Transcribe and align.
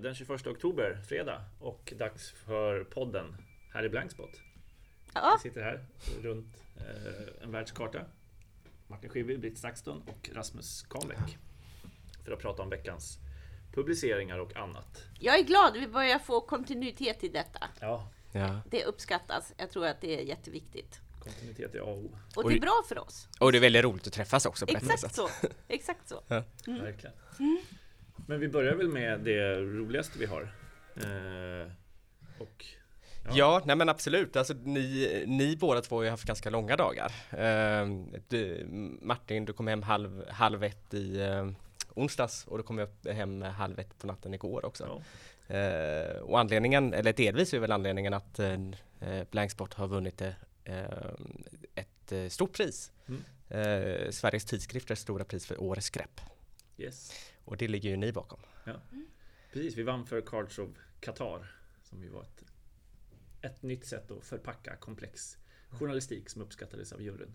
den 0.00 0.14
21 0.14 0.46
oktober, 0.46 0.98
fredag, 1.08 1.44
och 1.60 1.92
dags 1.96 2.30
för 2.30 2.84
podden 2.84 3.36
här 3.72 3.84
i 3.84 3.88
Blankspot. 3.88 4.40
Ja. 5.14 5.38
Vi 5.42 5.48
sitter 5.48 5.62
här 5.62 5.86
runt 6.22 6.56
eh, 6.76 7.42
en 7.42 7.52
världskarta. 7.52 8.00
Martin 8.86 9.10
Schibbye, 9.10 9.38
Britt 9.38 9.58
Saxton 9.58 10.02
och 10.06 10.30
Rasmus 10.34 10.82
Kahnbäck. 10.82 11.38
För 12.24 12.32
att 12.32 12.38
prata 12.38 12.62
om 12.62 12.70
veckans 12.70 13.18
publiceringar 13.74 14.38
och 14.38 14.56
annat. 14.56 15.02
Jag 15.20 15.38
är 15.38 15.42
glad 15.44 15.72
vi 15.76 15.88
börjar 15.88 16.18
få 16.18 16.40
kontinuitet 16.40 17.24
i 17.24 17.28
detta. 17.28 17.68
Ja, 17.80 18.08
Ja. 18.32 18.60
Det 18.70 18.84
uppskattas. 18.84 19.52
Jag 19.56 19.70
tror 19.70 19.86
att 19.86 20.00
det 20.00 20.20
är 20.20 20.24
jätteviktigt. 20.24 21.00
kontinuitet 21.20 21.74
är 21.74 21.78
A 21.78 21.82
och 21.84 21.98
O. 21.98 22.18
Och 22.36 22.50
det 22.50 22.56
är 22.56 22.60
bra 22.60 22.82
för 22.88 22.98
oss. 22.98 23.28
Och 23.40 23.52
det 23.52 23.58
är 23.58 23.60
väldigt 23.60 23.84
roligt 23.84 24.06
att 24.06 24.12
träffas 24.12 24.46
också 24.46 24.66
på 24.66 24.76
Exakt 24.76 25.00
sätt. 25.00 25.14
så. 25.14 25.28
Exakt 25.68 26.08
så. 26.08 26.22
Verkligen. 26.66 27.16
Men 28.26 28.40
vi 28.40 28.48
börjar 28.48 28.74
väl 28.74 28.88
med 28.88 29.20
det 29.20 29.60
roligaste 29.60 30.18
vi 30.18 30.26
har. 30.26 30.42
Eh, 30.96 31.70
och 32.38 32.64
Ja, 33.32 33.62
nej 33.64 33.76
men 33.76 33.88
absolut. 33.88 34.36
Alltså, 34.36 34.54
ni, 34.54 35.24
ni 35.26 35.56
båda 35.56 35.80
två 35.80 35.96
har 35.96 36.02
ju 36.02 36.10
haft 36.10 36.26
ganska 36.26 36.50
långa 36.50 36.76
dagar. 36.76 37.12
Eh, 37.30 37.88
du, 38.28 38.66
Martin, 39.02 39.44
du 39.44 39.52
kom 39.52 39.66
hem 39.66 39.82
halv, 39.82 40.28
halv 40.28 40.64
ett 40.64 40.94
i 40.94 41.20
eh, 41.20 41.48
onsdags 41.94 42.46
och 42.46 42.56
du 42.56 42.62
kom 42.62 42.78
upp 42.78 43.08
hem 43.08 43.42
halv 43.42 43.78
ett 43.78 43.98
på 43.98 44.06
natten 44.06 44.34
igår 44.34 44.64
också. 44.64 44.84
ja, 44.84 45.02
Eh, 45.48 46.16
och 46.16 46.40
anledningen, 46.40 46.94
eller 46.94 47.12
delvis 47.12 47.54
är 47.54 47.58
väl 47.58 47.72
anledningen 47.72 48.14
att 48.14 48.38
eh, 48.38 48.58
Blanksport 49.30 49.74
har 49.74 49.88
vunnit 49.88 50.20
eh, 50.20 50.30
ett 51.74 52.12
eh, 52.12 52.28
stort 52.28 52.52
pris. 52.52 52.92
Mm. 53.06 53.22
Eh, 53.48 54.10
Sveriges 54.10 54.44
tidskrifters 54.44 54.98
stora 54.98 55.24
pris 55.24 55.46
för 55.46 55.62
Årets 55.62 55.90
grepp. 55.90 56.20
yes. 56.78 57.12
Och 57.46 57.56
det 57.56 57.68
ligger 57.68 57.90
ju 57.90 57.96
ni 57.96 58.12
bakom. 58.12 58.38
Precis, 59.52 59.76
vi 59.76 59.82
vann 59.82 60.06
för 60.06 60.20
Cards 60.20 60.58
of 60.58 60.68
Qatar. 61.00 61.52
Som 61.82 62.02
ju 62.02 62.08
var 62.08 62.22
ett, 62.22 62.42
ett 63.42 63.62
nytt 63.62 63.86
sätt 63.86 64.10
att 64.10 64.24
förpacka 64.24 64.76
komplex 64.76 65.36
journalistik 65.70 66.30
som 66.30 66.42
uppskattades 66.42 66.92
av 66.92 67.02
juryn. 67.02 67.34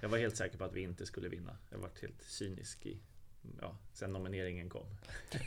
Jag 0.00 0.08
var 0.08 0.18
helt 0.18 0.36
säker 0.36 0.58
på 0.58 0.64
att 0.64 0.72
vi 0.72 0.80
inte 0.80 1.06
skulle 1.06 1.28
vinna. 1.28 1.56
Jag 1.70 1.78
var 1.78 1.90
helt 2.02 2.22
cynisk 2.22 2.86
i 2.86 2.98
Ja, 3.60 3.76
sen 3.92 4.12
nomineringen 4.12 4.68
kom. 4.70 4.86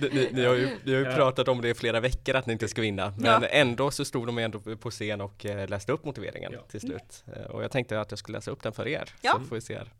Ni, 0.00 0.28
ni 0.32 0.44
har 0.44 0.54
ju, 0.54 0.66
ni 0.84 0.92
har 0.92 1.00
ju 1.00 1.04
Ja. 1.06 1.14
pratat 1.16 1.48
om 1.48 1.60
det 1.60 1.68
i 1.68 1.74
flera 1.74 2.00
veckor 2.00 2.34
att 2.36 2.46
ni 2.46 2.52
inte 2.52 2.68
ska 2.68 2.82
vinna. 2.82 3.14
Men 3.18 3.42
Ja. 3.42 3.48
ändå 3.48 3.90
så 3.90 4.04
stod 4.04 4.26
de 4.26 4.38
ändå 4.38 4.60
på 4.76 4.90
scen 4.90 5.20
och 5.20 5.46
eh, 5.46 5.68
läste 5.68 5.92
upp 5.92 6.04
motiveringen 6.04 6.52
Ja. 6.52 6.60
till 6.62 6.80
slut. 6.80 7.24
Eh, 7.36 7.42
och 7.42 7.64
jag 7.64 7.70
tänkte 7.70 8.00
att 8.00 8.10
jag 8.12 8.18
skulle 8.18 8.38
läsa 8.38 8.50
upp 8.50 8.62
den 8.62 8.72
för 8.72 8.88
er. 8.88 9.10
Ja. 9.22 9.32
Så 9.32 9.44
får 9.44 9.56
vi 9.56 9.60
se 9.62 9.76
här. 9.78 9.92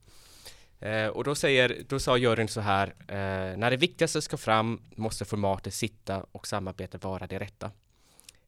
Eh, 0.80 1.06
och 1.06 1.24
då, 1.24 1.34
säger, 1.34 1.82
då 1.88 1.98
sa 1.98 2.16
juryn 2.16 2.48
så 2.48 2.60
här. 2.60 2.86
Eh, 3.08 3.56
när 3.56 3.70
det 3.70 3.76
viktigaste 3.76 4.22
ska 4.22 4.36
fram 4.36 4.80
måste 4.94 5.24
formatet 5.24 5.74
sitta 5.74 6.26
och 6.32 6.46
samarbetet 6.46 7.04
vara 7.04 7.26
det 7.26 7.38
rätta. 7.38 7.70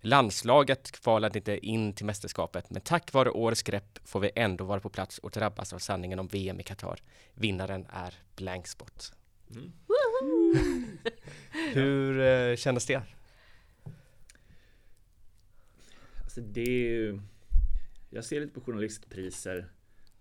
Landslaget 0.00 0.92
kvalade 0.92 1.39
inte 1.39 1.66
in 1.66 1.92
till 1.92 2.06
mästerskapet, 2.06 2.70
men 2.70 2.83
tack 2.83 3.12
vare 3.12 3.30
årets 3.30 3.62
grepp 3.62 3.98
får 4.05 4.20
vi 4.20 4.30
ändå 4.36 4.64
vara 4.64 4.80
på 4.80 4.89
plats 4.89 5.19
och 5.19 5.30
drabbas 5.30 5.72
av 5.72 5.78
sanningen 5.78 6.19
om 6.19 6.28
VM 6.28 6.61
i 6.61 6.62
Qatar. 6.62 7.00
Vinnaren 7.34 7.86
är 7.92 8.14
Blankspot. 8.36 9.12
Mm. 9.50 9.72
Hur 11.72 12.20
eh, 12.20 12.56
kändes 12.56 12.86
det? 12.86 13.02
Alltså 16.22 16.41
det 16.41 16.61
är 16.61 16.89
ju, 16.89 17.20
jag 18.11 18.24
ser 18.24 18.41
lite 18.41 18.52
på 18.52 18.61
journalistpriser 18.61 19.69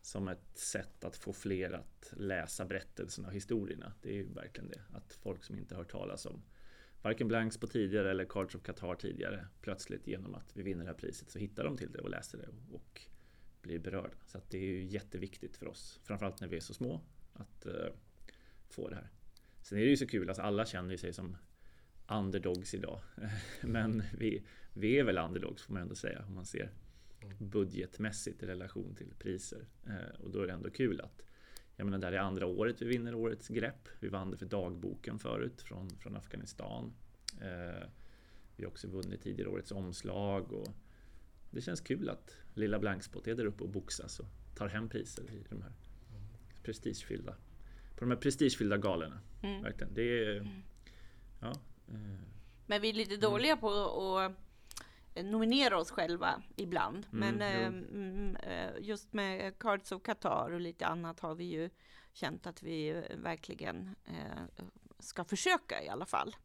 som 0.01 0.27
ett 0.27 0.57
sätt 0.57 1.03
att 1.03 1.15
få 1.15 1.33
fler 1.33 1.71
att 1.71 2.13
läsa 2.17 2.65
berättelserna 2.65 3.27
och 3.27 3.33
historierna. 3.33 3.93
Det 4.01 4.09
är 4.09 4.13
ju 4.13 4.33
verkligen 4.33 4.69
det. 4.69 4.81
Att 4.93 5.13
folk 5.13 5.43
som 5.43 5.57
inte 5.57 5.75
hört 5.75 5.91
talas 5.91 6.25
om 6.25 6.43
varken 7.01 7.27
Blanks 7.27 7.57
på 7.57 7.67
tidigare 7.67 8.11
eller 8.11 8.25
Cards 8.25 8.55
of 8.55 8.63
Qatar 8.63 8.95
tidigare 8.95 9.47
plötsligt 9.61 10.07
genom 10.07 10.35
att 10.35 10.57
vi 10.57 10.63
vinner 10.63 10.83
det 10.83 10.89
här 10.89 10.97
priset 10.97 11.29
så 11.29 11.39
hittar 11.39 11.63
de 11.63 11.77
till 11.77 11.91
det 11.91 11.99
och 11.99 12.09
läser 12.09 12.37
det 12.37 12.47
och 12.71 13.01
blir 13.61 13.79
berörda. 13.79 14.15
Så 14.25 14.37
att 14.37 14.49
det 14.49 14.57
är 14.57 14.61
ju 14.61 14.83
jätteviktigt 14.83 15.57
för 15.57 15.67
oss, 15.67 15.99
framförallt 16.03 16.41
när 16.41 16.47
vi 16.47 16.57
är 16.57 16.61
så 16.61 16.73
små, 16.73 17.01
att 17.33 17.65
uh, 17.65 17.73
få 18.69 18.89
det 18.89 18.95
här. 18.95 19.09
Sen 19.61 19.77
är 19.77 19.81
det 19.81 19.89
ju 19.89 19.97
så 19.97 20.07
kul, 20.07 20.29
alltså 20.29 20.41
alla 20.41 20.65
känner 20.65 20.91
ju 20.91 20.97
sig 20.97 21.13
som 21.13 21.37
underdogs 22.07 22.73
idag. 22.73 23.01
Men 23.61 24.03
vi, 24.17 24.43
vi 24.73 24.99
är 24.99 25.03
väl 25.03 25.17
underdogs 25.17 25.63
får 25.63 25.73
man 25.73 25.81
ändå 25.81 25.95
säga 25.95 26.25
om 26.27 26.35
man 26.35 26.45
ser 26.45 26.71
budgetmässigt 27.37 28.43
i 28.43 28.45
relation 28.45 28.95
till 28.95 29.13
priser. 29.19 29.65
Eh, 29.87 30.19
och 30.19 30.31
då 30.31 30.41
är 30.41 30.47
det 30.47 30.53
ändå 30.53 30.69
kul 30.69 31.01
att 31.01 31.23
jag 31.75 31.85
menar, 31.85 31.97
där 31.97 32.11
är 32.11 32.17
andra 32.17 32.45
året 32.45 32.81
vi 32.81 32.85
vinner 32.85 33.15
årets 33.15 33.47
grepp. 33.47 33.89
Vi 33.99 34.07
vann 34.07 34.31
det 34.31 34.37
för 34.37 34.45
dagboken 34.45 35.19
förut 35.19 35.61
från, 35.61 35.89
från 35.89 36.15
Afghanistan. 36.15 36.93
Eh, 37.41 37.87
vi 38.55 38.63
har 38.63 38.71
också 38.71 38.87
vunnit 38.87 39.21
tidigare 39.21 39.49
årets 39.49 39.71
omslag 39.71 40.53
och 40.53 40.67
det 41.51 41.61
känns 41.61 41.81
kul 41.81 42.09
att 42.09 42.37
lilla 42.53 42.79
Blankspot 42.79 43.27
är 43.27 43.35
där 43.35 43.45
uppe 43.45 43.63
och 43.63 43.69
boxas 43.69 44.19
och 44.19 44.27
tar 44.55 44.67
hem 44.67 44.89
priser 44.89 45.23
i 45.23 45.45
de 45.49 45.61
här 45.61 45.71
prestigefyllda 46.63 47.35
på 47.95 48.05
de 48.05 48.11
här 48.11 48.17
prestigefyllda 48.17 48.77
galorna. 48.77 49.19
Mm. 49.43 49.63
Verkligen. 49.63 49.93
Det 49.93 50.25
är, 50.25 50.63
ja, 51.41 51.51
eh, 51.87 52.19
Men 52.65 52.81
vi 52.81 52.89
är 52.89 52.93
lite 52.93 53.17
dåliga 53.17 53.57
på 53.57 53.67
att 54.17 54.31
nominera 55.15 55.77
oss 55.79 55.91
själva 55.91 56.41
ibland. 56.55 57.07
Mm, 57.13 57.35
Men 57.37 57.41
eh, 57.41 57.67
mm, 57.67 58.35
eh, 58.35 58.69
just 58.79 59.13
med 59.13 59.59
Cards 59.59 59.91
of 59.91 60.03
Qatar 60.03 60.51
och 60.51 60.61
lite 60.61 60.85
annat 60.87 61.19
har 61.19 61.35
vi 61.35 61.43
ju 61.43 61.69
känt 62.13 62.47
att 62.47 62.63
vi 62.63 62.89
eh, 62.89 63.17
verkligen 63.17 63.95
eh, 64.05 64.63
ska 64.99 65.23
försöka 65.23 65.83
i 65.83 65.89
alla 65.89 66.05
fall. 66.05 66.35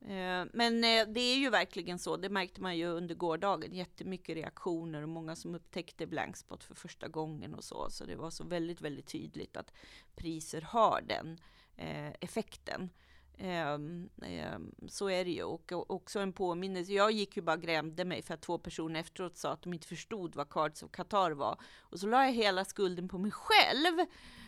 Eh, 0.00 0.44
Men 0.52 0.84
eh, 0.84 1.06
det 1.08 1.20
är 1.20 1.36
ju 1.36 1.50
verkligen 1.50 1.98
så, 1.98 2.16
det 2.16 2.28
märkte 2.28 2.60
man 2.60 2.76
ju 2.78 2.86
under 2.86 3.14
gårdagen, 3.14 3.74
jättemycket 3.74 4.36
reaktioner 4.36 5.02
och 5.02 5.08
många 5.08 5.36
som 5.36 5.54
upptäckte 5.54 6.06
Blankspot 6.06 6.64
för 6.64 6.74
första 6.74 7.08
gången 7.08 7.54
och 7.54 7.64
så. 7.64 7.90
Så 7.90 8.04
det 8.04 8.16
var 8.16 8.30
så 8.30 8.44
väldigt, 8.44 8.80
väldigt 8.80 9.06
tydligt 9.06 9.56
att 9.56 9.72
priser 10.16 10.60
har 10.60 11.02
den 11.06 11.38
eh, 11.76 12.10
effekten. 12.20 12.90
Ehm, 13.42 14.08
ehm, 14.22 14.74
så 14.88 15.10
är 15.10 15.24
det 15.24 15.30
ju. 15.30 15.42
Och 15.42 15.90
också 15.90 16.20
en 16.20 16.32
påminnelse. 16.32 16.92
Jag 16.92 17.12
gick 17.12 17.36
ju 17.36 17.42
bara 17.42 17.56
och 17.56 17.62
grämde 17.62 18.04
mig 18.04 18.22
för 18.22 18.34
att 18.34 18.42
två 18.42 18.58
personer 18.58 19.00
efteråt 19.00 19.36
sa 19.36 19.52
att 19.52 19.62
de 19.62 19.72
inte 19.72 19.86
förstod 19.86 20.36
vad 20.36 20.50
Cards 20.50 20.82
of 20.82 20.90
Qatar 20.90 21.30
var. 21.30 21.60
Och 21.78 22.00
så 22.00 22.06
la 22.06 22.24
jag 22.24 22.32
hela 22.32 22.64
skulden 22.64 23.08
på 23.08 23.18
mig 23.18 23.30
själv. 23.30 24.06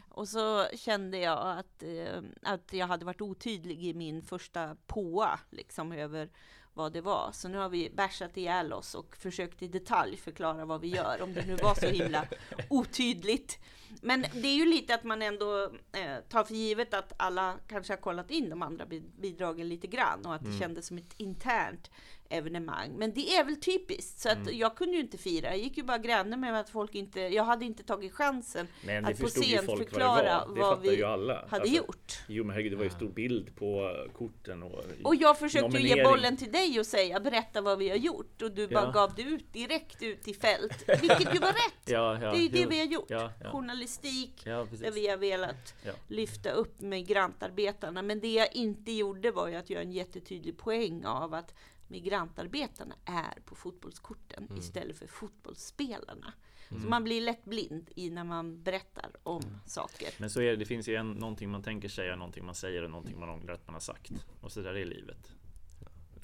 Och 0.08 0.28
så 0.28 0.66
kände 0.74 1.18
jag 1.18 1.58
att, 1.58 1.82
ehm, 1.82 2.34
att 2.42 2.72
jag 2.72 2.86
hade 2.86 3.04
varit 3.04 3.20
otydlig 3.20 3.84
i 3.84 3.94
min 3.94 4.22
första 4.22 4.76
påa 4.86 5.40
liksom 5.50 5.92
över 5.92 6.30
vad 6.74 6.92
det 6.92 7.00
var. 7.00 7.30
Så 7.32 7.48
nu 7.48 7.58
har 7.58 7.68
vi 7.68 7.90
bärsat 7.90 8.36
ihjäl 8.36 8.72
oss 8.72 8.94
och 8.94 9.16
försökt 9.16 9.62
i 9.62 9.68
detalj 9.68 10.16
förklara 10.16 10.64
vad 10.64 10.80
vi 10.80 10.88
gör, 10.88 11.22
om 11.22 11.34
det 11.34 11.46
nu 11.46 11.56
var 11.56 11.74
så 11.74 11.86
himla 11.86 12.26
otydligt. 12.70 13.58
Men 14.02 14.22
det 14.22 14.48
är 14.48 14.54
ju 14.56 14.66
lite 14.66 14.94
att 14.94 15.04
man 15.04 15.22
ändå 15.22 15.64
eh, 15.92 16.16
tar 16.28 16.44
för 16.44 16.54
givet 16.54 16.94
att 16.94 17.12
alla 17.16 17.56
kanske 17.68 17.92
har 17.92 17.98
kollat 18.00 18.30
in 18.30 18.50
de 18.50 18.62
andra 18.62 18.86
bi- 18.86 19.10
bidragen 19.20 19.68
lite 19.68 19.86
grann 19.86 20.26
och 20.26 20.34
att 20.34 20.44
det 20.44 20.58
kändes 20.58 20.86
som 20.86 20.98
ett 20.98 21.14
internt 21.16 21.90
evenemang. 22.32 22.92
Men 22.98 23.12
det 23.14 23.36
är 23.36 23.44
väl 23.44 23.56
typiskt, 23.60 24.18
så 24.20 24.28
att 24.28 24.52
jag 24.52 24.76
kunde 24.76 24.94
ju 24.94 25.00
inte 25.00 25.18
fira. 25.18 25.48
Jag 25.50 25.58
gick 25.58 25.76
ju 25.76 25.82
bara 25.82 25.98
granne 25.98 26.36
med 26.36 26.60
att 26.60 26.70
folk 26.70 26.94
inte, 26.94 27.20
jag 27.20 27.44
hade 27.44 27.64
inte 27.64 27.82
tagit 27.82 28.12
chansen 28.12 28.66
men 28.86 29.04
att 29.04 29.20
på 29.20 29.26
scen 29.26 29.66
folk 29.66 29.68
vad 29.68 29.78
det 29.78 29.84
förklara 29.84 30.44
vad 30.48 30.80
vi 30.80 31.04
hade 31.04 31.38
Alltså, 31.40 31.74
gjort. 31.76 32.12
Jo 32.28 32.44
men 32.44 32.50
herregud, 32.54 32.72
det 32.72 32.76
var 32.76 32.84
ju 32.84 32.90
stor 32.90 33.08
bild 33.08 33.56
på 33.56 33.96
korten 34.18 34.62
och, 34.62 34.84
Och 35.04 35.14
jag 35.14 35.38
försökte 35.38 35.78
ju 35.78 35.88
ge 35.88 36.04
bollen 36.04 36.36
till 36.36 36.52
dig 36.52 36.80
och 36.80 36.86
säga 36.86 37.20
berätta 37.20 37.60
vad 37.60 37.78
vi 37.78 37.88
har 37.88 37.96
gjort 37.96 38.42
och 38.42 38.50
du 38.52 38.68
bara 38.68 38.84
Ja. 38.84 38.90
gav 38.90 39.14
det 39.14 39.22
ut 39.22 39.52
direkt 39.52 40.02
ut 40.02 40.28
i 40.28 40.34
fält. 40.34 40.84
Vilket 41.00 41.34
ju 41.34 41.38
var 41.38 41.48
rätt. 41.48 41.72
Ja, 41.86 42.18
ja, 42.22 42.30
det 42.32 42.38
är 42.38 42.42
ju 42.42 42.48
det 42.48 42.66
vi 42.66 42.78
har 42.78 42.86
gjort. 42.86 43.10
Journalistik, 43.52 44.44
där 44.44 44.90
vi 44.90 45.08
har 45.08 45.16
velat 45.16 45.74
lyfta 46.08 46.50
upp 46.50 46.80
migrantarbetarna. 46.80 48.02
Men 48.02 48.20
det 48.20 48.32
jag 48.32 48.56
inte 48.56 48.92
gjorde 48.92 49.30
var 49.30 49.48
ju 49.48 49.54
att 49.54 49.70
göra 49.70 49.82
en 49.82 49.92
jättetydlig 49.92 50.58
poäng 50.58 51.04
av 51.04 51.34
att 51.34 51.54
migrantarbetarna 51.92 52.94
är 53.04 53.40
på 53.44 53.54
fotbollskorten 53.54 54.44
Mm. 54.44 54.58
istället 54.58 54.98
för 54.98 55.06
fotbollsspelarna. 55.06 56.32
Så 56.68 56.88
man 56.88 57.04
blir 57.04 57.20
lätt 57.20 57.44
blind 57.44 57.90
i 57.96 58.10
när 58.10 58.24
man 58.24 58.62
berättar 58.62 59.10
om 59.22 59.42
Mm. 59.42 59.54
saker. 59.66 60.08
Men 60.18 60.30
så 60.30 60.40
är 60.40 60.50
det, 60.50 60.56
det 60.56 60.64
finns 60.64 60.88
ju 60.88 60.94
en, 60.96 61.10
någonting 61.12 61.50
man 61.50 61.62
tänker 61.62 61.88
säga, 61.88 62.16
någonting 62.16 62.44
man 62.44 62.54
säger 62.54 62.82
och 62.82 62.90
någonting 62.90 63.18
man 63.20 63.28
ångrar 63.28 63.54
att 63.54 63.66
man 63.66 63.74
har 63.74 63.80
sagt. 63.80 64.12
Och 64.40 64.52
så 64.52 64.60
där 64.62 64.74
är 64.74 64.84
livet. 64.84 65.32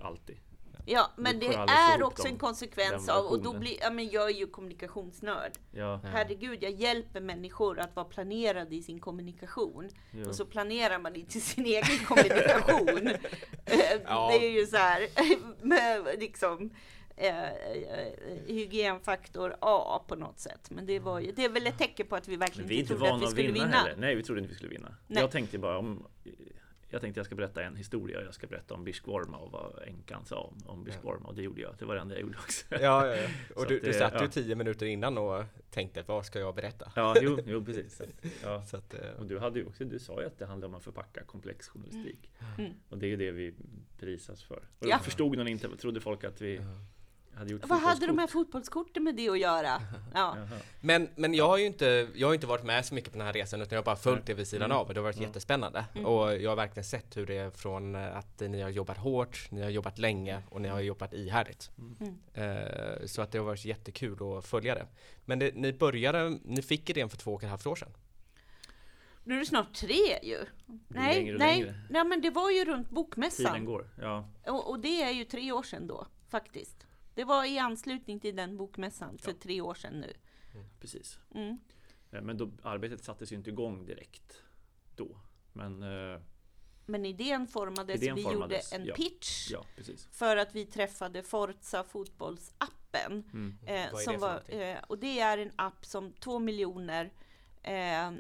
Alltid. 0.01 0.37
Ja, 0.91 1.11
men 1.17 1.39
det 1.39 1.47
är 1.47 2.03
också 2.03 2.29
en 2.29 2.39
konsekvens 2.39 3.09
av, 3.09 3.25
och 3.27 3.43
då 3.43 3.59
blir, 3.59 3.77
ja 3.81 3.91
men 3.91 4.09
jag 4.09 4.31
är 4.31 4.35
ju 4.35 4.47
kommunikationsnörd. 4.47 5.53
Ja, 5.71 6.01
Herregud, 6.05 6.63
jag 6.63 6.73
hjälper 6.73 7.21
människor 7.21 7.79
att 7.81 7.97
vara 7.97 8.07
planerade 8.07 8.75
i 8.77 8.83
sin 8.83 9.01
kommunikation. 9.01 9.89
Jo. 10.11 10.29
Och 10.29 10.35
så 10.35 10.45
planerar 10.45 10.99
man 10.99 11.17
inte 11.17 11.41
sin 11.41 11.67
egen 11.67 11.99
kommunikation. 12.07 13.09
Eh, 13.65 14.01
Ja. 14.05 14.29
Det 14.33 14.47
är 14.47 14.51
ju 14.51 14.67
så 14.67 14.77
här, 14.77 15.09
med 15.67 16.07
liksom 16.19 16.71
eh, 17.17 17.45
eh, 17.45 17.53
hygienfaktor 18.47 19.57
A 19.61 20.05
på 20.09 20.17
något 20.17 20.41
sätt. 20.41 20.71
Men 20.71 20.87
det, 20.87 20.99
var 20.99 21.21
ju, 21.21 21.33
det 21.33 21.45
är 21.45 21.49
väl 21.49 21.67
ett 21.67 21.79
tecken 21.79 22.07
på 22.07 22.17
att 22.17 22.29
vi 22.29 22.37
verkligen 22.37 22.69
vi 22.69 22.81
inte 22.81 22.95
trodde 22.95 23.15
att 23.15 23.23
vi 23.23 23.27
skulle 23.27 23.53
vinna, 23.53 23.67
vinna. 23.67 23.89
Nej, 23.97 24.15
vi 24.15 24.23
trodde 24.23 24.41
inte 24.41 24.51
vi 24.51 24.57
skulle 24.57 24.71
vinna. 24.71 24.95
Nej. 25.07 25.23
Jag 25.23 25.31
tänkte 25.31 25.59
bara 25.59 25.79
om 25.79 26.07
jag 26.91 27.01
tänkte 27.01 27.19
jag 27.19 27.27
ska 27.27 27.35
berätta 27.35 27.63
en 27.63 27.77
historia. 27.77 28.23
Jag 28.23 28.35
ska 28.35 28.47
berätta 28.47 28.75
om 28.75 28.85
Biskvorma 28.85 29.37
och 29.37 29.53
vad 29.53 29.83
änkan 29.87 30.25
sa 30.25 30.41
om, 30.41 30.59
om 30.67 30.85
Biskvorma 30.85 31.29
och 31.29 31.35
det 31.35 31.43
gjorde 31.43 31.61
jag. 31.61 31.75
Det 31.79 31.85
var 31.85 31.95
det 31.95 32.01
enda 32.01 32.15
jag 32.15 32.23
gjorde 32.23 32.39
också. 32.39 32.67
Ja, 32.71 32.79
ja, 33.07 33.17
ja. 33.17 33.29
och 33.57 33.67
du, 33.67 33.81
du 33.81 33.93
satt 33.93 34.23
ju 34.23 34.29
tio 34.29 34.55
minuter 34.55 34.87
innan 34.87 35.19
och 35.19 35.45
tänkte 35.71 36.05
vad 36.07 36.27
ska 36.27 36.39
jag 36.39 36.55
berätta? 36.55 36.93
Ja, 36.97 37.17
jo, 37.21 37.39
jo 37.47 37.65
precis. 37.65 38.03
Ja. 38.43 38.65
Så 38.67 38.77
att, 38.77 38.95
och 39.19 39.27
du 39.27 39.39
hade 39.39 39.59
ju 39.59 39.67
också, 39.67 39.85
du 39.85 39.99
sa 39.99 40.21
ju 40.21 40.27
att 40.27 40.39
det 40.39 40.47
handlar 40.47 40.69
om 40.69 40.75
att 40.75 40.85
förpacka 40.85 41.25
komplex 41.25 41.69
journalistik. 41.69 42.31
Mm. 42.59 42.73
Och 42.89 42.99
det 42.99 43.07
är 43.07 43.11
ju 43.11 43.17
det 43.17 43.31
vi 43.31 43.55
prisas 43.99 44.43
för. 44.43 44.63
Och 44.79 44.87
ja. 44.87 44.99
förstod 44.99 45.37
någon 45.39 45.49
inte, 45.49 45.77
trodde 45.77 46.01
folk 46.01 46.25
att 46.25 46.41
vi 46.41 46.61
hade 47.39 47.51
gjort 47.51 47.67
Vad 47.67 47.81
hade 47.81 48.07
de 48.07 48.19
här 48.19 48.27
fotbollskorten 48.27 49.05
med 49.05 49.15
det 49.15 49.29
att 49.29 49.39
göra? 49.39 49.83
Ja. 50.15 50.37
men, 50.81 51.09
men 51.15 51.35
jag 51.35 51.49
har 51.49 51.59
ju 51.59 51.67
inte, 51.67 52.09
jag 52.15 52.29
har 52.29 52.35
inte 52.35 52.47
varit 52.47 52.65
med 52.65 52.85
så 52.87 52.95
mycket 52.95 53.13
på 53.13 53.19
den 53.19 53.27
här 53.27 53.33
resan 53.33 53.61
utan 53.61 53.77
jag 53.77 53.83
har 53.83 53.85
bara 53.85 53.97
följt 53.97 54.27
det 54.27 54.35
vid 54.35 54.49
sidan 54.49 54.65
mm. 54.65 54.77
av 54.77 54.87
och 54.87 54.95
det 54.95 55.01
har 55.01 55.05
varit 55.05 55.17
mm. 55.17 55.29
jättespännande. 55.29 55.85
Mm. 55.95 56.07
Och 56.07 56.37
jag 56.37 56.51
har 56.51 56.57
verkligen 56.57 56.85
sett 56.85 57.17
hur 57.17 57.27
det 57.27 57.37
är 57.37 57.51
från 57.51 57.95
att 57.95 58.41
ni 58.41 58.61
har 58.61 58.71
jobbat 58.71 58.99
hårt, 58.99 59.47
ni 59.51 59.63
har 59.63 59.71
jobbat 59.71 59.99
länge 59.99 60.43
och 60.51 60.61
ni 60.61 60.69
har 60.69 60.81
jobbat 60.81 61.15
ihärdigt. 61.15 61.71
Mm. 61.79 62.19
Uh, 62.39 63.07
så 63.07 63.23
att 63.23 63.33
det 63.33 63.39
har 63.39 63.45
varit 63.45 63.65
jättekul 63.65 64.39
att 64.39 64.47
följa 64.47 64.75
det. 64.75 64.87
Men 65.25 65.39
det, 65.39 65.55
ni 65.55 65.73
började, 65.73 66.39
ni 66.45 66.63
fick 66.63 66.91
idén 66.91 67.11
för 67.11 67.17
två 67.17 67.35
och 67.35 67.43
ett 67.43 67.51
halvt 67.51 67.67
år 67.67 67.77
sedan. 67.77 67.93
Nu 69.25 69.35
är 69.35 69.39
det 69.39 69.47
snart 69.47 69.75
tre 69.75 70.19
ju. 70.23 70.39
Nej, 70.89 71.15
längre 71.15 71.39
nej, 71.39 71.59
längre. 71.59 71.81
nej, 71.91 72.05
men 72.05 72.21
det 72.21 72.31
var 72.31 72.51
ju 72.51 72.65
runt 72.65 72.91
bokmässan. 72.91 73.47
Tiden 73.47 73.65
går, 73.65 73.91
ja. 74.01 74.29
Och, 74.47 74.71
och 74.71 74.81
det 74.81 75.03
är 75.03 75.11
ju 75.11 75.25
tre 75.25 75.53
år 75.53 75.63
sedan 75.63 75.87
då, 75.87 76.07
faktiskt. 76.29 76.88
Det 77.19 77.25
var 77.25 77.45
i 77.45 77.59
anslutning 77.59 78.21
till 78.21 78.37
den 78.37 78.57
bokmässan 78.57 79.19
för 79.19 79.31
ja. 79.31 79.37
tre 79.41 79.61
år 79.61 79.75
sedan 79.75 80.01
nu. 80.01 80.13
Mm. 80.55 80.67
Precis. 80.81 81.19
Mm. 81.35 81.59
Eh, 82.11 82.23
men 82.23 82.37
då, 82.37 82.51
arbetet 82.63 83.05
sattes 83.05 83.33
ju 83.33 83.37
inte 83.37 83.51
igång 83.51 83.87
direkt 83.87 84.43
då. 84.97 85.19
Men, 85.53 85.83
eh, 85.83 86.21
men 86.87 87.05
idén 87.05 87.47
formades. 87.47 88.03
Idén 88.03 88.15
vi 88.15 88.23
formades, 88.23 88.73
gjorde 88.73 88.83
en 88.83 88.89
ja. 88.89 88.95
pitch 88.95 89.51
ja, 89.51 89.65
för 90.11 90.37
att 90.37 90.55
vi 90.55 90.67
träffade 90.67 91.23
Forza 91.23 91.85
fotbollsappen. 91.85 93.31
Mm. 93.33 93.59
Eh, 93.67 93.99
som 93.99 94.19
var, 94.19 94.43
eh, 94.47 94.79
och 94.87 94.99
det 94.99 95.21
är 95.21 95.39
en 95.39 95.53
app 95.57 95.87
som 95.87 96.13
två 96.13 96.39
miljoner 96.39 97.13
eh, 97.69 98.13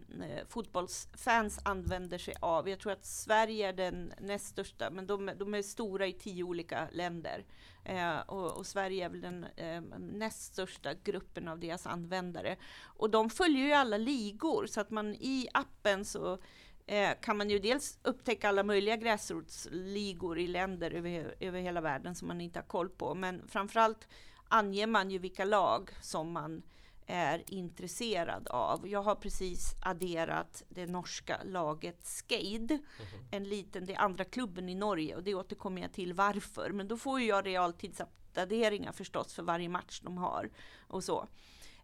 fotbollsfans 0.49 1.61
använder 1.65 2.19
sig 2.19 2.35
av. 2.41 2.69
Jag 2.69 2.81
tror 2.81 2.93
att 2.93 3.07
Sverige 3.07 3.69
är 3.69 3.73
den 3.73 4.13
näst 4.21 4.47
största, 4.47 4.91
men 4.91 5.07
de, 5.07 5.31
de 5.39 5.55
är 5.55 5.63
stora 5.63 6.07
i 6.07 6.13
tio 6.13 6.45
olika 6.45 6.89
länder. 6.93 7.45
Eh, 7.85 8.19
och, 8.19 8.57
och, 8.57 8.67
Sverige 8.67 9.05
är 9.05 9.09
väl 9.09 9.21
den 9.21 9.47
eh, 9.57 9.81
näst 9.99 10.43
största 10.43 10.95
gruppen 10.95 11.49
av 11.49 11.59
deras 11.59 11.87
användare. 11.87 12.57
Och 12.85 13.11
de 13.11 13.31
följer 13.31 13.67
ju 13.67 13.73
alla 13.73 13.97
ligor, 13.97 14.67
så 14.67 14.81
att 14.81 14.91
man 14.91 15.15
i 15.15 15.49
appen 15.53 16.05
så 16.05 16.39
eh, 16.87 17.11
kan 17.21 17.37
man 17.37 17.51
ju 17.51 17.59
dels 17.59 17.99
upptäcka 18.03 18.49
alla 18.49 18.63
möjliga 18.63 18.97
gräsrotsligor 18.97 20.39
i 20.39 20.47
länder 20.47 20.91
över, 20.91 21.35
över 21.41 21.61
hela 21.61 21.81
världen 21.81 22.15
som 22.15 22.29
man 22.29 22.41
inte 22.41 22.59
har 22.59 22.67
koll 22.67 22.89
på. 22.89 23.15
Men 23.15 23.49
framförallt 23.49 24.09
anger 24.49 24.87
man 24.87 25.11
ju 25.11 25.19
vilka 25.19 25.45
lag 25.45 25.91
som 26.01 26.33
man 26.33 26.63
är 27.09 27.45
intresserad 27.47 28.49
av. 28.49 28.89
Jag 28.89 29.03
har 29.03 29.15
precis 29.15 29.75
adderat 29.81 30.63
det 30.69 30.87
norska 30.87 31.41
laget 31.45 32.07
Skeid, 32.29 32.71
mm 32.71 32.83
-hmm. 32.83 33.27
en 33.31 33.45
liten, 33.45 33.87
det 33.87 33.95
är 33.95 33.99
andra 33.99 34.25
klubben 34.25 34.69
i 34.69 34.75
Norge 34.75 35.17
och 35.17 35.23
det 35.23 35.35
återkommer 35.35 35.83
jag 35.83 35.93
till 35.93 36.15
varför. 36.15 36.71
Men 36.71 36.89
då 36.89 36.97
får 36.97 37.21
jag 37.21 37.47
realtidsuppdateringar 37.47 38.93
förstås 38.93 39.35
för 39.35 39.43
varje 39.43 39.69
match 39.69 40.01
de 40.05 40.19
har 40.19 40.51
och 40.87 41.05
så. 41.05 41.29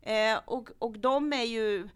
Eh, 0.03 0.39
och, 0.45 0.71
och 0.79 0.99
de 0.99 1.33
är 1.33 1.45
ju 1.45 1.89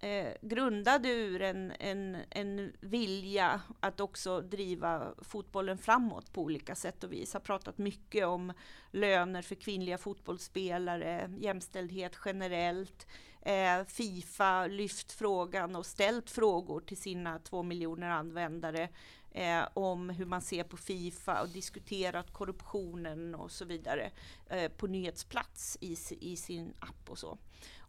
eh, 0.00 0.32
grundade 0.42 1.08
ur 1.08 1.42
en, 1.42 1.72
en, 1.78 2.16
en 2.30 2.72
vilja 2.80 3.60
att 3.80 4.00
också 4.00 4.40
driva 4.40 5.14
fotbollen 5.22 5.78
framåt 5.78 6.32
på 6.32 6.42
olika 6.42 6.74
sätt 6.74 7.04
och 7.04 7.12
vis. 7.12 7.32
Har 7.32 7.40
pratat 7.40 7.78
mycket 7.78 8.26
om 8.26 8.52
löner 8.90 9.42
för 9.42 9.54
kvinnliga 9.54 9.98
fotbollsspelare, 9.98 11.30
jämställdhet 11.38 12.18
generellt. 12.24 13.06
Eh, 13.42 13.84
Fifa 13.84 14.66
lyft 14.66 15.12
frågan 15.12 15.76
och 15.76 15.86
ställt 15.86 16.30
frågor 16.30 16.80
till 16.80 16.96
sina 16.96 17.38
två 17.38 17.62
miljoner 17.62 18.10
användare 18.10 18.88
eh, 19.30 19.62
om 19.74 20.10
hur 20.10 20.26
man 20.26 20.42
ser 20.42 20.64
på 20.64 20.76
Fifa 20.76 21.42
och 21.42 21.48
diskuterat 21.48 22.32
korruptionen 22.32 23.34
och 23.34 23.50
så 23.50 23.64
vidare 23.64 24.10
eh, 24.48 24.72
på 24.72 24.86
nyhetsplats 24.86 25.78
i, 25.80 25.96
i 26.20 26.36
sin 26.36 26.74
app 26.78 27.10
och 27.10 27.18
så. 27.18 27.38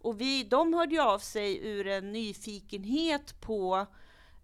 Och 0.03 0.21
vi, 0.21 0.43
de 0.43 0.73
hörde 0.73 0.95
ju 0.95 1.01
av 1.01 1.19
sig 1.19 1.67
ur 1.67 1.87
en 1.87 2.11
nyfikenhet 2.11 3.41
på 3.41 3.85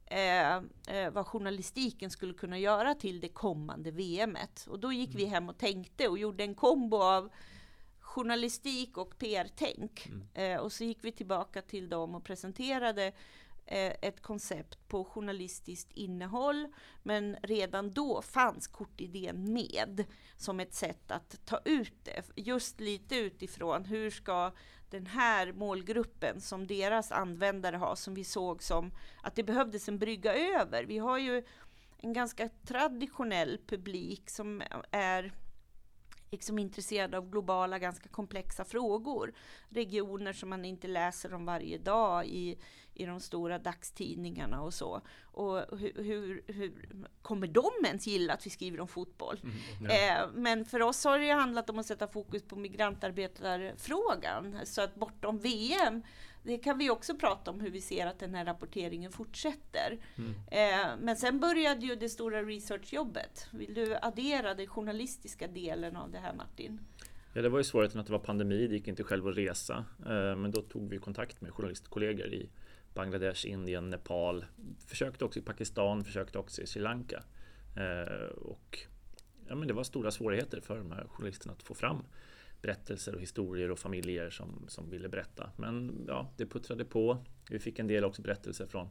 eh, 0.06 0.56
eh, 0.56 1.12
vad 1.12 1.28
journalistiken 1.28 2.10
skulle 2.10 2.34
kunna 2.34 2.60
göra 2.60 2.96
till 2.96 3.20
det 3.20 3.30
kommande 3.30 3.92
VMet. 3.92 4.68
Och 4.70 4.80
då 4.80 4.94
gick 4.94 5.10
mm. 5.10 5.18
vi 5.18 5.26
hem 5.26 5.50
och 5.50 5.58
tänkte 5.58 6.08
och 6.08 6.18
gjorde 6.18 6.44
en 6.44 6.56
kombo 6.56 6.98
av 6.98 7.30
journalistik 8.00 8.98
och 8.98 9.18
PR-tänk. 9.18 10.06
Mm. 10.06 10.28
Eh, 10.34 10.60
och 10.60 10.72
så 10.72 10.84
gick 10.84 10.98
vi 11.02 11.12
tillbaka 11.12 11.62
till 11.62 11.90
dem 11.90 12.16
och 12.16 12.24
presenterade 12.24 13.14
Eh, 13.70 13.94
ett 14.02 14.22
koncept 14.22 14.88
på 14.88 15.04
journalistiskt 15.04 15.92
innehåll. 15.92 16.68
Men 17.04 17.38
redan 17.44 17.94
då 17.94 18.22
fanns 18.22 18.68
kortidén 18.68 19.54
med 19.54 20.06
som 20.38 20.60
ett 20.60 20.74
sätt 20.74 21.12
att 21.12 21.46
ta 21.46 21.60
ut 21.66 21.94
det. 22.04 22.24
Just 22.36 22.80
lite 22.80 23.16
utifrån 23.16 23.86
hur 23.86 24.10
ska 24.10 24.52
den 24.90 25.06
här 25.06 25.52
målgruppen 25.52 26.42
som 26.42 26.68
deras 26.68 27.12
användare 27.12 27.78
har, 27.78 27.96
som 27.96 28.14
vi 28.14 28.24
såg 28.24 28.64
som 28.64 28.92
att 29.22 29.36
det 29.36 29.44
behövdes 29.44 29.90
en 29.90 30.00
brygga 30.00 30.34
över. 30.34 30.84
Vi 30.84 30.98
har 30.98 31.18
ju 31.18 31.44
en 31.98 32.14
ganska 32.14 32.50
traditionell 32.68 33.60
publik 33.68 34.30
som 34.30 34.64
är 34.92 35.34
liksom 36.32 36.60
intresserade 36.60 37.18
av 37.18 37.30
globala, 37.30 37.80
ganska 37.80 38.10
komplexa 38.10 38.66
frågor. 38.66 39.34
Regioner 39.70 40.34
som 40.34 40.50
man 40.50 40.66
inte 40.66 40.88
läser 40.88 41.34
om 41.34 41.46
varje 41.46 41.78
dag 41.78 42.26
i, 42.26 42.58
i 42.94 43.06
de 43.06 43.20
stora 43.20 43.60
dagstidningarna 43.60 44.62
och 44.62 44.74
så. 44.74 45.02
Och 45.22 45.80
hur, 45.80 46.04
hur, 46.04 46.44
hur 46.48 46.90
kommer 47.22 47.48
de 47.48 47.86
ens 47.86 48.08
gilla 48.08 48.34
att 48.34 48.46
vi 48.46 48.50
skriver 48.50 48.80
om 48.80 48.88
fotboll? 48.88 49.40
Mm, 49.44 49.56
ja. 49.82 50.24
eh, 50.24 50.30
men 50.34 50.66
för 50.66 50.82
oss 50.82 51.04
har 51.04 51.20
det 51.20 51.32
handlat 51.32 51.70
om 51.70 51.80
att 51.80 51.86
sätta 51.86 52.08
fokus 52.08 52.44
på 52.44 52.56
migrantarbetarfrågan. 52.56 54.60
Så 54.64 54.82
att 54.82 54.96
bortom 54.96 55.40
VM 55.40 56.04
det 56.48 56.58
kan 56.58 56.78
vi 56.78 56.90
också 56.90 57.16
prata 57.16 57.52
om 57.52 57.60
hur 57.60 57.70
vi 57.70 57.82
ser 57.82 58.08
att 58.08 58.20
den 58.20 58.36
här 58.36 58.46
rapporteringen 58.46 59.12
fortsätter. 59.12 59.98
Mm. 60.16 60.32
Eh, 60.52 60.98
men 61.00 61.16
sen 61.16 61.40
började 61.40 61.86
ju 61.86 61.96
det 61.96 62.10
stora 62.10 62.44
researchjobbet. 62.44 63.48
Vill 63.52 63.74
du 63.74 63.96
addera 64.02 64.54
den 64.54 64.68
journalistiska 64.68 65.48
delen 65.48 65.96
av 65.96 66.12
det 66.12 66.18
här 66.18 66.34
Martin? 66.34 66.80
Ja, 67.34 67.42
det 67.42 67.50
var 67.50 67.58
ju 67.58 67.64
svårigheten 67.64 68.00
att 68.00 68.06
det 68.06 68.12
var 68.12 68.20
pandemi, 68.20 68.68
det 68.68 68.74
gick 68.74 68.88
inte 68.88 69.04
själv 69.04 69.28
att 69.28 69.38
resa. 69.38 69.86
Eh, 70.00 70.36
men 70.36 70.52
då 70.52 70.62
tog 70.62 70.90
vi 70.90 70.98
kontakt 70.98 71.42
med 71.42 71.54
journalistkollegor 71.54 72.28
i 72.28 72.50
Bangladesh, 72.94 73.48
Indien, 73.48 73.90
Nepal. 73.90 74.46
Försökte 74.88 75.26
också 75.26 75.40
i 75.40 75.42
Pakistan, 75.42 76.04
försökte 76.04 76.40
också 76.40 76.62
i 76.62 76.68
Sri 76.68 76.82
Lanka. 76.82 77.24
Eh, 77.76 78.28
och 78.28 78.80
ja, 79.48 79.56
men 79.56 79.68
det 79.68 79.74
var 79.74 79.84
stora 79.84 80.12
svårigheter 80.12 80.60
för 80.62 80.78
de 80.78 80.92
här 80.92 81.08
journalisterna 81.08 81.54
att 81.54 81.64
få 81.64 81.74
fram 81.74 82.04
berättelser 82.62 83.16
och 83.16 83.22
historier 83.22 83.72
och 83.72 83.80
familjer 83.80 84.30
som, 84.30 84.66
som 84.68 84.90
ville 84.90 85.10
berätta. 85.10 85.52
Men 85.58 86.06
ja, 86.08 86.30
det 86.38 86.46
puttrade 86.46 86.86
på. 86.86 87.18
Vi 87.50 87.60
fick 87.60 87.80
en 87.80 87.88
del 87.88 88.06
också 88.06 88.22
berättelser 88.22 88.66
från 88.66 88.90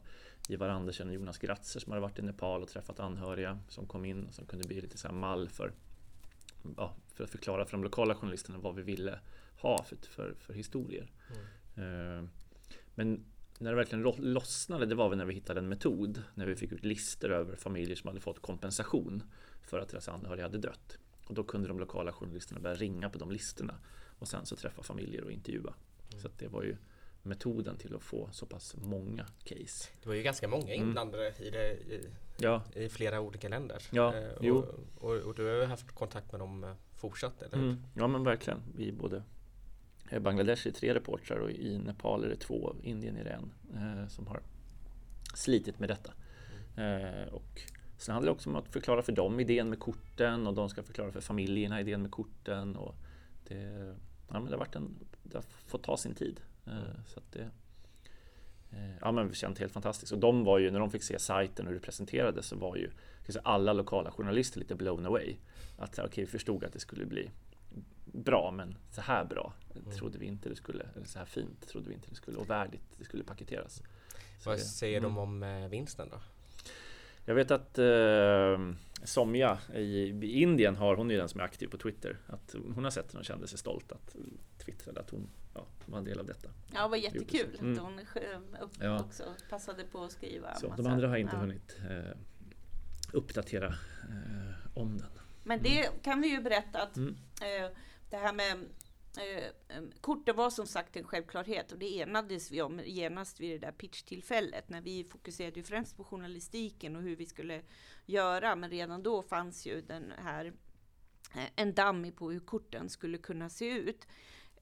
Ivar 0.49 0.69
Andersen 0.69 1.07
och 1.07 1.13
Jonas 1.13 1.37
Gratzer 1.37 1.79
som 1.79 1.91
hade 1.91 2.01
varit 2.01 2.19
i 2.19 2.21
Nepal 2.21 2.61
och 2.61 2.69
träffat 2.69 2.99
anhöriga 2.99 3.59
som 3.67 3.87
kom 3.87 4.05
in 4.05 4.25
och 4.25 4.33
som 4.33 4.45
kunde 4.45 4.67
bli 4.67 4.81
lite 4.81 4.97
så 4.97 5.11
mall 5.11 5.49
för, 5.49 5.71
ja, 6.77 6.95
för 7.13 7.23
att 7.23 7.29
förklara 7.29 7.65
för 7.65 7.71
de 7.71 7.83
lokala 7.83 8.15
journalisterna 8.15 8.57
vad 8.57 8.75
vi 8.75 8.81
ville 8.81 9.19
ha 9.61 9.83
för, 9.83 9.97
för, 10.09 10.33
för 10.39 10.53
historier. 10.53 11.11
Mm. 11.75 11.87
Uh, 11.87 12.29
men 12.95 13.25
när 13.59 13.71
det 13.71 13.75
verkligen 13.75 14.03
lossnade, 14.17 14.85
det 14.85 14.95
var 14.95 15.09
väl 15.09 15.17
när 15.17 15.25
vi 15.25 15.33
hittade 15.33 15.59
en 15.59 15.69
metod. 15.69 16.23
När 16.35 16.45
vi 16.45 16.55
fick 16.55 16.71
ut 16.71 16.85
listor 16.85 17.31
över 17.31 17.55
familjer 17.55 17.95
som 17.95 18.07
hade 18.07 18.19
fått 18.19 18.41
kompensation 18.41 19.23
för 19.61 19.79
att 19.79 19.89
deras 19.89 20.09
anhöriga 20.09 20.45
hade 20.45 20.57
dött. 20.57 20.97
Och 21.27 21.33
då 21.33 21.43
kunde 21.43 21.67
de 21.67 21.79
lokala 21.79 22.11
journalisterna 22.11 22.59
börja 22.59 22.75
ringa 22.75 23.09
på 23.09 23.17
de 23.17 23.31
listorna 23.31 23.79
och 24.19 24.27
sen 24.27 24.45
så 24.45 24.55
träffa 24.55 24.83
familjer 24.83 25.23
och 25.23 25.31
intervjua. 25.31 25.73
Mm. 26.09 26.21
Så 26.21 26.29
det 26.37 26.47
var 26.47 26.63
ju 26.63 26.77
metoden 27.23 27.77
till 27.77 27.95
att 27.95 28.03
få 28.03 28.29
så 28.31 28.45
pass 28.45 28.75
många 28.75 29.25
case. 29.43 29.89
Det 30.03 30.09
var 30.09 30.15
ju 30.15 30.23
ganska 30.23 30.47
många 30.47 30.73
mm. 30.73 30.87
inblandade 30.87 31.29
mm. 31.29 31.43
i 31.43 31.49
det 31.49 31.73
i, 31.73 32.09
ja. 32.37 32.63
i, 32.75 32.89
flera 32.89 33.21
olika 33.21 33.49
länder. 33.49 33.83
Ja, 33.91 34.15
eh, 34.15 34.51
och, 34.51 34.65
och, 34.97 35.15
och, 35.15 35.35
du 35.35 35.45
har 35.45 35.53
ju 35.53 35.65
haft 35.65 35.91
kontakt 35.91 36.31
med 36.31 36.41
dem 36.41 36.63
eh, 36.63 36.73
fortsatt, 36.95 37.41
eller 37.41 37.57
mm. 37.57 37.83
Ja 37.93 38.07
men 38.07 38.23
verkligen. 38.23 38.61
Vi 38.75 38.91
både 38.91 39.23
i 40.11 40.19
Bangladesh 40.19 40.67
är 40.67 40.71
tre 40.71 40.93
reportrar 40.93 41.37
och 41.37 41.51
i 41.51 41.77
Nepal 41.77 42.23
är 42.23 42.29
det 42.29 42.35
två, 42.35 42.75
Indien 42.83 43.17
är 43.17 43.23
det 43.23 43.29
en 43.29 43.53
eh, 43.75 44.07
som 44.07 44.27
har 44.27 44.41
slitit 45.33 45.79
med 45.79 45.89
detta. 45.89 46.13
Mm. 46.75 47.05
Eh, 47.05 47.27
och 47.27 47.61
Sen 47.97 48.13
handlar 48.13 48.31
det 48.31 48.35
också 48.35 48.49
om 48.49 48.55
att 48.55 48.67
förklara 48.67 49.01
för 49.01 49.11
dem 49.11 49.39
idén 49.39 49.69
med 49.69 49.79
korten 49.79 50.47
och 50.47 50.53
de 50.53 50.69
ska 50.69 50.83
förklara 50.83 51.11
för 51.11 51.21
familjerna 51.21 51.81
idén 51.81 52.01
med 52.01 52.11
korten. 52.11 52.75
Och 52.75 52.95
det, 53.47 53.95
ja, 54.27 54.33
men 54.33 54.45
det, 54.45 54.51
har 54.51 54.57
varit 54.57 54.75
en, 54.75 54.95
det 55.23 55.37
har 55.37 55.45
fått 55.67 55.83
ta 55.83 55.97
sin 55.97 56.15
tid. 56.15 56.39
Eh, 56.65 56.77
mm. 56.77 56.87
Så 57.07 57.21
det, 57.31 57.49
eh, 58.71 58.97
ja, 59.01 59.11
men 59.11 59.33
känt 59.33 59.59
helt 59.59 59.73
fantastiskt. 59.73 60.11
Och 60.11 60.19
de 60.19 60.43
var 60.43 60.59
ju, 60.59 60.71
när 60.71 60.79
de 60.79 60.91
fick 60.91 61.03
se 61.03 61.19
sajten 61.19 61.65
och 61.65 61.71
hur 61.71 61.79
det 61.79 61.85
presenterades 61.85 62.45
så 62.47 62.55
var 62.55 62.75
ju 62.75 62.91
säga, 63.27 63.41
alla 63.43 63.73
lokala 63.73 64.11
journalister 64.11 64.59
lite 64.59 64.75
blown 64.75 65.05
away. 65.05 65.35
Att 65.77 65.93
okej, 65.93 66.05
okay, 66.05 66.23
vi 66.23 66.31
förstod 66.31 66.63
att 66.63 66.73
det 66.73 66.79
skulle 66.79 67.05
bli 67.05 67.29
bra, 68.05 68.51
men 68.51 68.77
så 68.91 69.01
här 69.01 69.25
bra 69.25 69.53
mm. 69.75 69.97
trodde 69.97 70.17
vi 70.17 70.25
inte 70.25 70.49
det 70.49 70.55
skulle, 70.55 70.85
eller 70.95 71.05
så 71.05 71.19
här 71.19 71.25
fint 71.25 71.67
trodde 71.67 71.89
vi 71.89 71.93
inte 71.93 72.09
det 72.09 72.15
skulle 72.15 72.37
och 72.37 72.49
värdigt 72.49 72.81
det 72.97 73.03
skulle 73.03 73.23
paketeras. 73.23 73.81
Så 74.39 74.49
Vad 74.49 74.59
säger 74.59 74.97
mm. 74.97 75.09
de 75.13 75.17
om 75.17 75.43
eh, 75.43 75.67
vinsten 75.67 76.09
då? 76.09 76.17
Jag 77.27 77.35
vet 77.35 77.51
att 77.51 77.77
eh, 77.77 78.59
Somja 79.03 79.57
i, 79.73 79.81
i, 79.81 80.41
Indien 80.41 80.75
har, 80.75 80.95
hon 80.95 81.11
är 81.11 81.17
den 81.17 81.29
som 81.29 81.39
är 81.39 81.43
aktiv 81.43 81.67
på 81.67 81.77
Twitter, 81.77 82.17
att 82.27 82.55
hon 82.75 82.83
har 82.83 82.91
sett 82.91 83.09
den 83.09 83.19
och 83.19 83.25
kände 83.25 83.47
sig 83.47 83.59
stolt 83.59 83.91
att 83.91 84.15
twittrade 84.57 84.99
att 84.99 85.09
hon 85.09 85.29
ja, 85.53 85.65
var 85.85 85.97
en 85.97 86.03
del 86.03 86.19
av 86.19 86.25
detta. 86.25 86.49
Ja, 86.73 86.83
det 86.83 86.89
var 86.89 86.97
jättekul 86.97 87.57
mm. 87.59 87.73
att 87.73 87.79
hon 87.79 87.99
upp, 88.61 88.71
ja. 88.79 88.99
också 88.99 89.23
passade 89.49 89.83
på 89.83 90.03
att 90.03 90.11
skriva. 90.11 90.55
Så, 90.55 90.73
de 90.77 90.87
andra 90.87 91.07
har 91.07 91.17
inte 91.17 91.35
ja. 91.35 91.39
hunnit 91.39 91.77
eh, 91.89 92.17
uppdatera 93.11 93.67
eh, 93.67 94.77
om 94.77 94.97
den. 94.97 95.11
Men 95.43 95.61
det 95.63 95.85
mm. 95.85 95.99
kan 96.03 96.21
vi 96.21 96.27
ju 96.27 96.41
berätta 96.41 96.81
att 96.81 96.97
mm. 96.97 97.17
eh, 97.41 97.71
det 98.09 98.17
här 98.17 98.33
med 98.33 98.65
eh, 99.17 99.83
korten 100.01 100.35
var 100.35 100.49
som 100.49 100.67
sagt 100.67 100.95
en 100.95 101.03
självklarhet 101.03 101.71
och 101.71 101.77
det 101.77 102.01
enades 102.01 102.51
vi 102.51 102.61
om 102.61 102.81
genast 102.85 103.39
vid 103.39 103.51
det 103.61 103.67
där 103.67 103.71
pitchtillfället 103.71 104.69
när 104.69 104.81
vi 104.81 105.03
fokuserade 105.03 105.59
ju 105.59 105.63
främst 105.63 105.97
på 105.97 106.03
journalistiken 106.03 106.95
och 106.95 107.01
hur 107.01 107.15
vi 107.15 107.25
skulle 107.25 107.61
göra. 108.05 108.55
Men 108.55 108.69
redan 108.69 109.03
då 109.03 109.23
fanns 109.23 109.65
ju 109.65 109.81
den 109.81 110.13
här 110.17 110.45
eh, 111.35 111.49
en 111.55 111.73
damm 111.73 112.11
på 112.11 112.31
hur 112.31 112.39
korten 112.39 112.89
skulle 112.89 113.17
kunna 113.17 113.49
se 113.49 113.69
ut. 113.69 114.07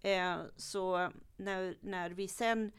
Eh, 0.02 0.38
så 0.56 1.12
när, 1.38 1.78
när 1.82 2.10
vi 2.10 2.28
sen 2.28 2.72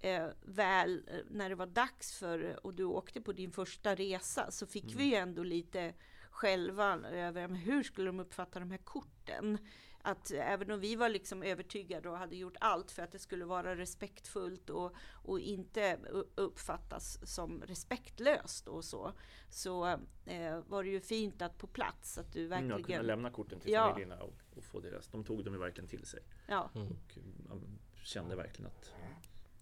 eh, 0.00 0.26
väl, 0.42 1.02
eh, 1.08 1.18
när 1.30 1.48
det 1.48 1.54
var 1.54 1.66
dags 1.66 2.18
för, 2.18 2.66
och 2.66 2.74
du 2.74 2.84
åkte 2.84 3.20
på 3.20 3.32
din 3.32 3.52
första 3.52 3.94
resa, 3.94 4.50
så 4.50 4.66
fick 4.66 4.84
mm. 4.84 4.96
vi 4.96 5.04
ju 5.04 5.14
ändå 5.14 5.42
lite 5.42 5.94
själva 6.30 7.00
över 7.12 7.48
hur 7.48 7.82
skulle 7.82 8.06
de 8.06 8.20
uppfatta 8.20 8.60
de 8.60 8.70
här 8.70 8.78
korten. 8.78 9.58
Att 10.06 10.30
även 10.30 10.70
om 10.70 10.80
vi 10.80 10.96
var 10.96 11.08
liksom 11.08 11.42
övertygade 11.42 12.08
och 12.08 12.18
hade 12.18 12.36
gjort 12.36 12.56
allt 12.60 12.90
för 12.90 13.02
att 13.02 13.12
det 13.12 13.18
skulle 13.18 13.44
vara 13.44 13.76
respektfullt 13.76 14.70
och, 14.70 14.94
och 15.12 15.40
inte 15.40 15.98
uppfattas 16.34 17.18
som 17.34 17.62
respektlöst 17.62 18.68
och 18.68 18.84
så, 18.84 19.12
så 19.50 19.86
eh, 20.24 20.60
var 20.66 20.84
det 20.84 20.90
ju 20.90 21.00
fint 21.00 21.42
att 21.42 21.58
på 21.58 21.66
plats 21.66 22.18
att 22.18 22.32
du 22.32 22.46
verkligen... 22.46 22.78
Ja, 22.78 22.86
kunna 22.86 23.02
lämna 23.02 23.30
korten 23.30 23.60
till 23.60 23.72
ja. 23.72 23.88
familjerna 23.88 24.22
och, 24.22 24.34
och, 24.56 24.64
få 24.64 24.80
deras, 24.80 25.08
de 25.08 25.24
tog 25.24 25.44
dem 25.44 25.54
ju 25.54 25.60
verkligen 25.60 25.88
till 25.88 26.06
sig. 26.06 26.20
Ja. 26.46 26.70
Mm. 26.74 26.86
Och 26.88 27.18
man 27.48 27.78
kände 28.02 28.36
verkligen 28.36 28.70
att, 28.70 28.92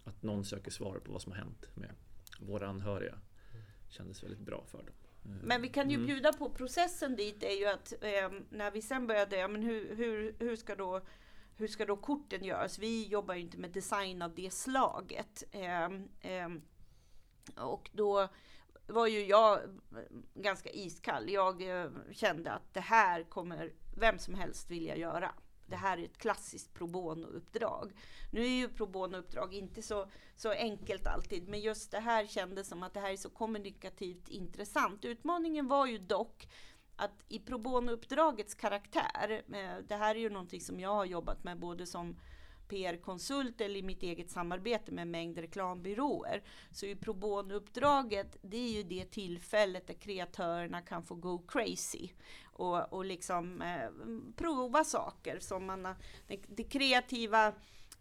att 0.04 0.22
någon 0.22 0.44
söker 0.44 0.70
svar 0.70 0.98
på 0.98 1.12
vad 1.12 1.22
som 1.22 1.32
har 1.32 1.38
hänt 1.38 1.70
med 1.74 1.94
våra 2.40 2.68
anhöriga. 2.68 3.18
kändes 3.88 4.22
väldigt 4.22 4.40
bra 4.40 4.64
för 4.66 4.78
dem. 4.78 4.94
Men 5.22 5.62
vi 5.62 5.68
kan 5.68 5.90
ju 5.90 5.94
mm. 5.94 6.06
bjuda 6.06 6.32
på 6.32 6.50
processen 6.50 7.16
dit 7.16 7.42
är 7.42 7.58
ju 7.58 7.66
att 7.66 7.92
eh, 8.00 8.30
när 8.50 8.70
vi 8.70 8.82
sen 8.82 9.06
började, 9.06 9.36
ja, 9.36 9.48
men 9.48 9.62
hur, 9.62 9.96
hur, 9.96 10.36
hur, 10.38 10.56
ska 10.56 10.74
då, 10.74 11.00
hur 11.56 11.68
ska 11.68 11.84
då 11.86 11.96
korten 11.96 12.44
göras? 12.44 12.78
Vi 12.78 13.06
jobbar 13.06 13.34
ju 13.34 13.40
inte 13.40 13.58
med 13.58 13.70
design 13.70 14.22
av 14.22 14.34
det 14.34 14.52
slaget. 14.52 15.42
Eh, 15.50 15.84
eh, 16.20 16.48
och 17.56 17.90
då 17.92 18.28
var 18.86 19.06
ju 19.06 19.26
jag 19.26 19.60
ganska 20.34 20.70
iskall. 20.70 21.30
Jag 21.30 21.80
eh, 21.80 21.90
kände 22.12 22.52
att 22.52 22.74
det 22.74 22.80
här 22.80 23.22
kommer 23.22 23.72
vem 23.96 24.18
som 24.18 24.34
helst 24.34 24.70
vilja 24.70 24.96
göra 24.96 25.34
det 25.66 25.76
här 25.76 25.98
är 25.98 26.04
ett 26.04 26.18
klassiskt 26.18 26.74
pro 26.74 26.86
bono-uppdrag. 26.86 27.92
Nu 28.30 28.40
är 28.44 28.48
ju 28.48 28.68
pro 28.68 28.86
bono-uppdrag 28.86 29.54
inte 29.54 29.82
så, 29.82 30.06
så 30.36 30.50
enkelt 30.50 31.06
alltid, 31.06 31.48
men 31.48 31.60
just 31.60 31.90
det 31.90 32.00
här 32.00 32.26
kändes 32.26 32.68
som 32.68 32.82
att 32.82 32.94
det 32.94 33.00
här 33.00 33.12
är 33.12 33.16
så 33.16 33.30
kommunikativt 33.30 34.28
intressant. 34.28 35.04
Utmaningen 35.04 35.68
var 35.68 35.86
ju 35.86 35.98
dock 35.98 36.48
att 36.96 37.24
i 37.28 37.38
pro 37.38 37.58
bono-uppdragets 37.58 38.54
karaktär, 38.54 39.42
eh, 39.52 39.84
det 39.88 39.96
här 39.96 40.14
är 40.14 40.20
ju 40.20 40.30
någonting 40.30 40.60
som 40.60 40.80
jag 40.80 40.94
har 40.94 41.04
jobbat 41.04 41.44
med 41.44 41.58
både 41.58 41.86
som 41.86 42.16
PR-konsult 42.72 43.60
eller 43.60 43.76
i 43.76 43.82
mitt 43.82 44.02
eget 44.02 44.30
samarbete 44.30 44.92
med 44.92 45.02
en 45.02 45.10
mängd 45.10 45.38
reklambyråer. 45.38 46.42
Så 46.70 46.86
i 46.86 46.96
pro 46.96 47.12
bono-uppdraget, 47.12 48.36
det 48.42 48.56
är 48.56 48.70
ju 48.70 48.82
det 48.82 49.04
tillfället 49.04 49.86
där 49.86 49.94
kreatörerna 49.94 50.80
kan 50.80 51.02
få 51.02 51.14
go 51.14 51.38
crazy 51.48 52.08
och, 52.42 52.92
och 52.92 53.04
liksom 53.04 53.62
eh, 53.62 53.90
prova 54.36 54.84
saker 54.84 55.38
som 55.40 55.66
man 55.66 55.84
har, 55.84 55.96
det, 56.26 56.40
det 56.48 56.64
kreativa 56.64 57.52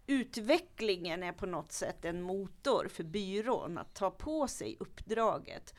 utvecklingen 0.08 1.24
är 1.24 1.32
på 1.32 1.46
något 1.46 1.72
sätt 1.72 2.06
en 2.06 2.22
motor 2.22 2.88
för 2.88 3.04
byrån 3.04 3.78
att 3.78 3.96
ta 3.96 4.12
på 4.12 4.48
sig 4.48 4.78
uppdraget. 4.80 5.74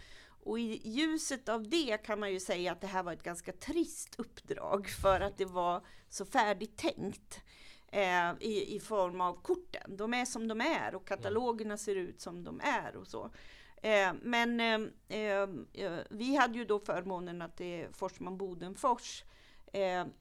Och 0.45 0.59
i 0.59 0.81
ljuset 0.85 1.49
av 1.49 1.69
det 1.69 1.99
kan 2.07 2.21
man 2.21 2.33
ju 2.33 2.41
säga 2.41 2.73
att 2.73 2.81
det 2.81 2.87
här 2.87 3.03
var 3.03 3.13
ett 3.13 3.23
ganska 3.23 3.53
trist 3.53 4.15
uppdrag 4.19 4.89
för 4.89 5.21
att 5.21 5.39
det 5.39 5.45
var 5.45 5.87
så 6.09 6.25
färdigt 6.25 6.77
tänkt 6.77 7.41
eh, 7.93 8.33
i, 8.41 8.77
i 8.77 8.81
form 8.81 9.21
av 9.21 9.43
korten. 9.43 9.97
De 9.97 10.15
är 10.15 10.25
som 10.25 10.49
de 10.49 10.61
är 10.61 10.95
och 10.95 11.07
katalogerna 11.07 11.77
ser 11.77 11.97
ut 11.97 12.21
som 12.21 12.45
de 12.45 12.61
är 12.61 12.97
och 12.97 13.07
så. 13.07 13.31
Eh, 13.83 14.13
men 14.23 14.61
eh, 15.09 15.49
vi 16.11 16.37
hade 16.37 16.59
ju 16.59 16.65
då 16.65 16.79
förmånen 16.79 17.43
att 17.43 17.61
Forsman 17.93 18.39
Bodenfors 18.39 19.25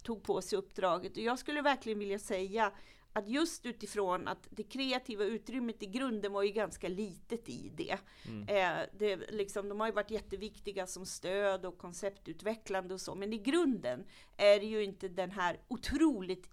tog 0.03 0.23
på 0.23 0.41
sig 0.41 0.57
uppdraget 0.57 1.11
och 1.11 1.23
jag 1.23 1.39
skulle 1.39 1.61
verkligen 1.61 1.99
vilja 1.99 2.19
säga 2.19 2.71
att 3.13 3.29
just 3.29 3.65
utifrån 3.65 4.27
att 4.27 4.47
det 4.49 4.63
kreativa 4.63 5.23
utrymmet 5.23 5.83
i 5.83 5.85
grunden 5.85 6.33
var 6.33 6.43
ju 6.43 6.51
ganska 6.51 6.87
litet 6.87 7.49
i 7.49 7.71
det. 7.75 7.97
Mm. 8.27 8.41
Eh, 8.47 8.85
det 8.97 9.15
liksom, 9.15 9.69
de 9.69 9.79
har 9.79 9.87
ju 9.87 9.93
varit 9.93 10.11
jätteviktiga 10.11 10.87
som 10.87 11.05
stöd 11.05 11.65
och 11.65 11.77
konceptutvecklande 11.77 12.93
och 12.93 13.01
så, 13.01 13.15
men 13.15 13.33
i 13.33 13.37
grunden 13.37 14.05
är 14.37 14.59
det 14.59 14.65
ju 14.65 14.83
inte 14.83 15.07
den 15.07 15.31
här 15.31 15.59
otroligt 15.67 16.49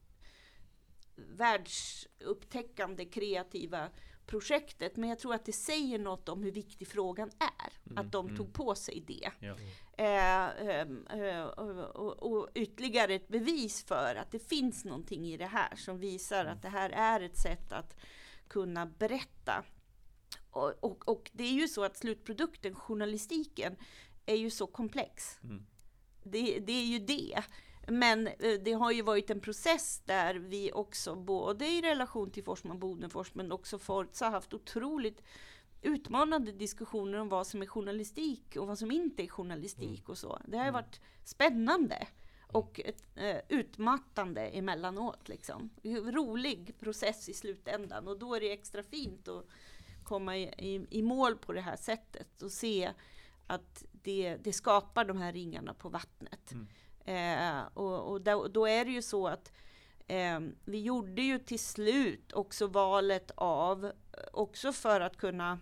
världsupptäckande 1.36 3.04
kreativa 3.04 3.90
projektet. 4.26 4.96
Men 4.96 5.08
jag 5.08 5.18
tror 5.18 5.34
att 5.34 5.44
det 5.44 5.52
säger 5.52 5.98
något 5.98 6.28
om 6.28 6.42
hur 6.42 6.52
viktig 6.52 6.88
frågan 6.88 7.30
är. 7.38 7.90
Mm, 7.90 7.98
att 8.06 8.12
de 8.12 8.26
mm. 8.26 8.36
tog 8.36 8.52
på 8.52 8.74
sig 8.74 9.04
det. 9.06 9.30
Ja. 9.40 9.56
Eh, 9.98 10.68
ehm, 10.68 11.06
eh, 11.06 11.42
och, 11.42 12.32
och, 12.32 12.48
ytterligare 12.54 13.14
ett 13.14 13.28
bevis 13.28 13.84
för 13.84 14.14
att 14.14 14.30
det 14.30 14.48
finns 14.48 14.84
någonting 14.84 15.26
i 15.26 15.36
det 15.36 15.46
här 15.46 15.76
som 15.76 15.98
visar 15.98 16.40
mm. 16.40 16.52
att 16.52 16.62
det 16.62 16.68
här 16.68 16.90
är 16.90 17.20
ett 17.20 17.36
sätt 17.36 17.72
att 17.72 17.96
kunna 18.48 18.86
berätta. 18.86 19.64
Och, 20.50 20.72
och, 20.80 21.08
och, 21.08 21.30
det 21.34 21.44
är 21.44 21.52
ju 21.52 21.68
så 21.68 21.84
att 21.84 21.96
slutprodukten, 21.96 22.74
journalistiken, 22.74 23.76
är 24.26 24.36
ju 24.36 24.50
så 24.50 24.66
komplex. 24.66 25.38
Mm. 25.42 25.66
Det, 26.22 26.58
det 26.58 26.72
är 26.72 26.86
ju 26.86 26.98
det. 26.98 27.42
Men 27.88 28.26
eh, 28.26 28.60
det 28.64 28.72
har 28.72 28.92
ju 28.92 29.02
varit 29.02 29.30
en 29.30 29.40
process 29.40 30.02
där 30.04 30.34
vi 30.34 30.72
också, 30.72 31.14
både 31.14 31.66
i 31.66 31.82
relation 31.82 32.30
till 32.30 32.44
Forsman 32.44 32.78
Bodenfors, 32.78 33.34
men 33.34 33.52
också 33.52 33.78
Forza, 33.78 34.28
haft 34.28 34.54
otroligt 34.54 35.22
utmanande 35.82 36.52
diskussioner 36.52 37.18
om 37.18 37.28
vad 37.28 37.46
som 37.46 37.62
är 37.62 37.66
journalistik 37.66 38.56
och 38.56 38.66
vad 38.66 38.78
som 38.78 38.90
inte 38.90 39.22
är 39.22 39.28
journalistik 39.28 39.98
mm. 39.98 40.10
och 40.10 40.18
så. 40.18 40.38
Det 40.46 40.56
har 40.56 40.64
mm. 40.64 40.74
varit 40.74 41.00
spännande 41.24 42.06
och 42.52 42.80
ett, 42.84 43.02
eh, 43.14 43.36
utmattande 43.48 44.40
emellanåt. 44.40 45.28
Liksom. 45.28 45.70
Rolig 45.84 46.78
process 46.78 47.28
i 47.28 47.34
slutändan 47.34 48.08
och 48.08 48.18
då 48.18 48.34
är 48.34 48.40
det 48.40 48.52
extra 48.52 48.82
fint 48.82 49.28
att 49.28 49.46
komma 50.04 50.36
i, 50.36 50.42
i, 50.42 50.86
i 50.90 51.02
mål 51.02 51.36
på 51.36 51.52
det 51.52 51.60
här 51.60 51.76
sättet 51.76 52.42
och 52.42 52.52
se 52.52 52.92
att 53.46 53.84
det, 53.92 54.36
det 54.36 54.52
skapar 54.52 55.04
de 55.04 55.18
här 55.18 55.32
ringarna 55.32 55.74
på 55.74 55.88
vattnet. 55.88 56.52
Mm. 56.52 56.66
Eh, 57.04 57.60
och, 57.74 58.12
och 58.12 58.20
då, 58.20 58.48
då, 58.48 58.68
är 58.68 58.84
det 58.84 58.90
ju 58.90 59.02
så 59.02 59.28
att 59.28 59.52
eh, 60.06 60.40
vi 60.64 60.82
gjorde 60.82 61.22
ju 61.22 61.38
till 61.38 61.58
slut 61.58 62.32
också 62.32 62.66
valet 62.66 63.30
av, 63.34 63.84
eh, 63.84 63.92
också 64.32 64.72
för 64.72 65.00
att 65.00 65.16
kunna 65.16 65.58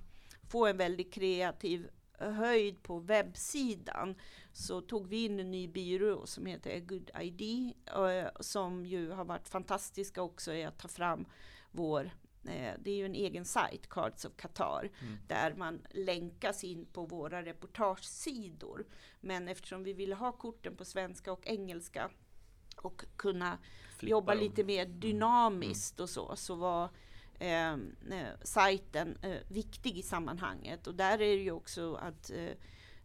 få 0.48 0.66
en 0.66 0.76
väldigt 0.76 1.12
kreativ 1.12 1.88
höjd 2.18 2.82
på 2.82 2.98
webbsidan, 2.98 4.14
så 4.52 4.80
tog 4.80 5.08
vi 5.08 5.24
in 5.24 5.40
en 5.40 5.50
ny 5.50 5.68
byrå 5.68 6.26
som 6.26 6.46
heter 6.46 6.76
A 6.76 6.80
Good 6.80 7.10
ID, 7.20 7.72
eh, 7.86 8.30
som 8.40 8.86
ju 8.86 9.10
har 9.10 9.24
varit 9.24 9.48
fantastiska 9.48 10.22
också 10.22 10.52
i 10.52 10.64
att 10.64 10.78
ta 10.78 10.88
fram 10.88 11.24
vår 11.70 12.10
det 12.78 12.90
är 12.90 12.96
ju 12.96 13.06
en 13.06 13.14
egen 13.14 13.44
sajt, 13.44 13.88
Cards 13.88 14.24
of 14.24 14.36
Qatar, 14.36 14.90
mm. 15.00 15.18
där 15.26 15.54
man 15.54 15.86
länkas 15.90 16.64
in 16.64 16.86
på 16.92 17.06
våra 17.06 17.42
reportagesidor. 17.42 18.86
Men 19.20 19.48
eftersom 19.48 19.82
vi 19.82 19.92
ville 19.92 20.14
ha 20.14 20.32
korten 20.32 20.76
på 20.76 20.84
svenska 20.84 21.32
och 21.32 21.46
engelska 21.46 22.10
och 22.76 23.04
kunna 23.16 23.58
Flippa 23.96 24.10
jobba 24.10 24.34
dem. 24.34 24.44
lite 24.44 24.64
mer 24.64 24.84
mm. 24.84 25.00
dynamiskt 25.00 25.98
mm. 25.98 26.02
och 26.02 26.10
så, 26.10 26.36
så 26.36 26.54
var 26.54 26.90
ehm, 27.38 27.96
eh, 28.10 28.26
sajten 28.42 29.18
eh, 29.22 29.38
viktig 29.48 29.98
i 29.98 30.02
sammanhanget. 30.02 30.86
Och 30.86 30.94
där 30.94 31.12
är 31.12 31.36
det 31.36 31.42
ju 31.42 31.50
också 31.50 31.94
att 31.94 32.30
eh, 32.30 32.50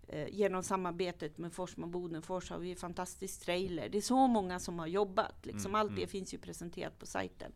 eh 0.07 0.27
genom 0.31 0.63
samarbetet 0.63 1.37
med 1.37 1.53
Forsman 1.53 1.91
Bodenfors 1.91 2.49
har 2.49 2.57
vi 2.57 2.75
fantastisk 2.75 3.41
trailer. 3.41 3.89
Det 3.89 3.97
är 3.97 4.01
så 4.01 4.27
många 4.27 4.59
som 4.59 4.79
har 4.79 4.87
jobbat. 4.87 5.45
Liksom. 5.45 5.71
Mm, 5.71 5.81
Allt 5.81 5.95
det 5.95 6.01
mm. 6.01 6.09
finns 6.09 6.33
ju 6.33 6.37
presenterat 6.37 6.99
på 6.99 7.05
sajten 7.05 7.51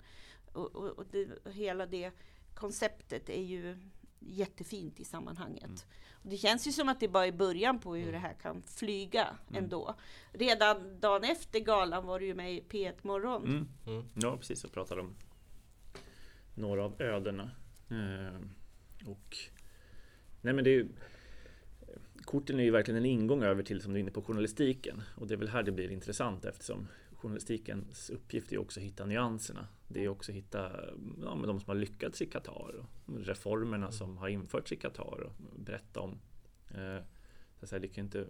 och, 0.56 0.76
och, 0.76 1.00
och 1.00 1.06
det, 1.12 1.28
hela 1.52 1.86
det 1.86 2.12
konceptet 2.54 3.30
är 3.30 3.44
ju 3.44 3.78
jättefint 4.20 5.00
i 5.00 5.04
sammanhanget. 5.04 5.86
Och 6.12 6.30
det 6.30 6.38
känns 6.38 6.68
ju 6.68 6.72
som 6.72 6.90
att 6.90 7.00
det 7.00 7.08
bara 7.08 7.26
är 7.26 7.32
början 7.32 7.80
på 7.80 7.96
hur 7.96 8.12
det 8.12 8.18
här 8.18 8.34
kan 8.34 8.62
flyga 8.62 9.28
ändå. 9.54 9.96
Redan 10.32 11.00
dagen 11.00 11.24
efter 11.24 11.60
galan 11.60 12.06
var 12.06 12.20
du 12.20 12.26
ju 12.26 12.34
med 12.34 12.54
i 12.54 12.64
P1 12.70 12.94
Morgon. 13.02 13.44
Mm. 13.44 13.68
Mm. 13.88 14.06
Ja, 14.14 14.38
precis. 14.38 14.64
Och 14.64 14.72
pratade 14.72 15.02
om 15.02 15.16
några 16.56 16.86
av 16.86 17.02
ödena. 17.02 17.52
Eh, 17.90 18.42
och 19.10 19.38
nej, 20.42 20.54
men 20.54 20.64
det 20.64 20.70
är 20.70 20.74
ju, 20.76 20.88
korten 22.26 22.60
är 22.60 22.64
ju 22.64 22.72
verkligen 22.72 22.98
en 22.98 23.06
ingång 23.06 23.44
över 23.44 23.64
till, 23.64 23.82
som 23.82 23.94
du 23.94 24.00
är 24.00 24.02
inne 24.02 24.12
på, 24.12 24.22
journalistiken. 24.22 25.02
Och 25.16 25.28
det 25.28 25.34
är 25.34 25.38
väl 25.38 25.50
här 25.50 25.64
det 25.64 25.72
blir 25.72 25.92
intressant 25.92 26.46
eftersom 26.46 26.88
journalistikens 27.26 28.10
uppgift 28.10 28.52
är 28.52 28.58
också 28.58 28.80
att 28.80 28.86
hitta 28.86 29.06
nyanserna. 29.06 29.68
Det 29.88 30.04
är 30.04 30.10
också 30.10 30.32
att 30.32 30.36
hitta 30.36 30.72
ja, 31.22 31.40
de 31.46 31.60
som 31.60 31.68
har 31.68 31.76
lyckats 31.76 32.22
i 32.22 32.26
Qatar 32.26 32.76
och 32.76 33.20
reformerna 33.20 33.92
som 33.92 34.18
har 34.18 34.28
införts 34.28 34.72
i 34.72 34.76
Qatar 34.76 35.22
och 35.22 35.34
berätta 35.60 36.00
om. 36.00 36.20
Eh, 36.70 37.00
så 37.60 37.66
att 37.66 37.70
säga, 37.70 37.80
det 37.80 37.88
kan 37.88 38.04
inte, 38.04 38.28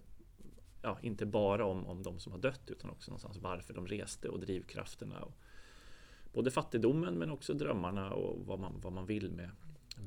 ja, 0.82 0.98
inte 1.02 1.26
bara 1.26 1.66
om, 1.66 1.86
om 1.86 2.04
de 2.04 2.20
som 2.20 2.32
har 2.32 2.40
dött 2.40 2.72
utan 2.72 2.90
också 2.90 3.12
någonstans 3.12 3.38
varför 3.38 3.74
de 3.74 3.88
reste 3.88 4.30
och 4.30 4.40
drivkrafterna. 4.40 5.20
Och 5.20 5.34
både 6.34 6.52
fattigdomen 6.52 7.14
men 7.14 7.32
också 7.32 7.54
drömmarna 7.54 8.14
och 8.14 8.46
vad 8.46 8.60
man, 8.60 8.82
vad 8.82 8.94
man 8.94 9.06
vill 9.06 9.32
med, 9.32 9.50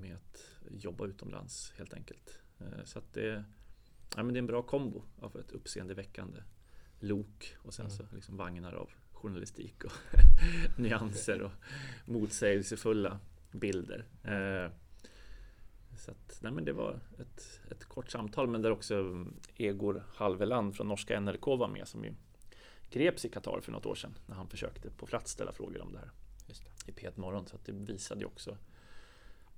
med 0.01 0.17
att 0.17 0.45
jobba 0.71 1.07
utomlands 1.07 1.73
helt 1.77 1.95
enkelt. 1.95 2.39
Eh, 2.59 2.85
så 2.85 2.99
att 2.99 3.13
det, 3.13 3.45
ja, 4.17 4.23
men 4.23 4.29
det 4.29 4.39
är 4.39 4.43
en 4.43 4.47
bra 4.47 4.63
kombo 4.63 5.03
av 5.21 5.37
ett 5.37 5.53
uppseendeväckande 5.53 6.43
lok 7.01 7.57
och 7.59 7.75
sen 7.75 7.91
så 7.91 8.03
liksom 8.13 8.37
vagnar 8.37 8.73
av 8.73 8.91
journalistik 9.13 9.85
och 9.85 9.93
nyanser 10.79 11.43
och 11.43 11.53
motsägelsefulla 12.05 13.21
bilder. 13.51 14.05
Eh, 14.23 14.71
så 15.97 16.11
att, 16.11 16.39
nej 16.43 16.53
men 16.53 16.65
det 16.65 16.73
var 16.73 17.01
ett, 17.19 17.61
ett 17.71 17.85
kort 17.85 18.11
samtal 18.11 18.49
men 18.49 18.63
där 18.63 18.71
också 18.71 19.27
Egor 19.57 20.05
Halveland 20.15 20.77
från 20.77 20.89
norska 20.89 21.21
NRK 21.21 21.47
var 21.47 21.69
med 21.69 21.89
som 21.89 22.05
ju 22.05 22.15
greps 22.91 23.25
i 23.25 23.29
Qatar 23.29 23.61
för 23.61 23.73
något 23.73 23.87
år 23.87 23.95
sedan 23.95 24.15
när 24.27 24.37
han 24.37 24.49
försökte 24.49 24.91
på 24.91 25.07
plats 25.07 25.33
ställa 25.33 25.53
frågor 25.53 25.83
om 25.83 25.93
det 25.93 25.99
här 25.99 26.11
det. 26.47 26.93
i 26.93 26.95
P1 26.95 27.21
Morgon. 27.21 27.47
Så 27.47 27.57
att 27.57 27.65
det 27.65 27.73
visade 27.73 28.21
ju 28.21 28.27
också 28.27 28.57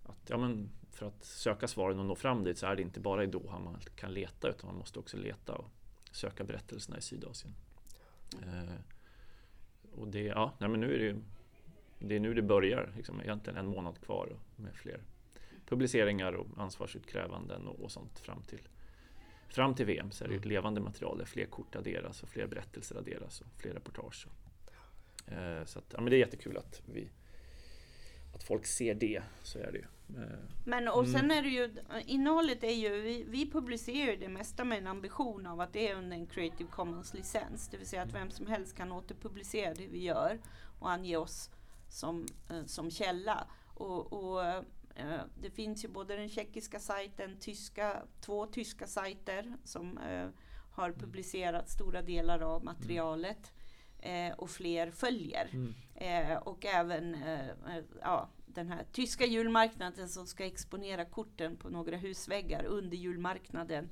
att 0.03 0.31
ja, 0.31 0.39
men 0.39 0.71
för 0.93 1.07
att 1.07 1.25
söka 1.25 1.69
svaren 1.69 1.99
och 1.99 2.07
nå 2.07 2.15
fram 2.15 2.45
dit 2.45 2.59
så 2.59 2.67
är 2.67 2.77
det 2.77 2.83
inte 2.83 3.01
bara 3.01 3.25
i 3.25 3.27
Doha 3.27 3.59
man 3.59 3.81
kan 3.95 4.13
leta 4.13 4.49
utan 4.49 4.67
man 4.67 4.77
måste 4.77 4.99
också 4.99 5.17
leta 5.17 5.53
och 5.55 5.71
söka 6.11 6.45
berättelserna 6.45 6.99
i 6.99 7.01
Sydasien. 7.01 7.55
Eh, 8.43 8.75
och 9.93 10.09
det, 10.09 10.23
ja, 10.23 10.55
nej, 10.59 10.69
men 10.69 10.81
nu 10.81 10.95
är 10.95 10.99
det 10.99 11.05
ju 11.05 11.17
det 11.99 12.17
är 12.17 12.21
nu 12.21 12.35
det 12.35 12.43
börjar, 12.43 12.93
liksom, 12.97 13.21
egentligen 13.21 13.57
en 13.59 13.67
månad 13.67 14.01
kvar 14.01 14.37
med 14.57 14.75
fler 14.75 15.01
publiceringar 15.67 16.33
och 16.33 16.47
ansvarsutkrävanden 16.57 17.67
och, 17.67 17.81
och 17.81 17.93
sånt 17.93 18.19
fram 18.19 18.43
till 18.43 18.69
Fram 19.49 19.75
till 19.75 19.87
VM 19.87 20.11
så 20.11 20.25
är 20.25 20.29
det 20.29 20.35
ett 20.35 20.45
levande 20.45 20.81
material 20.81 21.19
där 21.19 21.25
fler 21.25 21.47
kort 21.47 21.77
adderas 21.77 22.23
och 22.23 22.29
fler 22.29 22.47
berättelser 22.47 22.97
adderas 22.97 23.41
och 23.41 23.47
fler 23.57 23.73
reportage. 23.73 24.27
Eh, 25.27 25.65
så 25.65 25.79
att, 25.79 25.85
ja, 25.93 26.01
men 26.01 26.11
det 26.11 26.17
är 26.17 26.19
jättekul 26.19 26.57
att 26.57 26.83
vi 26.87 27.11
att 28.41 28.47
folk 28.47 28.67
ser 28.67 28.95
det, 28.95 29.23
så 29.43 29.59
är 29.59 29.73
det 29.73 29.79
ju. 29.79 29.85
Men 30.65 30.89
och 30.89 31.09
sen 31.09 31.31
är 31.31 31.43
det 31.43 31.49
ju, 31.49 31.71
innehållet 32.07 32.65
är 32.65 32.71
ju, 32.71 33.01
vi, 33.01 33.25
vi 33.29 33.51
publicerar 33.51 34.17
det 34.17 34.29
mesta 34.29 34.65
med 34.65 34.79
en 34.79 34.87
ambition 34.87 35.47
av 35.47 35.61
att 35.61 35.73
det 35.73 35.89
är 35.89 35.97
under 35.97 36.17
en 36.17 36.27
Creative 36.27 36.71
Commons 36.71 37.15
licens. 37.15 37.69
Det 37.69 37.77
vill 37.77 37.87
säga 37.87 38.03
att 38.03 38.15
vem 38.15 38.31
som 38.31 38.47
helst 38.47 38.77
kan 38.77 38.93
återpublicera 38.93 39.75
det 39.75 39.87
vi 39.87 40.05
gör 40.05 40.39
och 40.79 40.91
ange 40.91 41.17
oss 41.17 41.51
som, 41.89 42.27
eh, 42.51 42.65
som 42.65 42.91
källa. 42.91 43.47
Och, 43.75 44.13
och 44.13 44.45
eh, 44.45 45.21
det 45.43 45.51
finns 45.51 45.85
ju 45.85 45.89
både 45.89 46.17
den 46.17 46.29
tjeckiska 46.29 46.81
sajten, 46.81 47.37
tyska, 47.41 48.03
två 48.21 48.47
tyska 48.47 48.87
sajter 48.87 49.57
som 49.65 49.99
eh, 49.99 50.29
har 50.73 50.93
publicerat 50.93 51.71
stora 51.71 52.03
delar 52.03 52.41
av 52.41 52.65
materialet. 52.65 53.53
Eh, 54.03 54.33
och 54.33 54.51
fler 54.51 54.91
följer. 54.91 55.49
Eh, 56.01 56.37
och 56.37 56.67
även 56.67 57.15
eh, 57.15 57.49
eh, 57.49 57.85
ja, 58.01 58.29
den 58.47 58.69
här 58.69 58.85
tyska 58.93 59.27
julmarknaden 59.27 60.09
som 60.09 60.27
ska 60.27 60.45
exponera 60.45 61.05
korten 61.05 61.57
på 61.57 61.69
några 61.69 61.97
husväggar 61.97 62.65
under 62.65 62.97
julmarknaden 62.97 63.91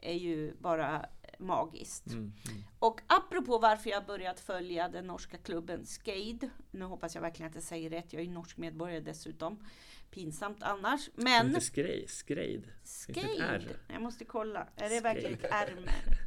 är 0.00 0.14
ju 0.14 0.54
bara 0.58 1.06
magiskt. 1.38 2.06
mm, 2.06 2.18
mm. 2.20 2.62
Och 2.78 3.00
apropå 3.06 3.58
varför 3.58 3.90
jag 3.90 4.06
börjat 4.06 4.40
följa 4.40 4.88
den 4.88 5.06
norska 5.06 5.38
klubben 5.38 5.86
Skade. 5.86 6.50
Nu 6.70 6.84
hoppas 6.84 7.14
jag 7.14 7.22
verkligen 7.22 7.48
att 7.48 7.54
jag 7.54 7.64
säger 7.64 7.90
rätt. 7.90 8.12
Jag 8.12 8.20
är 8.20 8.26
ju 8.26 8.32
norsk 8.32 8.56
medborgare 8.56 9.00
dessutom. 9.00 9.66
Pinsamt 10.10 10.62
annars. 10.62 11.10
Men 11.14 11.46
Inte 11.46 11.60
skrej, 11.60 12.04
skrejd. 12.08 13.40
R? 13.40 13.68
Jag 13.88 14.02
måste 14.02 14.24
kolla. 14.24 14.68
Är 14.76 14.88
det 14.88 15.00
verkligen 15.00 15.34
ett 15.34 15.46
R 15.50 15.76
med? 15.84 16.18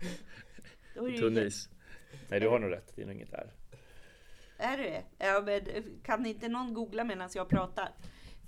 Nej, 2.30 2.40
du 2.40 2.48
har 2.48 2.60
nog 2.60 2.72
rätt. 2.72 2.92
Det 2.96 3.02
är 3.02 3.06
nog 3.06 3.16
inget 3.16 3.34
R. 3.34 3.54
Är 4.58 4.78
det 4.78 5.04
Ja, 5.18 5.42
men 5.46 5.62
kan 6.04 6.26
inte 6.26 6.48
någon 6.48 6.74
googla 6.74 7.04
medan 7.04 7.30
jag 7.34 7.50
pratar? 7.50 7.92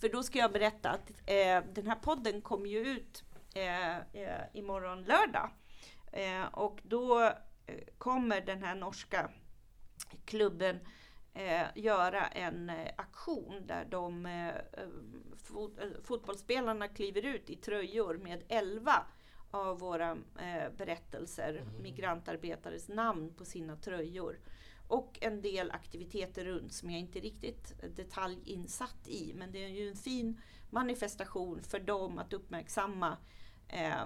För 0.01 0.09
då 0.09 0.23
ska 0.23 0.39
jag 0.39 0.51
berätta 0.51 0.89
att 0.89 1.09
eh, 1.09 1.63
den 1.73 1.87
här 1.87 1.95
podden 1.95 2.41
kommer 2.41 2.69
ju 2.69 2.79
ut 2.79 3.23
eh, 3.55 3.97
eh, 3.97 4.41
imorgon 4.53 5.03
lördag. 5.03 5.49
Eh, 6.11 6.45
och 6.53 6.79
då 6.83 7.23
eh, 7.23 7.33
kommer 7.97 8.41
den 8.41 8.63
här 8.63 8.75
norska 8.75 9.29
klubben 10.25 10.79
eh, 11.33 11.67
göra 11.75 12.27
en 12.27 12.69
eh, 12.69 12.91
aktion 12.97 13.67
där 13.67 13.85
de 13.89 14.25
eh, 14.25 14.47
eh, 14.47 14.89
fot, 15.43 15.79
eh, 15.79 15.87
fotbollsspelarna 16.03 16.87
kliver 16.87 17.25
ut 17.25 17.49
i 17.49 17.55
tröjor 17.55 18.17
med 18.17 18.43
11 18.47 19.05
av 19.51 19.79
våra 19.79 20.11
eh, 20.39 20.71
berättelser, 20.77 21.63
migrantarbetares 21.81 22.87
namn 22.87 23.33
på 23.33 23.45
sina 23.45 23.75
tröjor. 23.75 24.39
Och 24.89 25.17
en 25.21 25.41
del 25.41 25.71
aktiviteter 25.71 26.45
runt 26.45 26.73
som 26.73 26.89
jag 26.89 26.99
inte 26.99 27.19
riktigt 27.19 27.73
detaljinsatt 27.95 29.07
i. 29.07 29.33
Men 29.35 29.51
det 29.51 29.63
är 29.63 29.69
ju 29.69 29.89
en 29.89 29.95
fin 29.95 30.41
manifestation 30.69 31.63
för 31.63 31.79
dem 31.79 32.17
att 32.17 32.33
uppmärksamma 32.33 33.17
eh, 33.67 34.01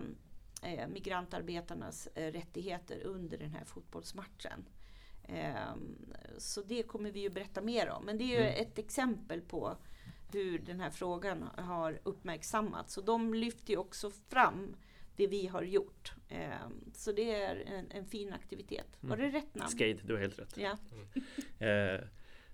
eh, 0.63 0.87
migrantarbetarnas 0.87 2.07
eh, 2.07 2.31
rättigheter 2.31 3.01
under 3.03 3.37
den 3.37 3.51
här 3.53 3.65
fotbollsmatchen. 3.65 4.65
Eh, 5.23 5.75
så 6.37 6.61
det 6.61 6.83
kommer 6.83 7.11
vi 7.11 7.19
ju 7.19 7.29
berätta 7.29 7.61
mer 7.61 7.89
om. 7.89 8.05
Men 8.05 8.17
det 8.17 8.23
är 8.23 8.39
ju 8.41 8.47
Mm. 8.47 8.61
ett 8.61 8.77
exempel 8.77 9.41
på 9.41 9.77
hur 10.31 10.59
den 10.59 10.79
här 10.79 10.89
frågan 10.89 11.49
har 11.57 11.99
uppmärksammats. 12.03 12.97
Och 12.97 13.05
de 13.05 13.33
lyfter 13.33 13.71
ju 13.71 13.77
också 13.77 14.11
fram 14.11 14.75
det 15.15 15.27
vi 15.27 15.47
har 15.47 15.61
gjort. 15.61 16.13
Eh, 16.27 16.51
så 16.93 17.11
det 17.11 17.35
är 17.35 17.55
en, 17.55 17.91
en 17.91 18.05
fin 18.05 18.33
aktivitet. 18.33 18.87
Var 18.99 19.17
det 19.17 19.29
rätt 19.29 19.55
namn? 19.55 19.69
Skade, 19.69 19.99
du 20.03 20.13
har 20.13 20.21
helt 20.21 20.39
rätt. 20.39 20.57
Ja. 20.57 20.77
Eh, 21.67 21.99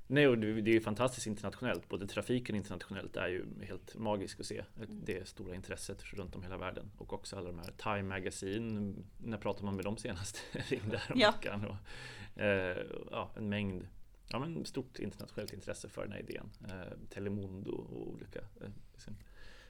nej, 0.07 0.27
och 0.27 0.37
det 0.37 0.61
det 0.61 0.71
är 0.71 0.73
ju 0.73 0.81
fantastiskt 0.81 1.27
internationellt. 1.27 1.89
Både 1.89 2.07
trafiken 2.07 2.55
internationellt 2.55 3.17
är 3.17 3.27
ju 3.27 3.45
helt 3.63 3.95
magisk 3.95 4.39
att 4.39 4.45
se. 4.45 4.63
Det 4.87 5.27
stora 5.27 5.55
intresset 5.55 6.03
runt 6.03 6.35
om 6.35 6.43
hela 6.43 6.57
världen. 6.57 6.91
Och 6.97 7.13
också 7.13 7.37
alla 7.37 7.51
de 7.51 7.59
här 7.59 7.71
Time 7.77 8.03
Magazine. 8.03 8.93
När 9.17 9.37
pratade 9.37 9.65
man 9.65 9.75
med 9.75 9.85
dem 9.85 9.97
senast? 9.97 10.43
Ringde 10.51 10.97
häromveckan. 10.97 11.65
Och, 11.65 12.41
eh, 12.41 12.77
ja, 13.11 13.31
en 13.35 13.49
mängd 13.49 13.87
Ja 14.31 14.39
men 14.39 14.65
stort 14.65 14.99
internationellt 14.99 15.53
intresse 15.53 15.89
för 15.89 16.01
den 16.01 16.11
här 16.11 16.19
idén. 16.19 16.49
Eh, 16.69 16.97
Telemundo 17.09 17.71
och 17.71 18.07
olika 18.07 18.39
eh, 18.39 18.69
liksom, 18.93 19.15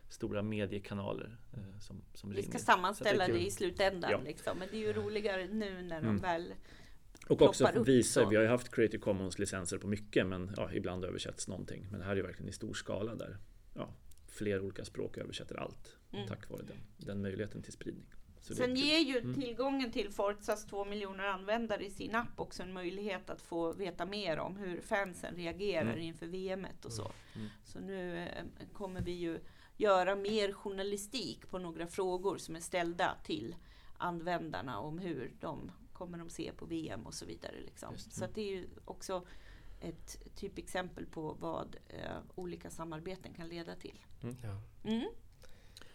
stora 0.09 0.41
mediekanaler 0.41 1.37
eh, 1.53 1.79
som, 1.79 2.01
som 2.13 2.29
Vi 2.29 2.35
ringer. 2.37 2.49
ska 2.49 2.59
sammanställa 2.59 3.27
det 3.27 3.33
det, 3.33 3.39
i 3.39 3.51
slutändan. 3.51 4.11
Ja. 4.11 4.21
Liksom. 4.25 4.57
Men 4.59 4.67
det 4.71 4.77
är 4.77 4.79
ju 4.81 4.93
roligare 4.93 5.47
nu 5.47 5.81
när 5.81 6.01
de 6.01 6.07
Mm. 6.07 6.21
väl... 6.21 6.53
Och 7.27 7.41
också 7.41 7.81
visa, 7.85 8.25
vi 8.29 8.35
har 8.35 8.43
ju 8.43 8.49
haft 8.49 8.71
Creative 8.75 9.01
Commons 9.01 9.39
licenser 9.39 9.77
på 9.77 9.87
mycket 9.87 10.27
men 10.27 10.53
ja, 10.57 10.73
ibland 10.73 11.05
översätts 11.05 11.47
någonting. 11.47 11.87
Men 11.91 11.99
det 11.99 12.05
här 12.05 12.15
är 12.15 12.21
verkligen 12.23 12.49
i 12.49 12.53
stor 12.53 12.73
skala 12.73 13.15
där 13.15 13.37
ja, 13.75 13.89
fler 14.27 14.61
olika 14.61 14.85
språk 14.85 15.17
översätter 15.17 15.55
allt. 15.55 15.97
Mm. 16.13 16.27
Tack 16.27 16.49
vare 16.49 16.61
den, 16.61 16.77
den 16.97 17.21
möjligheten 17.21 17.61
till 17.61 17.73
spridning. 17.73 18.05
Så 18.41 18.55
Sen 18.55 18.75
ger 18.75 18.99
ju 18.99 19.17
Mm. 19.19 19.41
tillgången 19.41 19.91
till 19.91 20.09
Forzas 20.11 20.65
två 20.65 20.85
miljoner 20.85 21.23
användare 21.23 21.85
i 21.85 21.89
sin 21.89 22.15
app 22.15 22.39
också 22.39 22.63
en 22.63 22.73
möjlighet 22.73 23.29
att 23.29 23.41
få 23.41 23.73
veta 23.73 24.05
mer 24.05 24.39
om 24.39 24.57
hur 24.57 24.81
fansen 24.81 25.35
reagerar 25.35 25.81
Mm. 25.93 25.99
inför 26.01 26.25
VMet 26.27 26.85
och 26.85 26.93
så. 26.93 27.11
Mm. 27.35 27.47
Så 27.63 27.79
nu 27.79 28.17
eh, 28.23 28.43
kommer 28.73 29.01
vi 29.01 29.11
ju 29.11 29.39
göra 29.79 30.15
mer 30.15 30.53
journalistik 30.53 31.49
på 31.49 31.59
några 31.59 31.87
frågor 31.87 32.37
som 32.37 32.55
är 32.55 32.59
ställda 32.59 33.15
till 33.23 33.55
användarna 33.97 34.79
om 34.79 34.99
hur 34.99 35.31
de 35.39 35.71
kommer 35.93 36.17
de 36.17 36.29
se 36.29 36.51
på 36.51 36.65
VM 36.65 37.05
och 37.07 37.13
så 37.13 37.25
vidare. 37.25 37.55
Liksom. 37.65 37.93
Det. 37.93 37.99
Så 38.15 38.25
att 38.25 38.35
det 38.35 38.41
är 38.41 38.51
ju 38.55 38.67
också 38.85 39.23
ett 39.81 40.35
typexempel 40.35 41.05
på 41.05 41.35
vad 41.39 41.75
eh, 41.89 42.17
olika 42.35 42.69
samarbeten 42.69 43.33
kan 43.33 43.49
leda 43.49 43.75
till. 43.75 43.99
Ja, 44.43 44.61
Mm. 44.91 45.09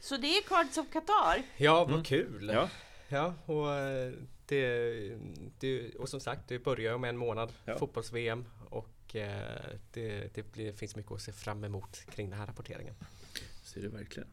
Så 0.01 0.17
det 0.17 0.27
är 0.39 0.43
Cards 0.43 0.79
of 0.79 0.91
Qatar. 0.93 1.43
ja 1.57 1.85
vad 1.85 1.91
Mm. 1.93 2.05
kul! 2.05 2.51
Ja, 2.55 2.69
Ja, 3.09 3.35
och, 3.47 3.73
eh, 3.73 4.13
det, 4.47 5.19
det, 5.59 5.95
och 5.95 6.09
som 6.09 6.21
sagt, 6.21 6.49
det 6.49 6.59
börjar 6.59 6.95
om 6.95 7.05
en 7.05 7.17
månad, 7.17 7.53
Ja. 7.65 7.79
fotbolls-VM. 7.79 8.45
Och 8.71 9.17
eh, 9.17 9.59
det, 9.93 10.35
det 10.35 10.53
blir, 10.53 10.73
finns 10.73 10.97
mycket 10.97 11.13
att 11.13 11.23
se 11.23 11.33
fram 11.33 11.65
emot 11.65 12.05
kring 12.11 12.31
den 12.31 12.39
här 12.39 12.47
rapporteringen. 12.47 12.95
Så 13.65 13.79
är 13.79 13.83
det 13.83 13.89
verkligen. 13.89 14.29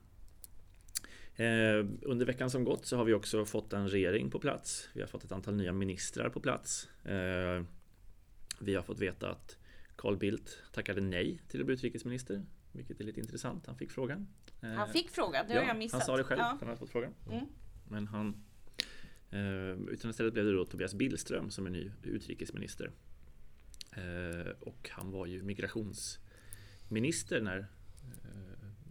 Eh, 1.35 1.85
under 2.01 2.25
veckan 2.25 2.49
som 2.49 2.63
gått 2.63 2.85
så 2.85 2.97
har 2.97 3.05
vi 3.05 3.13
också 3.13 3.45
fått 3.45 3.73
en 3.73 3.89
regering 3.89 4.29
på 4.29 4.39
plats. 4.39 4.89
Vi 4.93 5.01
har 5.01 5.07
fått 5.07 5.23
ett 5.23 5.31
antal 5.31 5.55
nya 5.55 5.73
ministrar 5.73 6.29
på 6.29 6.39
plats. 6.39 6.89
Eh, 7.05 7.63
vi 8.59 8.75
har 8.75 8.83
fått 8.83 8.99
veta 8.99 9.29
att 9.29 9.57
Carl 9.95 10.17
Bildt 10.17 10.63
tackade 10.71 11.01
nej 11.01 11.41
till 11.47 11.59
att 11.59 11.65
bli 11.65 11.75
utrikesminister, 11.75 12.43
vilket 12.71 12.99
är 12.99 13.03
lite 13.03 13.19
intressant. 13.19 13.65
Han 13.65 13.77
fick 13.77 13.91
frågan. 13.91 14.27
Eh, 14.61 14.69
han 14.69 14.89
fick 14.89 15.09
frågan, 15.09 15.45
det 15.47 15.53
har 15.53 15.63
jag 15.63 15.77
missat. 15.77 15.99
Han 15.99 16.05
sa 16.05 16.17
det 16.17 16.23
själv, 16.23 16.39
ja. 16.39 16.57
han 16.59 16.67
hade 16.67 16.79
fått 16.79 16.89
frågan. 16.89 17.13
Mm. 17.31 17.45
Men 17.89 18.07
han 18.07 18.43
utan 19.89 20.11
istället 20.11 20.33
blev 20.33 20.45
det 20.45 20.53
då 20.53 20.65
Tobias 20.65 20.93
Billström 20.93 21.49
som 21.49 21.65
är 21.65 21.69
ny 21.69 21.91
utrikesminister. 22.03 22.91
Och 24.59 24.89
han 24.91 25.11
var 25.11 25.25
ju 25.25 25.43
migrationsminister 25.43 27.41
när 27.41 27.67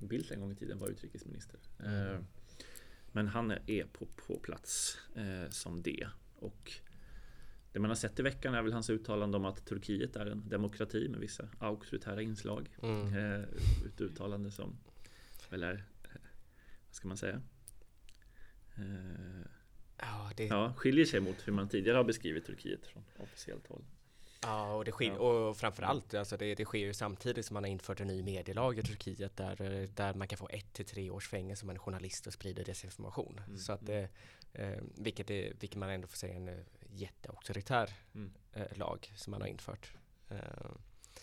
Bildt 0.09 0.31
en 0.31 0.41
gång 0.41 0.53
i 0.53 0.55
tiden 0.55 0.79
var 0.79 0.89
utrikesminister. 0.89 1.61
Mm. 1.85 2.25
Men 3.13 3.29
han 3.29 3.51
är 3.51 3.85
på, 3.85 4.07
på 4.07 4.39
plats 4.39 4.99
eh, 5.17 5.51
som 5.51 5.83
det. 5.83 6.09
Och 6.37 6.73
det 7.73 7.79
man 7.81 7.91
har 7.91 7.97
sett 7.97 8.19
i 8.19 8.23
veckan 8.23 8.55
är 8.55 8.63
väl 8.63 8.73
hans 8.73 8.91
uttalande 8.91 9.37
om 9.37 9.45
att 9.45 9.67
Turkiet 9.67 10.17
är 10.17 10.27
en 10.27 10.49
demokrati 10.49 11.09
med 11.09 11.21
vissa 11.21 11.49
auktoritära 11.59 12.23
inslag. 12.23 12.69
Mm. 12.83 13.17
Eh, 13.17 13.41
ett 13.87 14.01
uttalande 14.01 14.51
som 14.51 14.79
väl 15.51 15.63
är, 15.63 15.85
vad 16.87 16.95
ska 16.95 17.09
man 17.09 17.17
säga? 17.17 17.43
Eh, 18.77 19.47
ja, 19.97 20.31
det... 20.37 20.45
ja, 20.45 20.75
skiljer 20.77 21.05
sig 21.05 21.21
mot 21.21 21.49
hur 21.49 21.53
man 21.53 21.69
tidigare 21.69 21.97
har 21.97 22.05
beskrivit 22.05 22.47
Turkiet 22.47 22.87
från 22.87 23.05
officiellt 23.19 23.67
håll. 23.67 23.85
Ja, 24.43 24.75
och 24.75 24.85
det 24.85 24.93
sker, 24.93 25.07
ja. 25.07 25.19
och 25.19 25.57
framförallt, 25.57 26.15
alltså 26.15 26.37
det, 26.37 26.55
det 26.55 26.65
sker 26.65 26.79
ju 26.79 26.95
samtidigt 26.95 27.47
som 27.47 27.55
man 27.55 27.65
har 27.65 27.71
infört 27.71 28.01
en 28.01 28.07
ny 28.07 28.23
medielag 28.23 28.79
i 28.79 28.83
Turkiet 28.83 29.37
där, 29.37 29.87
där 29.87 30.15
man 30.15 30.29
kan 30.29 30.39
få 30.39 30.49
ett 30.49 30.73
till 30.73 30.87
tre 30.87 31.11
års 31.11 31.29
fängelse 31.29 31.61
som 31.61 31.71
en 31.71 31.79
journalist 31.79 32.27
och 32.27 32.33
sprider 32.33 32.65
desinformation. 32.65 33.41
Mm. 33.47 33.59
Så 33.59 33.73
att 33.73 33.87
det, 33.87 34.09
eh, 34.53 34.79
vilket, 34.95 35.31
är, 35.31 35.53
vilket 35.61 35.79
man 35.79 35.91
ändå 35.91 36.07
får 36.07 36.17
säga 36.17 36.33
är 36.33 36.37
en 36.37 36.49
eh, 36.49 36.55
jätteauktoritär 36.91 37.91
mm. 38.15 38.33
eh, 38.53 38.77
lag 38.79 39.13
som 39.17 39.31
man 39.31 39.41
har 39.41 39.49
infört. 39.49 39.93
Eh, 40.29 40.39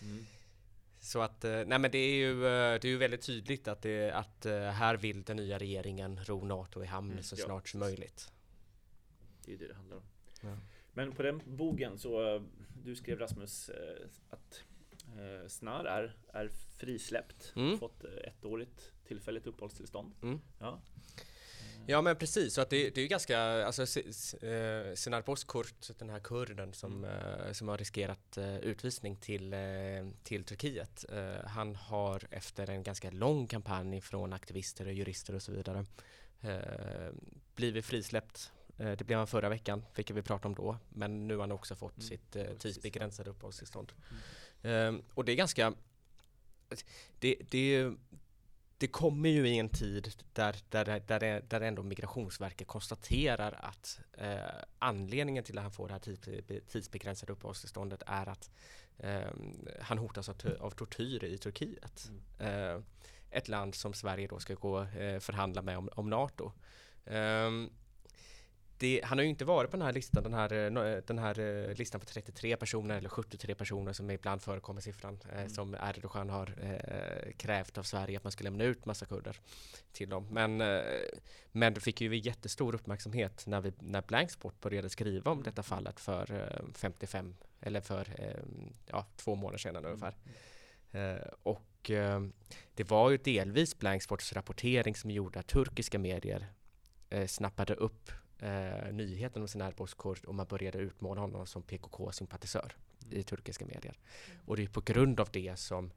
mm. 0.01 0.25
Så 0.99 1.21
att, 1.21 1.43
eh, 1.43 1.63
nej 1.65 1.80
men 1.80 1.91
det 1.91 1.97
är 1.97 2.15
ju, 2.15 2.32
eh, 2.32 2.80
det 2.80 2.88
är 2.88 2.91
ju 2.91 2.97
väldigt 2.97 3.21
tydligt 3.21 3.67
att, 3.67 3.82
det, 3.82 4.12
att 4.12 4.45
här 4.73 4.97
vill 4.97 5.23
den 5.23 5.38
nya 5.38 5.58
regeringen 5.58 6.25
ro 6.25 6.45
NATO 6.45 6.84
i 6.84 6.86
hamn 6.86 7.12
mm. 7.12 7.23
så 7.23 7.36
snart 7.36 7.63
ja, 7.65 7.71
som 7.71 7.80
möjligt. 7.80 8.32
Det 9.45 9.51
är 9.51 9.53
ju 9.53 9.58
det 9.58 9.67
det 9.67 9.75
handlar 9.75 9.97
om. 9.97 10.03
Ja. 10.41 10.58
Men 10.97 11.12
på 11.12 11.23
den 11.23 11.41
bogen 11.45 11.97
så, 11.97 12.41
du 12.83 12.95
skrev 12.95 13.19
Rasmus 13.19 13.69
eh, 13.69 14.07
att 14.29 14.63
eh, 15.17 15.47
Snar 15.47 15.86
är, 15.86 16.15
är 16.33 16.49
frisläppt, 16.77 17.53
mm. 17.55 17.79
fått 17.79 18.03
eh, 18.03 18.10
ettårigt 18.10 18.91
tillfälligt 19.07 19.47
uppehållstillstånd. 19.47 20.13
Mm. 20.23 20.41
Ja. 20.60 20.81
Ja 21.88 22.01
men 22.01 22.15
precis, 22.15 22.53
så 22.53 22.62
att 22.62 22.69
det, 22.69 22.89
det 22.89 22.97
är 22.97 23.01
ju 23.01 23.07
ganska, 23.07 23.39
alltså 23.39 23.86
Senarpos 24.95 25.43
Kurt, 25.43 25.97
den 25.99 26.10
här 26.10 26.19
kurden 26.19 26.73
som, 26.73 27.03
mm. 27.03 27.53
som 27.53 27.67
har 27.67 27.77
riskerat 27.77 28.38
utvisning 28.62 29.15
till, 29.15 29.55
till 30.23 30.43
Turkiet. 30.43 31.05
Han 31.45 31.75
har 31.75 32.27
efter 32.31 32.69
en 32.69 32.83
ganska 32.83 33.12
lång 33.12 33.47
kampanj 33.47 34.01
från 34.01 34.33
aktivister 34.33 34.86
och 34.86 34.93
jurister 34.93 35.36
och 35.36 35.41
så 35.41 35.51
vidare 35.51 35.86
blivit 37.55 37.86
frisläppt 37.86 38.51
Eh, 38.51 38.57
det 38.78 39.04
blev 39.06 39.18
han 39.18 39.28
förra 39.28 39.50
veckan, 39.50 39.86
vilket 39.96 40.16
vi 40.16 40.22
pratade 40.22 40.48
om 40.48 40.56
då. 40.56 40.78
Men 40.90 41.28
nu 41.28 41.34
har 41.34 41.42
han 41.42 41.52
också 41.52 41.76
fått 41.76 41.98
mm. 41.98 42.08
sitt 42.08 42.36
eh, 42.36 42.46
tidsbegränsade 42.60 43.30
uppehållstillstånd. 43.30 43.94
Mm. 44.62 44.96
Um, 44.96 45.04
och 45.13 45.26
det 45.26 45.32
är 45.32 45.36
ganska... 45.36 45.74
Det, 47.20 47.36
det, 47.50 47.92
det 48.78 48.88
kommer 48.88 49.30
ju 49.30 49.48
i 49.48 49.60
en 49.60 49.70
tid 49.70 50.13
där, 50.34 50.56
där, 50.70 51.02
där, 51.08 51.42
där 51.48 51.62
ändå 51.62 51.84
Migrationsverket 51.84 52.68
konstaterar 52.68 53.60
att 53.60 54.00
eh, 54.13 54.38
anledningen 54.80 55.44
till 55.44 55.58
att 55.58 55.63
han 55.63 55.72
får 55.72 55.88
det 55.88 55.94
här 55.94 56.60
tidsbegränsade 56.60 57.34
uppehållstillståndet 57.34 58.04
är 58.06 58.30
att 58.30 58.50
eh, 58.98 59.32
han 59.82 59.98
hotas 59.98 60.30
av, 60.30 60.36
av 60.60 60.72
tortyr 60.72 61.24
i 61.24 61.38
Turkiet. 61.38 62.10
Mm. 62.40 62.76
Eh, 62.76 62.84
ett 63.30 63.48
land 63.48 63.76
som 63.76 63.94
Sverige 63.94 64.28
då 64.28 64.40
ska 64.40 64.54
gå 64.54 64.82
eh, 64.82 65.20
förhandla 65.20 65.62
med 65.62 65.78
om, 65.78 65.90
om 65.94 66.10
NATO. 66.10 66.52
Um, 67.06 67.70
det, 68.78 69.02
han 69.04 69.18
har 69.18 69.24
ju 69.24 69.30
inte 69.30 69.46
varit 69.46 69.72
på 69.72 69.78
den 69.78 69.86
här 69.86 69.94
listan, 69.94 70.24
den 70.24 70.34
här, 70.34 70.54
eh, 70.54 71.02
den 71.08 71.20
här 71.20 71.40
eh, 71.40 71.76
listan 71.76 72.00
på 72.00 72.06
33 72.06 72.58
personer 72.58 72.98
eller 72.98 73.10
73 73.10 73.56
personer 73.56 73.94
som 73.94 74.12
ibland 74.12 74.42
förekommer 74.42 74.82
siffran 74.82 75.20
mm. 75.34 75.50
som 75.50 75.76
Erdogan 75.76 76.30
har 76.30 76.54
eh, 76.62 77.32
krävt 77.38 77.78
av 77.78 77.84
Sverige 77.84 78.18
att 78.18 78.24
man 78.24 78.32
ska 78.32 78.44
lämna 78.44 78.63
ut 78.63 78.86
massa 78.86 79.06
kurder 79.06 79.40
till 79.92 80.10
dem. 80.10 80.28
Men, 80.32 80.62
eh, 80.62 80.82
men 81.52 81.74
det 81.74 81.80
fick 81.80 82.02
ju 82.02 82.16
jättestor 82.16 82.76
uppmärksamhet 82.76 83.44
när, 83.48 83.62
vi, 83.62 83.74
när 83.80 84.02
Blanksport 84.02 84.62
började 84.62 84.90
skriva 84.90 85.32
om 85.32 85.44
detta 85.44 85.63
fallet 85.63 86.00
för 86.00 86.32
eh, 86.32 86.74
55 86.74 87.36
eller 87.62 87.82
för 87.82 88.08
eh, 88.18 88.44
ja, 88.86 89.06
två 89.16 89.36
månader 89.36 89.58
sedan 89.58 89.76
mm. 89.76 89.92
ungefär. 89.92 90.16
och 91.44 91.63
det 92.74 92.84
var 92.90 93.10
ju 93.10 93.18
delvis 93.18 93.80
Blanksports 93.80 94.34
rapportering 94.34 94.96
som 94.96 95.12
gjorde 95.12 95.40
att 95.40 95.48
turkiska 95.48 96.00
medier 96.00 96.48
snappade 97.28 97.74
upp 97.74 98.12
eh, 98.39 98.93
nyheten 98.93 99.41
om 99.41 99.47
Sinar 99.47 99.71
Bozkurt 99.71 100.26
och 100.26 100.36
man 100.36 100.45
började 100.45 100.78
utmåla 100.78 101.21
honom 101.21 101.45
som 101.47 101.63
PKK-sympatisör 101.63 102.76
mm. 103.04 103.19
i 103.19 103.23
turkiska 103.23 103.65
medier. 103.65 104.00
Och 104.45 104.58
det 104.58 104.63
är 104.63 104.67
på 104.67 104.82
grund 104.82 105.19
av 105.19 105.30
det 105.32 105.60
som 105.60 105.91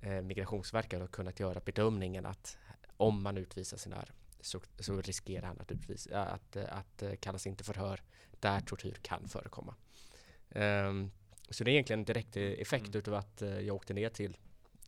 eh, 0.00 0.22
Migrationsverket 0.22 1.00
har 1.00 1.06
kunnat 1.06 1.40
göra 1.40 1.60
bedömningen 1.60 2.26
att 2.26 2.58
om 2.96 3.22
man 3.22 3.36
utvisar 3.36 3.76
Sinar 3.76 4.12
så, 4.40 4.60
så 4.78 5.00
riskerar 5.00 5.46
han 5.46 5.60
att, 5.60 5.72
utvisa, 5.72 6.24
att, 6.24 6.56
att, 6.56 6.72
att 6.72 7.02
eh, 7.02 7.14
kallas 7.14 7.46
in 7.46 7.56
till 7.56 7.66
förhör 7.66 8.02
där 8.40 8.60
tortyr 8.60 8.98
kan 9.02 9.28
förekomma. 9.28 9.74
Um, 10.48 11.10
så 11.50 11.64
det 11.64 11.70
är 11.70 11.72
egentligen 11.72 12.00
en 12.00 12.04
direkt 12.04 12.36
effekt 12.36 12.86
mm. 12.86 12.98
utav 12.98 13.14
att 13.14 13.42
uh, 13.42 13.60
jag 13.60 13.76
åkte 13.76 13.94
ner 13.94 14.08
till, 14.08 14.36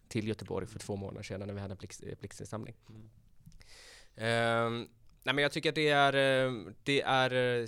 till 0.09 0.29
Göteborg 0.29 0.67
för 0.67 0.79
två 0.79 0.97
månader 0.97 1.23
sedan 1.23 1.47
när 1.47 1.55
vi 1.55 1.61
hade 1.61 1.75
en 1.75 2.17
blixtinsamling. 2.21 2.75
Mm. 2.89 4.67
Um, 4.67 4.89
Nej 5.29 5.35
men 5.35 5.43
jag 5.43 5.53
tycker 5.53 5.69
att 5.69 5.75
det 5.75 5.89
är, 5.89 6.15
eh, 6.47 6.53
det 6.83 7.03
är 7.03 7.33
eh, 7.33 7.61
eh, 7.61 7.67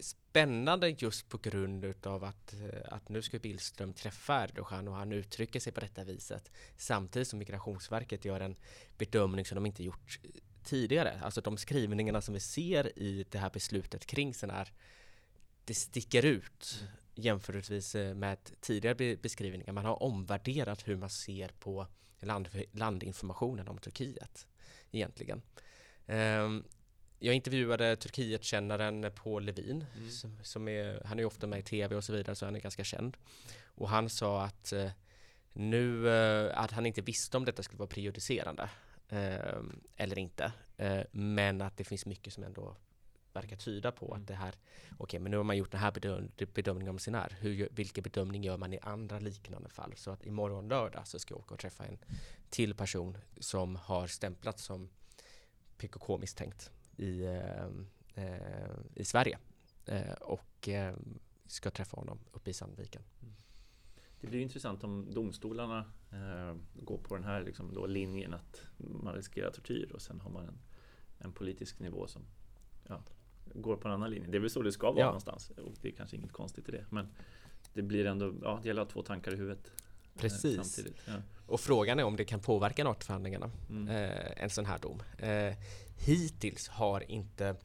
spännande 0.00 0.88
just 0.88 1.28
på 1.28 1.38
grund 1.38 1.84
utav 1.84 2.24
att, 2.24 2.54
att 2.84 3.08
nu 3.08 3.22
ska 3.22 3.38
Billström 3.38 3.92
träffa 3.92 4.44
Erdogan 4.44 4.88
och 4.88 4.94
han 4.94 5.12
uttrycker 5.12 5.60
sig 5.60 5.72
på 5.72 5.80
detta 5.80 6.04
viset 6.04 6.50
samtidigt 6.76 7.28
som 7.28 7.38
Migrationsverket 7.38 8.24
gör 8.24 8.40
en 8.40 8.56
bedömning 8.98 9.44
som 9.44 9.54
de 9.54 9.66
inte 9.66 9.84
gjort 9.84 10.18
tidigare. 10.64 11.20
Alltså 11.22 11.40
de 11.40 11.56
skrivningarna 11.56 12.20
som 12.20 12.34
vi 12.34 12.40
ser 12.40 12.98
i 12.98 13.26
det 13.30 13.38
här 13.38 13.50
beslutet 13.50 14.06
kring 14.06 14.34
sån 14.34 14.50
här 14.50 14.72
det 15.64 15.74
sticker 15.74 16.24
ut 16.24 16.84
jämförelsevis 17.14 17.94
med 17.94 18.38
tidigare 18.60 19.16
beskrivningar. 19.16 19.72
Man 19.72 19.84
har 19.84 20.02
omvärderat 20.02 20.88
hur 20.88 20.96
man 20.96 21.10
ser 21.10 21.48
på 21.48 21.86
land, 22.20 22.48
landinformationen 22.72 23.68
om 23.68 23.78
Turkiet 23.78 24.46
egentligen. 24.90 25.42
Um, 26.06 26.64
jag 27.18 27.34
intervjuade 27.34 27.96
Turkietkännaren 27.96 29.10
Paul 29.14 29.44
Levin, 29.44 29.84
mm. 29.96 30.10
som, 30.10 30.38
som, 30.42 30.68
är, 30.68 31.02
han 31.04 31.18
är 31.18 31.22
ju 31.22 31.26
ofta 31.26 31.46
med 31.46 31.58
i 31.58 31.62
tv 31.62 31.96
och 31.96 32.04
så 32.04 32.12
vidare, 32.12 32.36
så 32.36 32.44
han 32.44 32.56
är 32.56 32.60
ganska 32.60 32.84
känd. 32.84 33.16
Och 33.64 33.88
han 33.88 34.08
sa 34.08 34.44
att 34.44 34.72
eh, 34.72 34.90
nu, 35.52 36.08
eh, 36.08 36.58
att 36.58 36.70
han 36.70 36.86
inte 36.86 37.00
visste 37.00 37.36
om 37.36 37.44
detta 37.44 37.62
skulle 37.62 37.78
vara 37.78 37.88
prejudicerande 37.88 38.70
eh, 39.08 39.56
eller 39.96 40.18
inte. 40.18 40.52
Eh, 40.76 41.00
men 41.10 41.62
att 41.62 41.76
det 41.76 41.84
finns 41.84 42.06
mycket 42.06 42.32
som 42.32 42.44
ändå 42.44 42.76
verkar 43.32 43.56
tyda 43.56 43.92
på 43.92 44.06
mm. 44.06 44.20
att 44.20 44.28
det 44.28 44.34
här, 44.34 44.54
okej 44.90 44.96
okay, 44.98 45.20
men 45.20 45.30
nu 45.30 45.36
har 45.36 45.44
man 45.44 45.56
gjort 45.56 45.70
den 45.70 45.80
här 45.80 45.92
bedöm 45.92 46.30
bedömningen 46.54 46.90
om 46.90 46.98
Sinar, 46.98 47.36
Hur, 47.40 47.68
vilken 47.72 48.02
bedömning 48.02 48.44
gör 48.44 48.56
man 48.56 48.72
i 48.72 48.78
andra 48.82 49.18
liknande 49.18 49.68
fall? 49.68 49.92
Så 49.96 50.10
att 50.10 50.26
imorgon 50.26 50.68
lördag 50.68 51.06
så 51.06 51.18
ska 51.18 51.34
jag 51.34 51.40
åka 51.40 51.54
och 51.54 51.60
träffa 51.60 51.84
en 51.86 51.98
till 52.50 52.74
person 52.74 53.18
som 53.40 53.76
har 53.76 54.06
stämplats 54.06 54.64
som 54.64 54.88
PKK-misstänkt 55.78 56.70
i, 56.96 57.24
eh, 57.24 57.66
eh, 58.24 58.70
i 58.94 59.04
Sverige 59.04 59.38
eh, 59.86 60.12
och 60.12 60.68
ska 61.46 61.70
träffa 61.70 61.96
honom 61.96 62.18
uppe 62.32 62.50
i 62.50 62.52
Sandviken. 62.52 63.02
Mm. 63.22 63.34
Det 64.20 64.26
blir 64.26 64.40
intressant 64.40 64.84
om 64.84 65.14
domstolarna 65.14 65.84
eh, 66.12 66.56
går 66.74 66.98
på 66.98 67.14
den 67.14 67.24
här 67.24 67.42
liksom 67.42 67.74
då 67.74 67.86
linjen 67.86 68.34
att 68.34 68.62
man 68.76 69.14
riskerar 69.14 69.50
tortyr 69.50 69.92
och 69.92 70.02
sen 70.02 70.20
har 70.20 70.30
man 70.30 70.44
en, 70.44 70.58
en 71.18 71.32
politisk 71.32 71.80
nivå 71.80 72.06
som 72.06 72.22
ja, 72.86 73.02
går 73.54 73.76
på 73.76 73.88
en 73.88 73.94
annan 73.94 74.10
linje. 74.10 74.28
Det 74.28 74.36
är 74.36 74.40
väl 74.40 74.50
så 74.50 74.62
det 74.62 74.72
ska 74.72 74.90
vara 74.90 75.00
ja. 75.00 75.06
någonstans 75.06 75.50
och 75.50 75.74
det 75.80 75.88
är 75.88 75.92
kanske 75.92 76.16
inget 76.16 76.32
konstigt 76.32 76.68
i 76.68 76.72
det. 76.72 76.84
Men 76.90 77.08
det 77.74 77.82
blir 77.82 78.06
ändå, 78.06 78.34
ja, 78.42 78.58
det 78.62 78.68
gäller 78.68 78.82
att 78.82 78.88
ha 78.88 78.92
två 78.92 79.02
tankar 79.02 79.32
i 79.32 79.36
huvudet. 79.36 79.72
Precis. 80.14 80.86
Ja. 81.06 81.12
Och 81.46 81.60
frågan 81.60 81.98
är 81.98 82.04
om 82.04 82.16
det 82.16 82.24
kan 82.24 82.40
påverka 82.40 82.84
NATO-förhandlingarna, 82.84 83.50
mm. 83.70 83.88
eh, 83.88 84.42
en 84.42 84.50
sån 84.50 84.66
här 84.66 84.78
dom. 84.78 85.02
Eh, 85.18 85.54
hittills 85.98 86.68
har 86.68 87.10
inte 87.10 87.56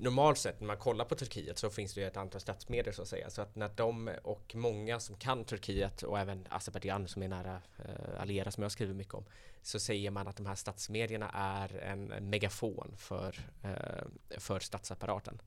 normalt 0.00 0.38
sett 0.38 0.60
när 0.60 0.66
man 0.66 0.76
kollar 0.76 1.04
på 1.04 1.14
Turkiet 1.14 1.58
så 1.58 1.70
finns 1.70 1.94
det 1.94 2.00
ju 2.00 2.06
ett 2.06 2.16
antal 2.16 2.40
statsmedier 2.40 2.92
så 2.92 3.02
att 3.02 3.08
säga. 3.08 3.30
Så 3.30 3.42
att 3.42 3.56
när 3.56 3.70
de 3.76 4.10
och 4.22 4.54
många 4.54 5.00
som 5.00 5.16
kan 5.16 5.44
Turkiet 5.44 6.02
och 6.02 6.18
även 6.18 6.46
Azerbajdzjan 6.48 7.08
som 7.08 7.22
är 7.22 7.28
nära 7.28 7.62
eh, 7.78 8.20
allierade 8.20 8.52
som 8.52 8.62
jag 8.62 8.72
skriver 8.72 8.94
mycket 8.94 9.14
om 9.14 9.24
så 9.62 9.80
säger 9.80 10.10
man 10.10 10.28
att 10.28 10.36
de 10.36 10.46
här 10.46 10.54
statsmedierna 10.54 11.30
är 11.34 11.78
en 11.78 12.06
megafon 12.06 12.94
för, 12.96 13.40
eh, 13.62 14.04
för 14.38 14.60
statsapparaten. 14.60 15.40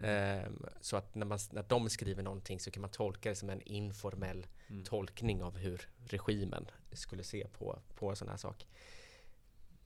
Eh, 0.00 0.50
så 0.80 0.96
att 0.96 1.14
när, 1.14 1.26
man, 1.26 1.38
när 1.50 1.64
de 1.68 1.90
skriver 1.90 2.22
någonting 2.22 2.60
så 2.60 2.70
kan 2.70 2.80
man 2.80 2.90
tolka 2.90 3.28
det 3.28 3.34
som 3.34 3.50
en 3.50 3.62
informell 3.62 4.46
mm. 4.68 4.84
tolkning 4.84 5.42
av 5.42 5.56
hur 5.56 5.88
regimen 6.04 6.70
skulle 6.92 7.22
se 7.22 7.46
på, 7.58 7.78
på 7.94 8.10
en 8.10 8.16
sån 8.16 8.28
här 8.28 8.36
sak. 8.36 8.66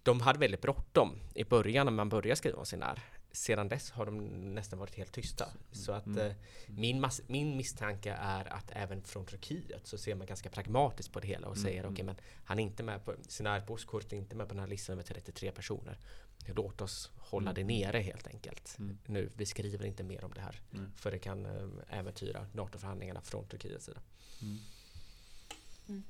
De 0.03 0.21
hade 0.21 0.39
väldigt 0.39 0.63
bråttom 0.63 1.19
i 1.35 1.45
början 1.45 1.87
när 1.87 1.93
man 1.93 2.09
började 2.09 2.37
skriva 2.37 2.59
om 2.59 2.67
sin 2.67 2.83
här 2.83 3.03
sedan 3.33 3.69
dess 3.69 3.91
har 3.91 4.07
de 4.07 4.19
nästan 4.55 4.79
varit 4.79 4.95
helt 4.95 5.13
tysta. 5.13 5.49
Så 5.73 5.93
att 5.93 6.07
mm. 6.07 6.27
eh, 6.27 6.35
min, 6.67 7.07
min 7.27 7.57
misstanke 7.57 8.13
är 8.13 8.53
att 8.53 8.71
även 8.73 9.03
från 9.03 9.27
Turkiet 9.27 9.87
så 9.87 9.99
ser 9.99 10.15
man 10.15 10.27
ganska 10.27 10.51
pragmatiskt 10.51 11.13
på 11.13 11.21
det 11.21 11.27
hela 11.27 11.49
och 11.49 11.57
mm. 11.57 11.65
säger 11.65 11.83
okej 11.83 11.93
okay, 11.93 12.05
men 12.05 12.17
han 12.45 12.59
är 12.59 12.63
inte 12.63 12.83
med 12.83 13.05
på, 13.05 13.15
Sinar 13.29 13.61
Bozkurt 13.67 14.13
är 14.13 14.17
inte 14.17 14.37
med 14.37 14.49
på 14.49 14.55
den 14.55 14.61
här 14.61 14.69
listan 14.69 14.97
med 14.97 15.07
33 15.07 15.51
personer. 15.51 15.99
Låt 16.47 16.81
oss 16.81 17.11
hålla 17.17 17.53
det 17.53 17.61
mm. 17.61 17.79
nere 17.79 17.99
helt 17.99 18.27
enkelt. 18.27 18.77
Mm. 18.79 18.99
Nu, 19.07 19.31
vi 19.37 19.47
skriver 19.47 19.87
inte 19.87 20.03
mer 20.03 20.25
om 20.25 20.33
det 20.35 20.41
här. 20.41 20.61
Mm. 20.75 20.93
För 20.97 21.11
det 21.11 21.19
kan 21.19 21.47
eh, 21.47 21.99
äventyra 21.99 22.47
NATO-förhandlingarna 22.53 23.21
från 23.21 23.47
Turkiets 23.49 23.85
sida. 23.85 24.01
Mm. 24.43 26.03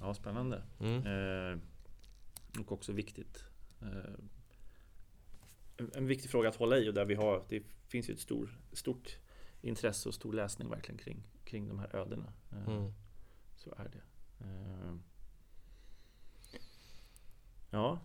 Ja, 0.00 0.14
spännande. 0.14 0.62
Eh, 0.80 1.58
och 2.60 2.72
också 2.72 2.92
viktigt. 2.92 3.44
Eh, 5.76 5.86
en 5.94 6.06
viktig 6.06 6.30
fråga 6.30 6.48
att 6.48 6.56
hålla 6.56 6.78
i 6.78 6.90
och 6.90 6.94
där 6.94 7.04
vi 7.04 7.14
har, 7.14 7.44
det 7.48 7.62
finns 7.88 8.10
ju 8.10 8.14
ett 8.14 8.20
stor, 8.20 8.58
stort 8.72 9.18
intresse 9.60 10.08
och 10.08 10.14
stor 10.14 10.32
läsning 10.32 10.70
verkligen 10.70 10.98
kring, 10.98 11.22
kring 11.44 11.68
de 11.68 11.78
här 11.78 11.96
ödena. 11.96 12.32
Eh, 12.52 12.68
mm. 12.68 12.92
Så 13.56 13.74
är 13.76 13.88
det. 13.88 14.02
Eh, 14.44 14.94
ja, 17.70 18.00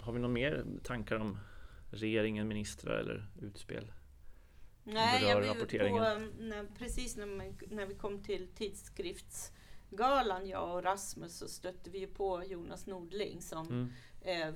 har 0.00 0.12
vi 0.12 0.18
några 0.18 0.34
mer 0.34 0.64
tankar 0.82 1.16
om 1.16 1.38
regeringen, 1.90 2.48
ministrar 2.48 2.98
eller 2.98 3.26
utspel? 3.42 3.92
Nej, 4.84 5.24
jag 5.24 5.48
rapporteringen? 5.48 6.02
På, 6.02 6.42
när, 6.42 6.66
precis 6.78 7.16
när, 7.16 7.26
man, 7.26 7.58
när 7.70 7.86
vi 7.86 7.94
kom 7.94 8.22
till 8.22 8.48
tidskriftsgalan, 8.54 10.48
jag 10.48 10.74
och 10.74 10.82
Rasmus, 10.82 11.38
så 11.38 11.48
stötte 11.48 11.90
vi 11.90 12.06
på 12.06 12.44
Jonas 12.44 12.86
Nordling 12.86 13.42
som 13.42 13.66
mm 13.66 13.90
Eh, 14.26 14.48
eh, 14.48 14.52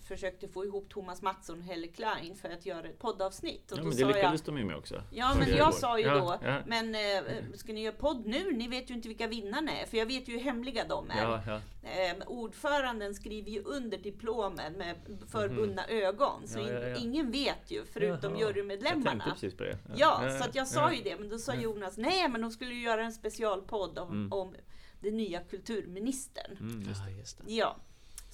försökte 0.00 0.48
få 0.48 0.64
ihop 0.64 0.88
Thomas 0.88 1.22
Mattsson 1.22 1.58
och 1.58 1.64
Helle 1.64 1.86
Klein 1.86 2.36
för 2.36 2.50
att 2.50 2.66
göra 2.66 2.88
ett 2.88 2.98
poddavsnitt. 2.98 3.72
Och 3.72 3.78
ja, 3.78 3.82
men 3.82 3.96
det 3.96 4.04
lyckades 4.04 4.42
jag, 4.46 4.54
de 4.54 4.58
ju 4.58 4.64
med 4.64 4.76
också. 4.76 5.02
Ja, 5.10 5.34
men 5.38 5.56
jag 5.56 5.74
sa 5.74 5.98
ju 5.98 6.04
då, 6.04 6.38
ja. 6.42 6.62
men 6.66 6.94
eh, 6.94 7.22
ska 7.54 7.72
ni 7.72 7.82
göra 7.82 7.94
podd 7.94 8.26
nu? 8.26 8.52
Ni 8.52 8.68
vet 8.68 8.90
ju 8.90 8.94
inte 8.94 9.08
vilka 9.08 9.26
vinnarna 9.26 9.72
är, 9.80 9.86
för 9.86 9.96
jag 9.96 10.06
vet 10.06 10.28
ju 10.28 10.32
hur 10.32 10.40
hemliga 10.40 10.84
de 10.88 11.10
är. 11.10 11.42
Ja, 11.46 11.60
eh, 11.82 12.26
ordföranden 12.26 13.14
skriver 13.14 13.50
ju 13.50 13.62
under 13.62 13.98
diplomen 13.98 14.72
med 14.72 14.96
förbundna 15.28 15.84
mm. 15.84 16.04
ögon, 16.04 16.48
så 16.48 16.58
in, 16.58 16.96
ingen 16.98 17.30
vet 17.30 17.70
ju, 17.70 17.84
förutom 17.92 18.36
Jaha. 18.36 18.48
jurymedlemmarna. 18.48 19.04
Jag 19.04 19.10
tänkte 19.10 19.30
precis 19.30 19.54
på 19.56 19.64
det. 19.64 19.78
Ja, 19.96 20.38
så 20.38 20.48
att 20.48 20.54
jag 20.54 20.68
sa 20.68 20.92
ju 20.92 21.02
det, 21.02 21.16
men 21.18 21.28
då 21.28 21.38
sa 21.38 21.54
Jonas, 21.54 21.96
nej, 21.96 22.28
men 22.28 22.40
de 22.40 22.50
skulle 22.50 22.74
ju 22.74 22.82
göra 22.82 23.04
en 23.04 23.12
specialpodd 23.12 23.98
om, 23.98 24.10
mm. 24.10 24.32
om 24.32 24.54
den 25.00 25.16
nya 25.16 25.40
kulturministern. 25.40 26.56
Mm. 26.60 26.82
Just 27.18 27.38
det. 27.38 27.52
Ja. 27.52 27.76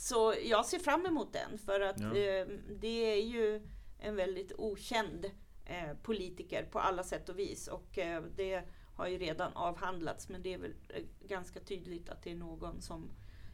Så 0.01 0.35
jag 0.45 0.67
ser 0.67 0.79
fram 0.79 1.07
emot 1.07 1.33
den 1.33 1.59
för 1.59 1.81
att 1.81 2.01
ja. 2.01 2.07
eh, 2.07 2.47
det 2.81 3.13
är 3.13 3.23
ju 3.23 3.61
en 3.99 4.17
väldigt 4.17 4.53
okänd 4.59 5.25
eh, 5.65 5.97
politiker 6.03 6.65
på 6.71 6.79
alla 6.79 7.03
sätt 7.03 7.29
och 7.29 7.39
vis. 7.39 7.69
Och 7.69 7.99
eh, 7.99 8.23
det 8.37 8.63
har 8.95 9.07
ju 9.07 9.19
redan 9.19 9.53
avhandlats 9.53 10.29
men 10.29 10.43
det 10.43 10.55
är 10.55 10.59
väl 10.59 10.75
eh, 10.89 11.03
ganska 11.29 11.61
tydligt 11.61 12.09
att 12.09 12.23
det 12.23 12.31
är 12.31 12.35
någon 12.35 12.81
som 12.81 13.11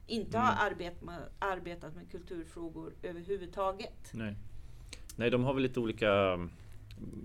inte 0.06 0.38
mm. 0.38 0.48
har 0.48 0.70
arbet 0.70 1.02
med, 1.02 1.20
arbetat 1.38 1.94
med 1.94 2.10
kulturfrågor 2.10 2.94
överhuvudtaget. 3.02 4.10
Nej. 4.12 4.34
Nej, 5.16 5.30
de 5.30 5.44
har 5.44 5.54
väl 5.54 5.62
lite 5.62 5.80
olika 5.80 6.10
mm, 6.10 6.50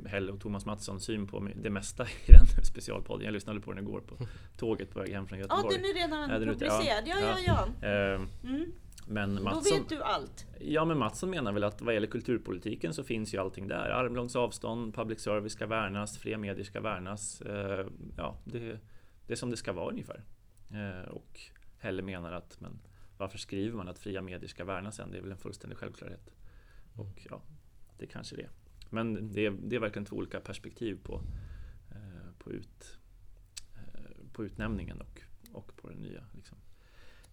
Helle 0.06 0.32
och 0.32 0.42
Thomas 0.42 0.66
Mattsson 0.66 1.00
syn 1.00 1.28
på 1.28 1.48
det 1.56 1.70
mesta 1.70 2.04
i 2.04 2.32
den 2.32 2.66
specialpodden. 2.66 3.26
Jag 3.26 3.34
lyssnade 3.34 3.60
på 3.60 3.74
den 3.74 3.84
igår 3.84 4.00
på 4.00 4.16
tåget 4.58 4.94
på 4.94 5.00
väg 5.00 5.14
hem 5.14 5.28
från 5.28 5.40
Göteborg. 5.40 5.64
Ja, 5.64 5.78
den 5.78 5.86
är 5.86 5.94
redan 5.94 6.30
ja, 6.30 6.52
publicerad. 6.52 7.04
Ja, 7.06 7.16
ja, 7.20 7.38
ja. 7.46 7.68
ja. 7.82 8.50
Mm. 8.50 8.72
Men 9.08 9.44
Mattsson, 9.44 9.64
Då 9.78 9.84
vet 9.84 9.90
du 9.90 10.02
allt. 10.02 10.46
Ja, 10.60 10.86
men 10.86 10.98
Mattsson 10.98 11.30
menar 11.30 11.52
väl 11.52 11.64
att 11.64 11.82
vad 11.82 11.94
gäller 11.94 12.08
kulturpolitiken 12.08 12.94
så 12.94 13.04
finns 13.04 13.34
ju 13.34 13.38
allting 13.38 13.68
där. 13.68 13.90
Armlångs 13.90 14.36
avstånd, 14.36 14.96
public 14.96 15.20
service 15.20 15.54
ska 15.54 15.68
värnas, 15.68 16.18
fria 16.18 16.38
medier 16.38 16.64
ska 16.64 16.82
värnas. 16.82 17.42
Eh, 17.42 17.88
ja, 18.18 18.38
det, 18.46 18.80
det 19.28 19.34
är 19.34 19.36
som 19.36 19.50
det 19.50 19.58
ska 19.58 19.74
vara 19.74 19.90
ungefär. 19.90 20.24
Eh, 20.72 21.10
och 21.10 21.40
Helle 21.80 22.02
menar 22.02 22.32
att, 22.32 22.62
men 22.62 22.80
varför 23.18 23.38
skriver 23.38 23.78
man 23.78 23.88
att 23.88 24.00
fria 24.00 24.22
medier 24.22 24.48
ska 24.48 24.66
värnas 24.66 25.00
än? 25.00 25.12
Det 25.12 25.18
är 25.18 25.22
väl 25.22 25.32
en 25.32 25.38
fullständig 25.38 25.78
självklarhet. 25.78 26.34
Och 26.96 27.28
ja, 27.30 27.42
det 27.98 28.08
kanske 28.08 28.36
det 28.36 28.42
är. 28.42 28.50
Men 28.90 29.32
det 29.32 29.46
är, 29.46 29.52
det 29.52 29.76
är 29.76 29.80
verkligen 29.80 30.06
två 30.06 30.16
olika 30.16 30.40
perspektiv 30.40 31.00
på, 31.04 31.22
eh, 31.92 32.32
på, 32.38 32.52
ut, 32.52 32.98
på 34.34 34.46
utnämningen 34.46 35.02
och, 35.02 35.22
och 35.52 35.76
på 35.76 35.90
den 35.90 35.98
nya 35.98 36.24
liksom, 36.36 36.58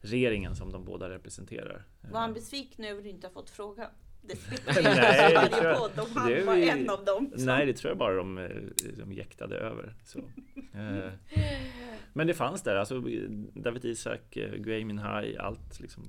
regeringen 0.09 0.57
som 0.57 0.73
de 0.73 0.85
båda 0.85 1.11
representerar. 1.11 1.85
Var 2.12 2.21
han 2.21 2.35
besviken 2.35 2.85
över 2.85 3.01
att 3.01 3.07
inte 3.07 3.27
har 3.27 3.33
fått 3.33 3.51
fråga? 3.51 3.90
Det 4.23 4.35
tror 5.55 5.64
jag, 5.64 5.79
podd, 5.79 5.90
han 6.14 6.47
var 6.47 6.55
vi, 6.55 6.68
en 6.68 6.90
av 6.90 7.05
dem. 7.05 7.33
Som... 7.37 7.47
Nej, 7.47 7.66
det 7.66 7.73
tror 7.73 7.90
jag 7.90 7.99
bara 7.99 8.14
de, 8.14 8.38
eh, 8.38 8.51
de 8.99 9.12
jäktade 9.12 9.57
över. 9.57 9.94
Eh, 10.73 11.12
men 12.12 12.27
det 12.27 12.35
fanns 12.35 12.62
där, 12.62 12.77
alltså 12.77 13.01
David 13.55 13.85
Isak, 13.85 14.37
eh, 14.37 14.55
Gui 14.55 14.85
Minhai, 14.85 15.37
allt 15.37 15.81
liksom. 15.81 16.05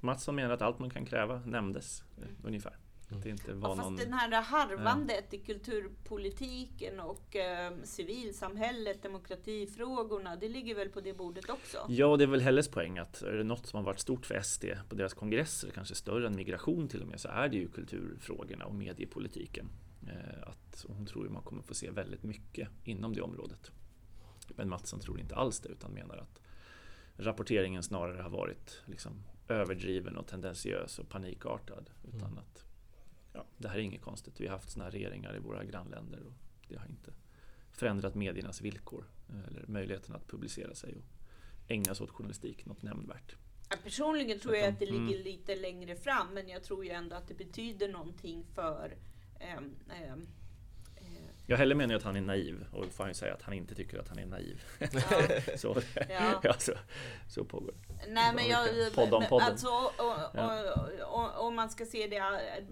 Mattsson 0.00 0.34
menar 0.34 0.50
att 0.50 0.62
allt 0.62 0.78
man 0.78 0.90
kan 0.90 1.06
kräva 1.06 1.42
nämndes 1.46 2.04
ungefär. 2.44 2.76
Att 3.16 3.22
det 3.22 3.30
inte 3.30 3.52
var 3.52 3.68
ja, 3.68 3.76
fast 3.76 3.90
någon... 3.90 3.96
den 3.96 4.12
här 4.12 4.42
harvandet 4.42 5.24
ja. 5.30 5.38
i 5.38 5.40
kulturpolitiken 5.40 7.00
och 7.00 7.36
eh, 7.36 7.72
civilsamhället, 7.82 9.02
demokratifrågorna, 9.02 10.36
det 10.36 10.48
ligger 10.48 10.74
väl 10.74 10.88
på 10.88 11.00
det 11.00 11.14
bordet 11.14 11.50
också? 11.50 11.86
Ja, 11.88 12.16
det 12.16 12.24
är 12.24 12.28
väl 12.28 12.40
Helles 12.40 12.68
poäng 12.68 12.98
att 12.98 13.22
är 13.22 13.32
det 13.32 13.44
något 13.44 13.66
som 13.66 13.76
har 13.76 13.84
varit 13.84 14.00
stort 14.00 14.26
för 14.26 14.40
SD 14.40 14.64
på 14.88 14.94
deras 14.94 15.14
kongresser, 15.14 15.70
kanske 15.70 15.94
större 15.94 16.26
än 16.26 16.36
migration 16.36 16.88
till 16.88 17.02
och 17.02 17.08
med, 17.08 17.20
så 17.20 17.28
är 17.28 17.48
det 17.48 17.56
ju 17.56 17.68
kulturfrågorna 17.68 18.64
och 18.64 18.74
mediepolitiken. 18.74 19.68
Eh, 20.06 20.48
att 20.48 20.84
hon 20.88 21.06
tror 21.06 21.24
ju 21.24 21.30
man 21.30 21.42
kommer 21.42 21.62
få 21.62 21.74
se 21.74 21.90
väldigt 21.90 22.22
mycket 22.22 22.68
inom 22.84 23.14
det 23.14 23.22
området. 23.22 23.70
Men 24.48 24.68
Mattsson 24.68 25.00
tror 25.00 25.20
inte 25.20 25.34
alls 25.34 25.60
det, 25.60 25.68
utan 25.68 25.92
menar 25.92 26.16
att 26.16 26.40
rapporteringen 27.16 27.82
snarare 27.82 28.22
har 28.22 28.30
varit 28.30 28.82
liksom 28.86 29.24
överdriven 29.48 30.16
och 30.16 30.26
tendentiös 30.26 30.98
och 30.98 31.08
panikartad. 31.08 31.90
Utan 32.08 32.20
mm. 32.20 32.38
att 32.38 32.64
ja, 33.34 33.44
det 33.58 33.68
här 33.68 33.76
är 33.76 33.80
inget 33.80 34.02
konstigt. 34.02 34.40
Vi 34.40 34.46
har 34.46 34.54
haft 34.54 34.70
sådana 34.70 34.84
här 34.84 34.98
regeringar 34.98 35.36
i 35.36 35.38
våra 35.38 35.64
grannländer 35.64 36.22
och 36.26 36.32
det 36.68 36.76
har 36.76 36.86
inte 36.86 37.12
förändrat 37.72 38.14
mediernas 38.14 38.60
villkor 38.60 39.04
eh, 39.28 39.48
eller 39.48 39.66
möjligheten 39.66 40.14
att 40.14 40.26
publicera 40.26 40.74
sig 40.74 40.96
och 40.96 41.04
ägna 41.70 41.94
sig 41.94 42.04
åt 42.04 42.10
journalistik 42.10 42.66
något 42.66 42.82
nämnvärt. 42.82 43.36
Ja, 43.70 43.76
personligen 43.82 44.38
tror 44.38 44.56
jag 44.56 44.68
att 44.68 44.78
det 44.78 44.86
ligger 44.86 45.14
mm. 45.14 45.24
lite 45.24 45.56
längre 45.56 45.96
fram 45.96 46.34
men 46.34 46.48
jag 46.48 46.62
tror 46.62 46.84
ju 46.84 46.90
ändå 46.90 47.16
att 47.16 47.28
det 47.28 47.34
betyder 47.34 47.88
någonting 47.88 48.44
för 48.54 48.96
um, 49.58 49.74
um, 50.12 50.28
jag 51.46 51.56
heller 51.56 51.74
menar 51.74 51.94
att 51.94 52.02
han 52.02 52.16
är 52.16 52.20
naiv 52.20 52.66
och 52.72 52.86
får 52.92 53.04
han 53.04 53.14
säga 53.14 53.34
att 53.34 53.42
han 53.42 53.54
inte 53.54 53.74
tycker 53.74 53.98
att 53.98 54.08
han 54.08 54.18
är 54.18 54.26
naiv. 54.26 54.62
Ja. 54.78 54.88
så, 55.56 55.76
ja. 56.08 56.40
ja. 56.42 56.54
så, 56.58 56.72
så 57.28 57.44
pågår 57.44 57.74
Nej 58.08 58.34
men 58.34 58.46
jag, 58.48 58.94
podd 58.94 59.14
om 59.14 59.24
podden. 59.28 59.48
Alltså, 59.48 59.68
om 61.36 61.54
man 61.54 61.70
ska 61.70 61.86
se 61.86 62.06
det 62.06 62.22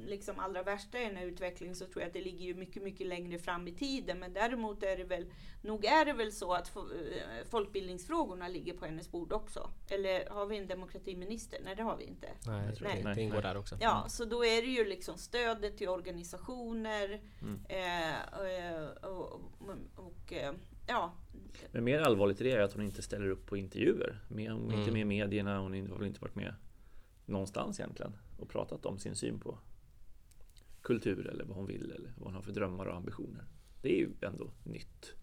liksom 0.07 0.39
allra 0.39 0.63
värsta 0.63 1.01
i 1.01 1.05
den 1.05 1.17
här 1.17 1.27
utvecklingen 1.27 1.77
så 1.77 1.87
tror 1.87 2.03
jag 2.03 2.07
att 2.07 2.13
det 2.13 2.21
ligger 2.21 2.45
ju 2.45 2.55
mycket, 2.55 2.83
mycket 2.83 3.07
längre 3.07 3.39
fram 3.39 3.69
i 3.69 3.73
tiden. 3.73 4.19
Men 4.19 4.33
däremot 4.33 4.83
är 4.83 4.97
det 4.97 5.05
väl, 5.05 5.27
nog 5.63 5.85
är 5.85 6.05
det 6.05 6.13
väl 6.13 6.33
så 6.33 6.53
att 6.53 6.77
eh, 6.77 6.83
folkbildningsfrågorna 7.51 8.49
ligger 8.49 8.73
på 8.73 8.85
hennes 8.85 9.11
bord 9.11 9.33
också. 9.33 9.71
Eller 9.89 10.31
har 10.31 10.47
vi 10.47 10.59
en 10.59 10.67
demokratiminister? 10.67 11.59
Nej 11.65 11.75
det 11.77 11.83
har 11.83 11.97
vi 11.97 12.05
inte. 12.05 12.29
Nej, 12.47 12.67
jag 12.67 12.77
tror 12.77 12.89
Nej. 12.89 13.15
det 13.15 13.23
ingår 13.23 13.43
där 13.43 13.57
också. 13.57 13.77
Ja, 13.81 14.05
så 14.09 14.25
då 14.25 14.45
är 14.45 14.63
det 14.63 14.69
ju 14.69 14.85
liksom 14.85 15.19
stödet 15.19 15.77
till 15.77 15.89
organisationer 15.89 17.21
mm. 17.43 17.61
eh, 17.69 18.62
Eh, 18.62 18.62
och, 19.03 19.41
och, 19.95 20.33
eh, 20.33 20.55
ja. 20.87 21.13
Men 21.73 21.85
mer 21.85 22.01
allvarligt 22.01 22.41
är 22.41 22.59
det 22.59 22.65
att 22.65 22.73
hon 22.73 22.85
inte 22.85 23.03
ställer 23.03 23.29
upp 23.29 23.47
på 23.47 23.57
intervjuer. 23.57 24.21
Hon 24.29 24.39
är 24.39 24.51
mm. 24.51 24.73
inte 24.73 24.93
med 24.93 25.01
i 25.01 25.05
medierna, 25.05 25.59
hon 25.59 25.91
har 25.91 25.99
väl 25.99 26.07
inte 26.07 26.21
varit 26.21 26.35
med 26.35 26.55
någonstans 27.27 27.81
egentligen 27.81 28.17
och 28.39 28.49
pratat 28.49 28.87
om 28.87 28.99
sin 28.99 29.17
syn 29.17 29.41
på 29.41 29.59
kultur 30.83 31.27
eller 31.27 31.45
vad 31.45 31.57
hon 31.57 31.67
vill 31.67 31.93
eller 31.93 32.13
vad 32.17 32.25
hon 32.25 32.35
har 32.35 32.43
för 32.43 32.53
drömmar 32.53 32.87
och 32.87 32.97
ambitioner. 32.97 33.45
Det 33.83 33.93
är 33.95 33.99
ju 33.99 34.11
ändå 34.21 34.51
nytt. 34.65 35.15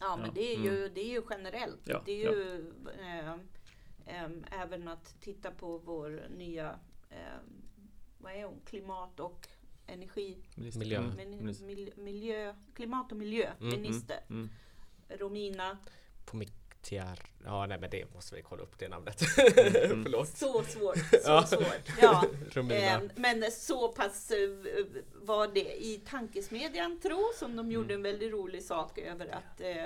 Ja, 0.00 0.16
men 0.16 0.34
det 0.34 0.54
är 0.54 0.58
ju, 0.58 0.78
mm. 0.78 0.94
det 0.94 1.00
är 1.00 1.10
ju 1.10 1.22
generellt. 1.30 1.80
Ja, 1.84 2.02
det 2.06 2.12
är 2.12 2.32
ju 2.32 2.72
äh, 3.00 3.32
äh, 4.06 4.30
även 4.62 4.88
att 4.88 5.20
titta 5.20 5.50
på 5.50 5.78
vår 5.78 6.22
nya 6.36 6.78
äh, 7.10 7.16
vad 8.18 8.32
är 8.32 8.44
hon? 8.44 8.60
klimat 8.64 9.20
och 9.20 9.48
energi. 9.88 10.36
Miljö. 10.54 10.98
Mm. 10.98 11.10
men, 11.16 11.56
mil, 11.66 11.92
miljö, 11.96 12.54
klimat 12.74 13.12
och 13.12 13.18
miljöminister 13.18 14.20
Mm. 14.30 14.50
Romina. 15.08 15.78
På 16.24 16.36
Miktiar. 16.36 17.18
Ja, 17.44 17.66
nej 17.66 17.78
men 17.80 17.90
det 17.90 18.14
måste 18.14 18.34
vi 18.34 18.42
kolla 18.42 18.62
upp 18.62 18.78
det 18.78 18.88
namnet. 18.88 19.20
Mm. 19.38 20.02
Förlåt. 20.04 20.28
Så 20.28 20.62
svårt, 20.64 20.98
så 20.98 21.16
Ja. 21.24 21.46
svårt. 21.46 21.88
Ja. 22.02 22.24
Romina. 22.50 22.74
Eh, 22.76 23.00
men 23.16 23.50
så 23.52 23.88
pass 23.92 24.30
eh, 24.30 24.38
var 25.14 25.48
det 25.54 25.84
i 25.84 26.00
tankesmedjan 26.06 27.00
tro 27.00 27.30
som 27.38 27.56
de 27.56 27.72
gjorde 27.72 27.94
en 27.94 28.02
väldigt 28.02 28.32
rolig 28.32 28.62
sak 28.62 28.98
över 28.98 29.26
att 29.26 29.60
eh, 29.60 29.84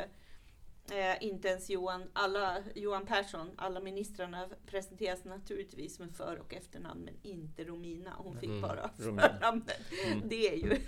eh, 0.92 1.16
inte 1.26 1.48
ens 1.48 1.70
Johan, 1.70 2.02
alla, 2.12 2.56
Johan 2.74 3.06
Persson, 3.06 3.50
alla 3.56 3.80
ministrarna 3.80 4.48
presenteras 4.66 5.24
naturligtvis 5.24 5.98
med 5.98 6.10
för 6.16 6.38
och 6.40 6.54
efternamn 6.54 7.00
men 7.04 7.14
inte 7.22 7.64
Romina. 7.64 8.10
Hon 8.16 8.34
fick 8.40 8.48
Mm, 8.48 8.60
bara 8.62 8.90
förnamnet. 8.96 9.80
Mm. 10.06 10.28
Det 10.28 10.48
är 10.48 10.56
ju 10.56 10.78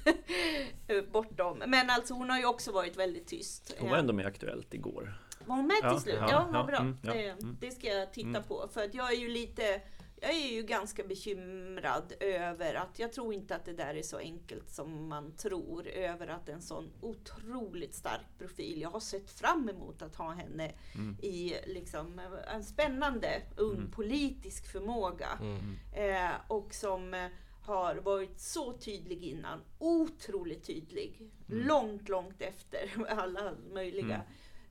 bortom. 1.12 1.62
Men 1.66 1.90
alltså 1.90 2.14
hon 2.14 2.30
har 2.30 2.38
ju 2.38 2.46
också 2.46 2.72
varit 2.72 2.96
väldigt 2.96 3.26
tyst. 3.26 3.74
Hon 3.78 3.90
var 3.90 3.96
ändå 3.96 4.12
med 4.12 4.26
Aktuellt 4.26 4.74
igår. 4.74 5.14
Var 5.46 5.56
hon 5.56 5.66
med 5.66 5.76
Ja, 5.82 5.90
till 5.90 6.00
slut? 6.02 6.14
ja, 6.20 6.26
Ja, 6.30 6.48
vad 6.52 6.60
ja, 6.60 6.66
bra. 6.66 6.76
mm, 6.78 6.96
ja, 7.02 7.14
Eh, 7.14 7.32
mm. 7.32 7.56
Det 7.60 7.70
ska 7.70 7.86
jag 7.86 8.12
titta 8.12 8.28
Mm. 8.28 8.42
på. 8.42 8.68
För 8.72 8.84
att 8.84 8.94
jag 8.94 9.12
är 9.12 9.16
ju 9.16 9.28
lite 9.28 9.80
jag 10.20 10.30
är 10.34 10.52
ju 10.52 10.62
ganska 10.62 11.04
bekymrad 11.04 12.12
över 12.20 12.74
att 12.74 12.98
jag 12.98 13.12
tror 13.12 13.34
inte 13.34 13.56
att 13.56 13.64
det 13.64 13.72
där 13.72 13.94
är 13.94 14.02
så 14.02 14.18
enkelt 14.18 14.70
som 14.70 15.08
man 15.08 15.36
tror. 15.36 15.86
Över 15.88 16.26
att 16.26 16.48
en 16.48 16.62
sån 16.62 16.90
otroligt 17.00 17.94
stark 17.94 18.26
profil. 18.38 18.80
Jag 18.80 18.90
har 18.90 19.00
sett 19.00 19.30
fram 19.30 19.68
emot 19.68 20.02
att 20.02 20.16
ha 20.16 20.30
henne 20.32 20.72
Mm. 20.94 21.16
i 21.22 21.54
liksom 21.66 22.20
en 22.54 22.64
spännande 22.64 23.42
ung 23.56 23.76
Mm. 23.76 23.90
politisk 23.90 24.66
förmåga. 24.72 25.28
Mm. 25.40 25.76
Eh, 25.92 26.34
och 26.48 26.74
som 26.74 27.14
eh, 27.14 27.26
har 27.62 27.94
varit 27.94 28.40
så 28.40 28.72
tydlig 28.72 29.24
innan. 29.24 29.60
Otroligt 29.78 30.64
tydlig. 30.66 31.16
Mm. 31.48 31.66
Långt, 31.66 32.08
långt 32.08 32.42
efter 32.42 32.90
alla 33.08 33.54
möjliga 33.72 34.04
Mm. 34.14 34.26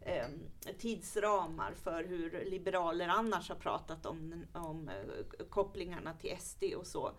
Eh, 0.05 0.27
tidsramar 0.79 1.73
för 1.83 2.03
hur 2.03 2.45
liberaler 2.45 3.07
annars 3.07 3.49
har 3.49 3.55
pratat 3.55 4.05
om, 4.05 4.45
om 4.53 4.89
eh, 4.89 5.45
kopplingarna 5.49 6.13
till 6.13 6.37
SD 6.39 6.63
och 6.77 6.87
så. 6.87 7.11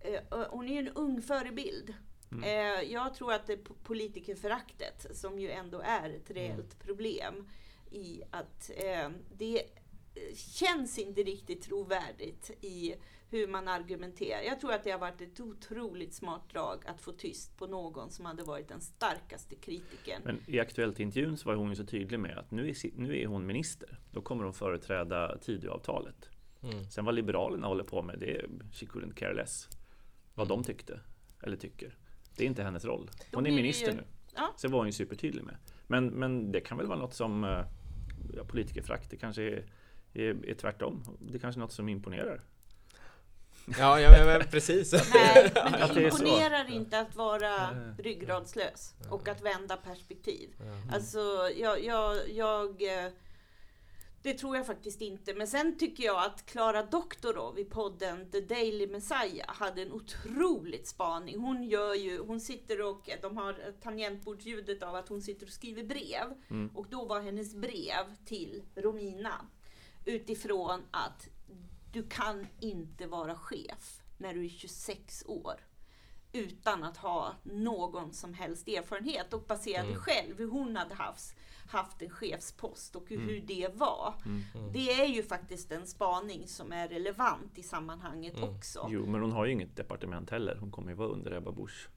Eh, 0.00 0.20
hon 0.50 0.68
är 0.68 0.72
ju 0.72 0.78
en 0.88 0.94
ung 0.96 1.22
förebild. 1.22 1.94
Mm. 2.32 2.44
Eh, 2.44 2.92
jag 2.92 3.14
tror 3.14 3.32
att 3.32 3.46
det 3.46 3.56
po- 3.56 3.76
politikerföraktet, 3.84 5.06
som 5.16 5.38
ju 5.38 5.50
ändå 5.50 5.80
är 5.80 6.10
ett 6.10 6.30
Mm. 6.30 6.42
reellt 6.42 6.78
problem, 6.78 7.48
i 7.90 8.22
att 8.30 8.70
eh, 8.76 9.10
det 9.36 9.58
eh, 10.14 10.34
känns 10.36 10.98
inte 10.98 11.22
riktigt 11.22 11.62
trovärdigt 11.62 12.50
i 12.60 12.94
hur 13.34 13.48
man 13.48 13.68
argumenterar. 13.68 14.42
Jag 14.42 14.60
tror 14.60 14.72
att 14.72 14.84
det 14.84 14.90
har 14.90 14.98
varit 14.98 15.20
ett 15.20 15.40
otroligt 15.40 16.14
smart 16.14 16.50
drag 16.52 16.82
att 16.86 17.00
få 17.00 17.12
tyst 17.12 17.56
på 17.56 17.66
någon 17.66 18.10
som 18.10 18.24
hade 18.24 18.42
varit 18.42 18.68
den 18.68 18.80
starkaste 18.80 19.54
kritiken. 19.54 20.22
Men 20.24 20.40
i 20.46 20.60
Aktuellt-intervjun 20.60 21.36
så 21.36 21.48
var 21.48 21.56
hon 21.56 21.68
ju 21.70 21.76
så 21.76 21.84
tydlig 21.84 22.20
med 22.20 22.38
att 22.38 22.50
nu 22.50 22.68
är, 22.68 23.00
nu 23.00 23.22
är 23.22 23.26
hon 23.26 23.46
minister. 23.46 23.98
Då 24.12 24.20
kommer 24.20 24.44
hon 24.44 24.54
företräda 24.54 25.38
Tidöavtalet. 25.38 26.28
Mm. 26.62 26.84
Sen 26.90 27.04
vad 27.04 27.14
Liberalerna 27.14 27.66
håller 27.66 27.84
på 27.84 28.02
med, 28.02 28.18
det 28.18 28.36
är 28.36 28.48
she 28.72 28.86
couldn't 28.86 29.14
care 29.14 29.34
less. 29.34 29.68
Vad 30.34 30.48
de 30.48 30.64
tyckte, 30.64 31.00
eller 31.42 31.56
tycker. 31.56 31.98
Det 32.36 32.44
är 32.44 32.46
inte 32.46 32.62
hennes 32.62 32.84
roll. 32.84 33.10
Hon 33.32 33.46
är 33.46 33.52
minister 33.52 33.90
ju- 33.90 33.96
nu. 33.96 34.04
Ja. 34.34 34.54
Så 34.56 34.68
var 34.68 34.78
hon 34.78 34.86
ju 34.86 34.92
supertydlig 34.92 35.44
med. 35.44 35.56
Men, 35.86 36.06
men 36.06 36.52
det 36.52 36.60
kan 36.60 36.78
väl 36.78 36.86
vara 36.86 36.98
något 36.98 37.14
som 37.14 37.44
eh, 37.44 37.64
ja, 38.36 38.44
politikerfrakt, 38.44 39.10
det 39.10 39.16
kanske 39.16 39.42
är, 39.42 39.64
är, 40.14 40.46
är 40.48 40.54
tvärtom. 40.54 41.02
Det 41.20 41.38
kanske 41.38 41.58
är 41.58 41.60
något 41.60 41.72
som 41.72 41.88
imponerar. 41.88 42.40
Ja, 43.78 44.00
ja 44.00 44.10
men, 44.10 44.26
men 44.26 44.48
precis. 44.50 44.92
Nej, 44.92 45.52
men 45.70 45.94
det 45.94 46.02
imponerar 46.04 46.70
inte 46.70 46.98
att 46.98 47.16
vara 47.16 47.52
ryggradslös 47.98 48.94
och 49.10 49.28
att 49.28 49.42
vända 49.42 49.76
perspektiv. 49.76 50.50
Ja. 50.58 50.94
Alltså, 50.94 51.18
jag, 51.56 51.84
jag, 51.84 52.30
jag... 52.30 52.82
eh, 53.04 53.12
Det 54.22 54.34
tror 54.34 54.56
jag 54.56 54.66
faktiskt 54.66 55.00
inte. 55.00 55.34
Men 55.34 55.46
sen 55.46 55.78
tycker 55.78 56.04
jag 56.04 56.24
att 56.24 56.46
Klara 56.46 56.82
Doktorov 56.82 57.58
i 57.58 57.64
podden 57.64 58.30
The 58.30 58.40
Daily 58.40 58.86
Messiah 58.86 59.46
hade 59.48 59.82
en 59.82 59.92
otroligt 59.92 60.88
spaning. 60.88 61.38
Hon 61.40 61.64
gör 61.64 61.94
ju, 61.94 62.18
hon 62.20 62.40
sitter 62.40 62.80
och, 62.82 63.10
de 63.22 63.36
har 63.36 63.56
tangentbordsljudet 63.82 64.82
av 64.82 64.94
att 64.94 65.08
hon 65.08 65.22
sitter 65.22 65.46
och 65.46 65.52
skriver 65.52 65.82
brev. 65.84 66.26
Mm. 66.50 66.70
Och 66.76 66.86
då 66.90 67.04
var 67.04 67.20
hennes 67.20 67.54
brev 67.54 68.04
till 68.26 68.62
Romina 68.74 69.46
utifrån 70.04 70.82
att 70.90 71.28
du 71.94 72.02
kan 72.08 72.46
inte 72.60 73.06
vara 73.06 73.34
chef 73.34 74.00
när 74.18 74.34
du 74.34 74.44
är 74.44 74.48
26 74.48 75.24
år 75.26 75.54
utan 76.32 76.82
att 76.84 76.96
ha 76.96 77.34
någon 77.42 78.12
som 78.12 78.34
helst 78.34 78.68
erfarenhet 78.68 79.32
och 79.34 79.42
baserade 79.42 79.88
Mm. 79.88 80.00
själv 80.00 80.38
hur 80.38 80.48
hon 80.50 80.76
hade 80.76 80.94
haft, 80.94 81.34
haft 81.70 82.02
en 82.02 82.10
chefspost 82.10 82.96
och 82.96 83.08
hur, 83.08 83.16
Mm. 83.16 83.28
hur 83.28 83.40
det 83.40 83.68
var. 83.74 84.14
Mm. 84.26 84.72
Det 84.72 84.92
är 84.92 85.06
ju 85.06 85.22
faktiskt 85.22 85.72
en 85.72 85.86
spaning 85.86 86.48
som 86.48 86.72
är 86.72 86.88
relevant 86.88 87.58
i 87.58 87.62
sammanhanget 87.62 88.36
Mm. 88.36 88.48
också. 88.48 88.88
Jo, 88.90 89.06
men 89.06 89.20
hon 89.20 89.32
har 89.32 89.46
ju 89.46 89.52
inget 89.52 89.76
departement 89.76 90.30
heller. 90.30 90.56
Hon 90.56 90.70
kommer 90.70 90.88
ju 90.90 90.94
vara 90.96 91.08
under 91.08 91.32
Ebba 91.32 91.52
Busch. 91.52 91.88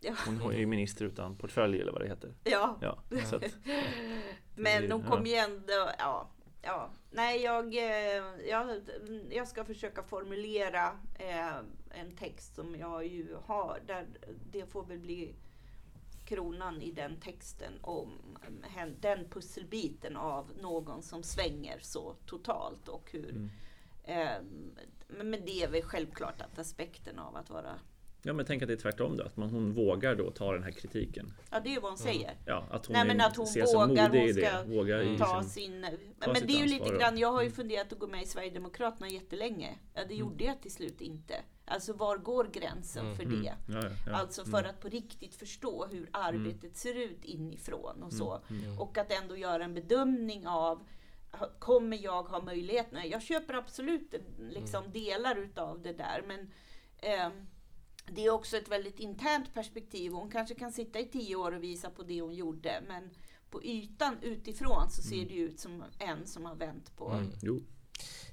Ja. 0.00 0.14
Hon 0.26 0.52
är 0.52 0.58
ju 0.58 0.66
minister 0.66 1.04
utan 1.04 1.36
portfölj 1.36 1.80
eller 1.80 1.92
vad 1.92 2.00
det 2.02 2.08
heter. 2.08 2.34
Ja. 2.44 2.78
Ja, 2.80 2.98
så 3.30 3.36
att, 3.36 3.42
Men 4.56 4.88
Ja. 4.88 5.02
kommer 5.10 5.26
ju 5.26 5.34
ändå, 5.36 5.90
ja. 5.98 6.30
Ja, 6.66 6.90
nej 7.10 7.42
jag, 7.42 7.74
eh, 7.76 8.24
jag, 8.48 8.80
jag 9.30 9.48
ska 9.48 9.64
försöka 9.64 10.02
formulera 10.02 10.98
eh, 11.18 11.56
en 11.90 12.16
text 12.18 12.54
som 12.54 12.76
jag 12.76 13.06
ju 13.06 13.36
har. 13.44 13.80
Där 13.86 14.06
det 14.50 14.66
får 14.66 14.84
väl 14.84 14.98
bli 14.98 15.34
kronan 16.24 16.82
i 16.82 16.90
den 16.92 17.20
texten 17.20 17.72
om 17.82 18.10
hen- 18.62 18.96
den 19.00 19.28
pusselbiten 19.30 20.16
av 20.16 20.50
någon 20.60 21.02
som 21.02 21.22
svänger 21.22 21.78
så 21.80 22.14
totalt 22.26 22.88
och 22.88 23.10
hur 23.12 23.30
Mm. 23.30 23.50
eh, 24.04 24.42
men 25.08 25.30
men 25.30 25.44
det 25.44 25.62
är 25.62 25.68
väl 25.68 25.82
självklart 25.82 26.40
att 26.40 26.58
aspekten 26.58 27.18
av 27.18 27.36
att 27.36 27.50
vara, 27.50 27.78
ja, 28.24 28.32
men 28.32 28.46
tänk 28.46 28.62
att 28.62 28.68
det 28.68 28.74
är 28.74 28.78
tvärtom 28.78 29.16
då. 29.16 29.22
Att 29.24 29.36
man, 29.36 29.50
hon 29.50 29.72
vågar 29.72 30.14
då 30.14 30.30
ta 30.30 30.52
den 30.52 30.62
här 30.62 30.70
kritiken. 30.70 31.32
ja 31.50 31.60
det 31.60 31.74
är 31.74 31.80
vad 31.80 31.90
hon 31.90 31.98
säger. 31.98 32.34
Ja, 32.46 32.66
att 32.70 32.86
hon, 32.86 32.92
Nej, 32.94 33.06
men 33.06 33.20
att 33.20 33.36
hon 33.36 33.46
vågar, 33.46 34.08
hon 34.08 34.34
ska. 34.34 34.62
Vågar 34.64 35.02
i 35.02 35.18
ta 35.18 35.42
sin, 35.42 35.50
sin... 35.50 35.86
ta 36.20 36.32
men 36.32 36.46
det 36.46 36.52
är 36.52 36.58
ju 36.60 36.66
lite 36.66 36.90
grann, 36.98 37.18
jag 37.18 37.32
har 37.32 37.40
ju 37.42 37.46
Mm. 37.46 37.56
funderat 37.56 37.92
att 37.92 37.98
gå 37.98 38.06
med 38.06 38.22
i 38.22 38.26
Sverigedemokraterna 38.26 39.08
jättelänge. 39.08 39.74
Ja, 39.94 40.00
det 40.00 40.14
Mm. 40.14 40.16
gjorde 40.18 40.44
jag 40.44 40.60
till 40.62 40.72
slut 40.72 41.00
inte. 41.00 41.34
Alltså 41.66 41.92
var 41.92 42.16
går 42.18 42.44
gränsen 42.52 43.04
Mm. 43.04 43.16
för 43.16 43.22
Mm. 43.24 43.42
det? 43.42 43.54
Ja, 43.68 43.80
ja. 44.06 44.12
Alltså 44.12 44.44
för 44.44 44.58
Mm. 44.58 44.70
att 44.70 44.80
på 44.80 44.88
riktigt 44.88 45.34
förstå 45.34 45.86
hur 45.90 46.08
arbetet 46.12 46.76
ser 46.76 46.94
ut 46.94 47.24
inifrån 47.24 48.02
och 48.02 48.12
så. 48.12 48.40
Mm. 48.50 48.78
Och 48.78 48.98
att 48.98 49.12
ändå 49.22 49.36
göra 49.36 49.64
en 49.64 49.74
bedömning 49.74 50.46
av 50.46 50.86
Kommer 51.58 52.04
jag 52.04 52.22
ha 52.22 52.42
möjlighet? 52.42 52.86
Nej, 52.92 53.10
jag 53.10 53.22
köper 53.22 53.54
absolut 53.54 54.14
liksom 54.38 54.80
Mm. 54.80 54.92
delar 54.92 55.36
utav 55.36 55.82
det 55.82 55.92
där. 55.92 56.22
Men 56.26 56.50
ehm, 56.98 57.32
det 58.06 58.24
är 58.26 58.30
också 58.30 58.56
ett 58.56 58.68
väldigt 58.68 59.00
internt 59.00 59.54
perspektiv. 59.54 60.12
Hon 60.12 60.30
kanske 60.30 60.54
kan 60.54 60.72
sitta 60.72 60.98
i 61.00 61.04
tio 61.08 61.36
år 61.36 61.52
och 61.52 61.62
visa 61.62 61.90
på 61.90 62.02
det 62.02 62.20
hon 62.20 62.34
gjorde. 62.34 62.82
Men 62.88 63.10
på 63.50 63.64
ytan 63.64 64.16
utifrån 64.22 64.90
så 64.90 65.02
ser 65.02 65.16
Mm. 65.16 65.28
det 65.28 65.34
ut 65.34 65.60
som 65.60 65.84
en 65.98 66.26
som 66.26 66.44
har 66.44 66.54
vänt 66.54 66.96
på. 66.96 67.10
Mm. 67.10 67.32
Jo, 67.42 67.62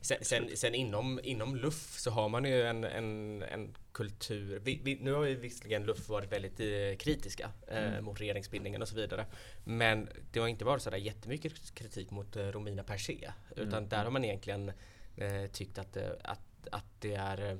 Sen, 0.02 0.18
sen, 0.22 0.50
sen 0.58 0.76
inom, 0.76 1.20
inom 1.24 1.56
LUF 1.56 2.00
så 2.00 2.12
har 2.12 2.30
man 2.30 2.46
ju 2.46 2.62
en, 2.62 2.84
en, 2.84 3.42
en 3.44 3.76
kultur. 3.92 4.60
Vi, 4.60 4.82
vi, 4.84 4.96
nu 4.96 5.14
har 5.14 5.26
ju 5.26 5.36
visserligen 5.36 5.84
LUF 5.86 6.10
varit 6.10 6.32
väldigt 6.32 6.60
eh, 6.60 6.98
kritiska 7.00 7.52
eh, 7.68 7.88
Mm. 7.88 8.06
mot 8.06 8.22
regeringsbildningen 8.22 8.82
och 8.82 8.88
så 8.88 8.96
vidare. 8.96 9.26
Men 9.64 10.10
det 10.32 10.40
har 10.40 10.48
inte 10.48 10.66
varit 10.66 10.82
sådär 10.84 10.98
jättemycket 10.98 11.76
kritik 11.76 12.12
mot 12.12 12.36
eh, 12.36 12.44
Romina 12.48 12.84
per 12.84 12.98
se. 12.98 13.32
Utan 13.56 13.74
Mm. 13.78 13.90
där 13.90 14.04
har 14.04 14.12
man 14.12 14.26
egentligen 14.26 14.72
eh, 15.18 15.46
tyckt 15.52 15.78
att, 15.78 15.98
eh, 15.98 16.10
att, 16.24 16.68
att 16.72 16.86
det 17.02 17.14
är 17.14 17.52
eh, 17.52 17.58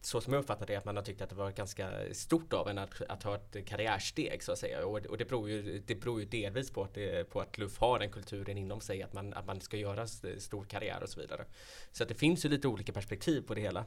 så 0.00 0.20
som 0.20 0.32
jag 0.32 0.40
uppfattar 0.40 0.66
det, 0.66 0.76
att 0.76 0.84
man 0.84 0.96
har 0.96 1.02
tyckt 1.02 1.20
att 1.22 1.28
det 1.30 1.34
var 1.36 1.50
ganska 1.50 1.90
stort 2.12 2.52
av 2.52 2.68
en 2.68 2.78
att, 2.78 3.02
att 3.08 3.22
ha 3.22 3.34
ett 3.34 3.66
karriärsteg 3.66 4.42
så 4.42 4.52
att 4.52 4.58
säga. 4.58 4.86
Och, 4.86 5.06
och 5.06 5.18
det, 5.18 5.24
beror 5.24 5.50
ju, 5.50 5.78
det 5.86 5.94
beror 5.94 6.20
ju 6.20 6.26
delvis 6.26 6.70
på 6.70 6.82
att, 6.84 6.94
det, 6.94 7.30
på 7.30 7.40
att 7.40 7.58
LUF 7.58 7.78
har 7.78 7.98
den 7.98 8.10
kulturen 8.10 8.58
inom 8.58 8.80
sig, 8.80 9.02
att 9.02 9.12
man, 9.12 9.34
att 9.34 9.46
man 9.46 9.60
ska 9.60 9.76
göra 9.76 10.02
st- 10.02 10.40
stor 10.40 10.64
karriär 10.64 11.02
och 11.02 11.08
så 11.08 11.20
vidare. 11.20 11.44
Så 11.92 12.02
att 12.02 12.08
det 12.08 12.14
finns 12.14 12.44
ju 12.44 12.48
lite 12.48 12.68
olika 12.68 12.92
perspektiv 12.92 13.40
på 13.42 13.54
det 13.54 13.60
hela. 13.60 13.84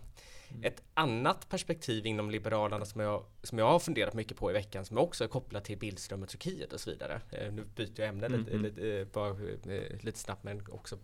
Ett 0.63 0.83
annat 0.93 1.49
perspektiv 1.49 2.05
inom 2.05 2.31
Liberalerna 2.31 2.85
som 2.85 3.01
jag, 3.01 3.25
som 3.43 3.57
jag 3.59 3.65
har 3.65 3.79
funderat 3.79 4.13
mycket 4.13 4.37
på 4.37 4.49
i 4.49 4.53
veckan, 4.53 4.85
som 4.85 4.97
också 4.97 5.23
är 5.23 5.27
kopplat 5.27 5.65
till 5.65 5.77
Billström 5.77 6.23
och 6.23 6.29
Turkiet 6.29 6.73
och 6.73 6.79
så 6.79 6.89
vidare. 6.89 7.21
Eh, 7.31 7.53
nu 7.53 7.63
byter 7.75 7.99
jag 7.99 8.07
ämne 8.07 8.29
lite, 8.29 8.51
Mhm. 8.53 8.63
lite, 8.63 8.87
eh, 8.99 9.05
bara, 9.05 9.29
eh, 9.29 9.97
lite 10.01 10.19
snabbt 10.19 10.43
men 10.43 10.65
också 10.71 10.97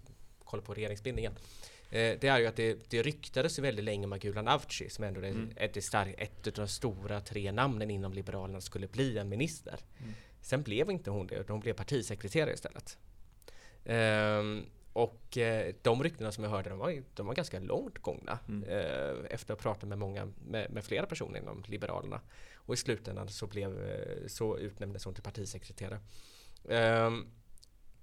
kolla 0.44 0.64
på 0.64 0.74
regeringsbildningen. 0.74 1.34
Eh, 1.94 2.18
det 2.20 2.28
är 2.28 2.40
ju 2.40 2.48
att 2.48 2.56
det, 2.56 2.90
det 2.90 3.02
ryktades 3.02 3.60
väldigt 3.60 3.86
länge 3.86 4.06
om 4.06 4.14
att 4.14 4.22
Gulan 4.22 4.48
Avci 4.48 4.90
som 4.90 5.04
ändå 5.04 5.22
är 5.22 5.26
Mm. 5.26 5.52
ett, 5.56 5.78
ett, 5.78 5.84
stark, 5.84 6.16
ett 6.18 6.48
av 6.48 6.54
de 6.54 6.68
stora 6.68 7.22
tre 7.22 7.52
namnen 7.52 7.92
inom 7.92 8.14
Liberalerna 8.14 8.62
skulle 8.62 8.88
bli 8.88 9.18
en 9.18 9.30
minister. 9.30 9.80
Mm. 10.00 10.14
Sen 10.42 10.64
blev 10.64 10.92
inte 10.92 11.10
hon 11.10 11.28
det, 11.28 11.36
utan 11.36 11.54
hon 11.54 11.60
blev 11.60 11.74
partisekreterare 11.74 12.54
istället. 12.54 12.98
Ehm, 13.86 14.66
och 14.94 15.38
eh, 15.38 15.74
de 15.82 16.04
ryktena 16.04 16.32
som 16.32 16.44
jag 16.44 16.52
hörde, 16.52 16.70
de 16.70 16.80
var, 16.80 17.04
de 17.14 17.28
var 17.28 17.34
ganska 17.34 17.60
långt 17.60 18.00
gångna. 18.00 18.40
Mm. 18.48 18.70
Eh, 18.70 19.26
efter 19.30 19.54
att 19.54 19.60
ha 19.60 19.72
pratat 19.72 19.90
med 19.90 19.98
många, 19.98 20.32
med, 20.48 20.72
med, 20.72 20.84
flera 20.84 21.06
personer 21.06 21.40
inom 21.40 21.64
Liberalerna. 21.68 22.22
Och 22.56 22.74
i 22.74 22.78
slutändan 22.78 23.30
så, 23.30 23.48
blev, 23.48 23.90
eh, 23.90 24.28
så 24.28 24.58
utnämndes 24.58 25.06
hon 25.06 25.14
till 25.14 25.24
partisekreterare. 25.24 26.00
Ehm, 26.70 27.28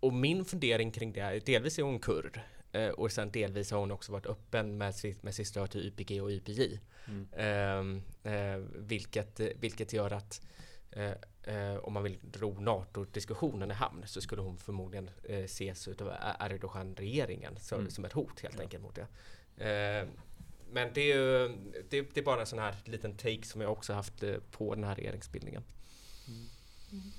och 0.01 0.12
min 0.12 0.45
fundering 0.45 0.91
kring 0.91 1.12
det, 1.12 1.47
delvis 1.47 1.78
är 1.78 1.82
hon 1.82 1.99
kurd. 1.99 2.41
Eh, 2.73 2.89
och 2.89 3.12
sen 3.12 3.31
delvis 3.31 3.71
har 3.71 3.79
hon 3.79 3.91
också 3.91 4.12
varit 4.12 4.27
öppen 4.27 4.79
med 4.79 4.95
med 5.21 5.35
sitt 5.35 5.49
stöd 5.49 5.71
till 5.71 5.87
YPG 5.87 6.23
och 6.23 6.31
YPJ. 6.31 6.81
Mm. 7.07 7.29
Ehm, 7.33 8.03
eh, 8.23 8.57
vilket, 8.75 9.41
vilket 9.41 9.93
gör 9.93 10.11
att 10.11 10.43
eh, 10.91 11.12
eh, 11.43 11.77
om 11.77 11.93
man 11.93 12.03
vill 12.03 12.18
ro 12.33 12.61
NATO-diskussionen 12.61 13.71
i 13.71 13.75
hamn 13.75 14.03
så 14.07 14.21
skulle 14.21 14.43
hon 14.43 14.59
förmodligen 14.59 15.11
eh, 15.25 15.39
ses 15.39 15.89
av 15.89 16.12
Erdogan-regeringen 16.41 17.57
som, 17.61 17.79
mm. 17.81 17.91
som 17.91 18.05
ett 18.05 18.12
hot 18.12 18.41
helt 18.41 18.57
ja. 18.57 18.62
enkelt 18.62 18.83
mot 18.83 18.95
det. 18.95 19.07
Eh, 19.64 20.09
men 20.73 20.93
det 20.95 21.01
är 21.01 21.16
ju 21.16 21.49
det, 21.89 22.03
det, 22.14 22.21
är 22.21 22.25
bara 22.25 22.41
en 22.41 22.47
sån 22.47 22.59
här 22.59 22.75
liten 22.85 23.16
take 23.16 23.43
som 23.43 23.61
jag 23.61 23.73
också 23.73 23.93
haft 23.93 24.23
eh, 24.23 24.37
på 24.51 24.75
den 24.75 24.85
här 24.85 24.95
regeringsbildningen. 24.95 25.62
Mm. 26.29 26.47
Mm. 26.93 27.12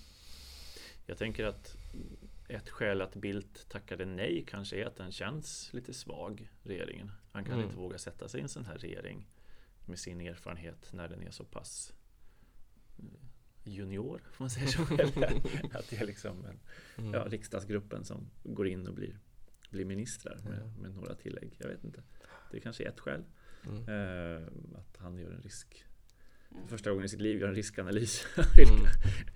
Jag 1.05 1.17
tänker 1.17 1.45
att 1.45 1.75
ett 2.55 2.69
skäl 2.69 3.01
att 3.01 3.15
Bildt 3.15 3.69
tackade 3.69 4.05
nej 4.05 4.45
kanske 4.47 4.77
är 4.77 4.85
att 4.85 4.95
den 4.95 5.11
känns 5.11 5.73
lite 5.73 5.93
svag, 5.93 6.49
regeringen. 6.63 7.11
Han 7.31 7.43
kan 7.43 7.53
mm. 7.53 7.65
inte 7.65 7.77
våga 7.77 7.97
sätta 7.97 8.27
sig 8.27 8.39
i 8.39 8.43
en 8.43 8.49
sån 8.49 8.65
här 8.65 8.77
regering 8.77 9.27
med 9.85 9.99
sin 9.99 10.21
erfarenhet 10.21 10.89
när 10.93 11.07
den 11.07 11.21
är 11.21 11.31
så 11.31 11.43
pass 11.43 11.93
junior, 13.63 14.21
får 14.31 14.43
man 14.43 14.49
säga 14.49 14.67
så. 14.67 14.81
att 15.77 15.89
det 15.89 15.97
är 16.01 16.05
liksom 16.05 16.45
en, 16.45 16.59
mm. 16.97 17.13
ja, 17.13 17.25
riksdagsgruppen 17.29 18.05
som 18.05 18.29
går 18.43 18.67
in 18.67 18.87
och 18.87 18.93
blir, 18.93 19.19
blir 19.69 19.85
ministrar 19.85 20.37
med, 20.43 20.77
med 20.81 20.95
några 20.95 21.15
tillägg. 21.15 21.55
Jag 21.57 21.67
vet 21.67 21.83
inte. 21.83 22.03
Det 22.51 22.57
är 22.57 22.61
kanske 22.61 22.83
är 22.83 22.89
ett 22.89 22.99
skäl. 22.99 23.23
Mm. 23.65 23.77
Eh, 23.77 24.47
att 24.75 24.97
han 24.97 25.17
gör 25.17 25.31
en 25.31 25.41
risk 25.41 25.85
för 26.51 26.67
första 26.67 26.89
gången 26.89 27.05
i 27.05 27.09
sitt 27.09 27.21
liv 27.21 27.39
gör 27.39 27.47
en 27.47 27.55
riskanalys 27.55 28.25
mm. 28.37 28.85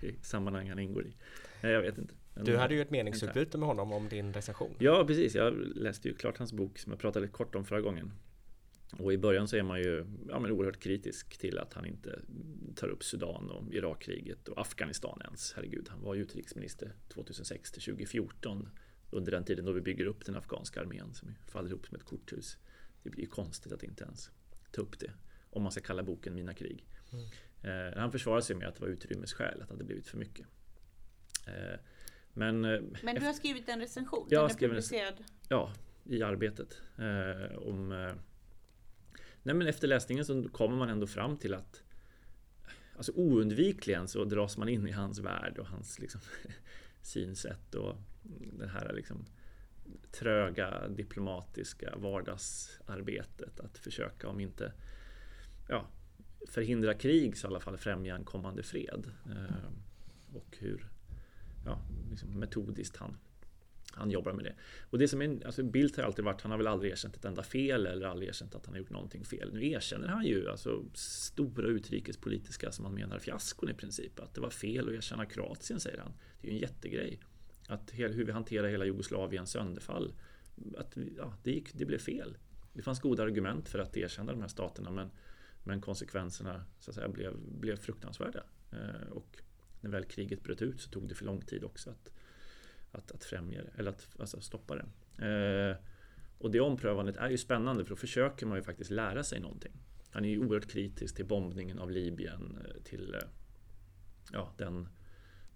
i 0.00 0.24
sammanhang 0.24 0.68
han 0.68 0.78
ingår 0.78 1.06
i. 1.06 1.16
Eh, 1.60 1.70
jag 1.70 1.82
vet 1.82 1.98
inte. 1.98 2.14
Du 2.44 2.56
hade 2.56 2.74
ju 2.74 2.80
ett 2.80 2.90
meningsutbyte 2.90 3.58
med 3.58 3.68
honom 3.68 3.92
om 3.92 4.08
din 4.08 4.32
recension. 4.32 4.74
Ja, 4.78 5.04
precis. 5.06 5.34
Jag 5.34 5.54
läste 5.76 6.08
ju 6.08 6.14
klart 6.14 6.38
hans 6.38 6.52
bok 6.52 6.78
som 6.78 6.92
jag 6.92 7.00
pratade 7.00 7.28
kort 7.28 7.54
om 7.54 7.64
förra 7.64 7.80
gången. 7.80 8.12
Och 8.98 9.12
i 9.12 9.18
början 9.18 9.48
så 9.48 9.56
är 9.56 9.62
man 9.62 9.78
ju 9.78 10.06
ja, 10.28 10.38
men 10.38 10.50
oerhört 10.50 10.80
kritisk 10.80 11.38
till 11.38 11.58
att 11.58 11.74
han 11.74 11.86
inte 11.86 12.20
tar 12.74 12.88
upp 12.88 13.04
Sudan 13.04 13.50
och 13.50 13.74
Irakkriget 13.74 14.48
och 14.48 14.60
Afghanistan 14.60 15.20
ens. 15.24 15.52
Herregud, 15.56 15.88
han 15.88 16.02
var 16.02 16.14
ju 16.14 16.22
utrikesminister 16.22 16.92
2006 17.08 17.72
till 17.72 17.82
2014 17.82 18.68
under 19.10 19.32
den 19.32 19.44
tiden 19.44 19.64
då 19.64 19.72
vi 19.72 19.80
bygger 19.80 20.06
upp 20.06 20.24
den 20.24 20.36
afghanska 20.36 20.80
armén 20.80 21.14
som 21.14 21.34
faller 21.46 21.70
ihop 21.70 21.86
som 21.86 21.96
ett 21.96 22.04
korthus. 22.04 22.58
Det 23.02 23.10
blir 23.10 23.20
ju 23.20 23.30
konstigt 23.30 23.72
att 23.72 23.82
inte 23.82 24.04
ens 24.04 24.30
ta 24.70 24.82
upp 24.82 24.98
det 24.98 25.10
om 25.50 25.62
man 25.62 25.72
ska 25.72 25.80
kalla 25.80 26.02
boken 26.02 26.34
Mina 26.34 26.54
krig. 26.54 26.86
Mm. 27.12 27.24
Eh, 27.62 27.98
han 27.98 28.12
försvarar 28.12 28.40
sig 28.40 28.56
med 28.56 28.68
att 28.68 28.74
det 28.74 28.80
var 28.80 28.88
utrymmesskäl, 28.88 29.62
att 29.62 29.68
det 29.68 29.74
hade 29.74 29.84
blivit 29.84 30.08
för 30.08 30.18
mycket. 30.18 30.46
Eh, 31.46 31.80
men, 32.36 32.64
eh, 32.64 32.80
men 33.02 33.14
du 33.14 33.20
har 33.20 33.32
skrivit 33.32 33.68
en 33.68 33.80
recension? 33.80 34.26
Jag 34.30 34.50
den 34.50 34.56
är 34.56 34.68
publicerad? 34.68 35.14
Ja, 35.48 35.72
i 36.04 36.22
arbetet. 36.22 36.80
Eh, 36.98 37.58
om 37.58 37.92
eh, 37.92 38.14
Nej, 39.42 39.54
men 39.54 39.66
efter 39.66 39.88
läsningen 39.88 40.24
så 40.24 40.48
kommer 40.48 40.76
man 40.76 40.88
ändå 40.88 41.06
fram 41.06 41.36
till 41.36 41.54
att 41.54 41.82
alltså 42.96 43.12
oundvikligen 43.14 44.08
så 44.08 44.24
dras 44.24 44.56
man 44.56 44.68
in 44.68 44.88
i 44.88 44.92
hans 44.92 45.18
värld 45.18 45.58
och 45.58 45.66
hans 45.66 45.98
liksom, 45.98 46.20
synsätt 47.02 47.74
och 47.74 47.96
det 48.58 48.66
här 48.66 48.92
liksom, 48.92 49.24
tröga 50.12 50.88
diplomatiska 50.88 51.96
vardagsarbetet 51.96 53.60
att 53.60 53.78
försöka 53.78 54.28
om 54.28 54.40
inte 54.40 54.72
ja, 55.68 55.86
förhindra 56.48 56.94
krig 56.94 57.36
så 57.36 57.46
i 57.46 57.48
alla 57.48 57.60
fall 57.60 57.76
främja 57.76 58.16
en 58.16 58.24
kommande 58.24 58.62
fred. 58.62 59.06
Eh, 59.26 60.36
och 60.36 60.56
hur 60.58 60.88
ja, 61.66 61.80
liksom 62.10 62.38
metodiskt 62.38 62.96
han 62.96 63.16
han 63.96 64.10
jobbar 64.10 64.32
med 64.32 64.44
det. 64.44 64.54
Och 64.90 64.98
det 64.98 65.08
som 65.08 65.22
är, 65.22 65.46
alltså 65.46 65.62
Bildt 65.62 65.96
har 65.96 66.04
alltid 66.04 66.24
varit, 66.24 66.40
han 66.40 66.50
har 66.50 66.58
väl 66.58 66.66
aldrig 66.66 66.92
erkänt 66.92 67.16
ett 67.16 67.24
enda 67.24 67.42
fel 67.42 67.86
eller 67.86 68.06
aldrig 68.06 68.28
erkänt 68.28 68.54
att 68.54 68.66
han 68.66 68.74
har 68.74 68.78
gjort 68.78 68.90
någonting 68.90 69.24
fel. 69.24 69.52
Nu 69.52 69.70
erkänner 69.70 70.08
han 70.08 70.24
ju 70.24 70.50
alltså 70.50 70.84
stora 70.94 71.66
utrikespolitiska, 71.66 72.72
som 72.72 72.84
han 72.84 72.94
menar, 72.94 73.18
fiaskon 73.18 73.70
i 73.70 73.74
princip. 73.74 74.20
Att 74.20 74.34
det 74.34 74.40
var 74.40 74.50
fel 74.50 74.88
att 74.88 74.94
erkänna 74.94 75.26
Kroatien, 75.26 75.80
säger 75.80 75.98
han. 75.98 76.12
Det 76.40 76.48
är 76.48 76.50
ju 76.50 76.56
en 76.56 76.62
jättegrej. 76.62 77.20
Att 77.68 77.90
hur 77.92 78.24
vi 78.24 78.32
hanterar 78.32 78.68
hela 78.68 78.84
Jugoslaviens 78.84 79.50
sönderfall. 79.50 80.14
Att 80.76 80.96
ja, 81.16 81.34
det, 81.42 81.50
gick, 81.50 81.74
det 81.74 81.84
blev 81.84 81.98
fel. 81.98 82.36
Det 82.72 82.82
fanns 82.82 83.00
goda 83.00 83.22
argument 83.22 83.68
för 83.68 83.78
att 83.78 83.96
erkänna 83.96 84.32
de 84.32 84.40
här 84.40 84.48
staterna 84.48 84.90
men, 84.90 85.10
men 85.64 85.80
konsekvenserna 85.80 86.64
så 86.78 86.90
att 86.90 86.94
säga, 86.94 87.08
blev, 87.08 87.36
blev 87.38 87.76
fruktansvärda. 87.76 88.42
Eh, 88.72 89.10
och 89.10 89.42
när 89.86 89.92
väl 89.92 90.04
kriget 90.04 90.42
bröt 90.42 90.62
ut 90.62 90.80
så 90.80 90.90
tog 90.90 91.08
det 91.08 91.14
för 91.14 91.24
lång 91.24 91.40
tid 91.40 91.64
också 91.64 91.90
att 91.90 92.10
att, 92.96 93.12
att 93.12 93.24
främja 93.24 93.62
det, 93.62 93.70
eller 93.76 93.90
att 93.90 94.08
alltså, 94.18 94.40
stoppa 94.40 94.74
det. 94.76 94.86
Eh, 95.26 95.76
och 96.38 96.50
det 96.50 96.60
omprövandet 96.60 97.16
är 97.16 97.30
ju 97.30 97.38
spännande 97.38 97.84
för 97.84 97.90
då 97.90 97.96
försöker 97.96 98.46
man 98.46 98.58
ju 98.58 98.62
faktiskt 98.62 98.90
lära 98.90 99.24
sig 99.24 99.40
någonting. 99.40 99.72
Han 100.10 100.24
är 100.24 100.28
ju 100.28 100.38
oerhört 100.38 100.70
kritisk 100.70 101.16
till 101.16 101.26
bombningen 101.26 101.78
av 101.78 101.90
Libyen, 101.90 102.58
eh, 102.64 102.82
till 102.82 103.14
eh, 103.14 103.20
ja, 104.32 104.54
den, 104.56 104.88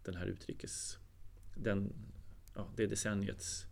den 0.04 0.14
här 0.14 0.26
utrikes... 0.26 0.98
Den, 1.56 1.92
ja, 2.54 2.72
det 2.76 2.86
decenniets 2.86 3.66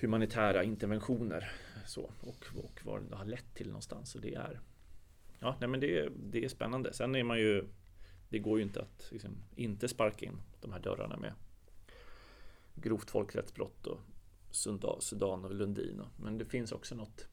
humanitära 0.00 0.62
interventioner 0.62 1.50
så, 1.86 2.12
och, 2.20 2.46
och 2.54 2.80
vad 2.84 3.10
det 3.10 3.16
har 3.16 3.24
lett 3.24 3.54
till 3.54 3.66
någonstans. 3.66 4.14
Och 4.14 4.20
det 4.20 4.34
är, 4.34 4.60
ja, 5.40 5.56
nej, 5.60 5.68
men 5.68 5.80
det, 5.80 6.08
det 6.16 6.44
är 6.44 6.48
spännande. 6.48 6.92
Sen 6.92 7.14
är 7.14 7.24
man 7.24 7.38
ju 7.38 7.68
det 8.28 8.38
går 8.38 8.58
ju 8.58 8.64
inte 8.64 8.82
att 8.82 9.08
liksom, 9.10 9.36
inte 9.56 9.88
sparka 9.88 10.26
in 10.26 10.40
de 10.60 10.72
här 10.72 10.80
dörrarna 10.80 11.16
med 11.16 11.32
grovt 12.74 13.10
folkrättsbrott 13.10 13.86
och 13.86 14.00
Sudan 15.00 15.44
och 15.44 15.54
Lundin. 15.54 16.02
Men 16.16 16.38
det 16.38 16.44
finns 16.44 16.72
också 16.72 16.94
något 16.94 17.28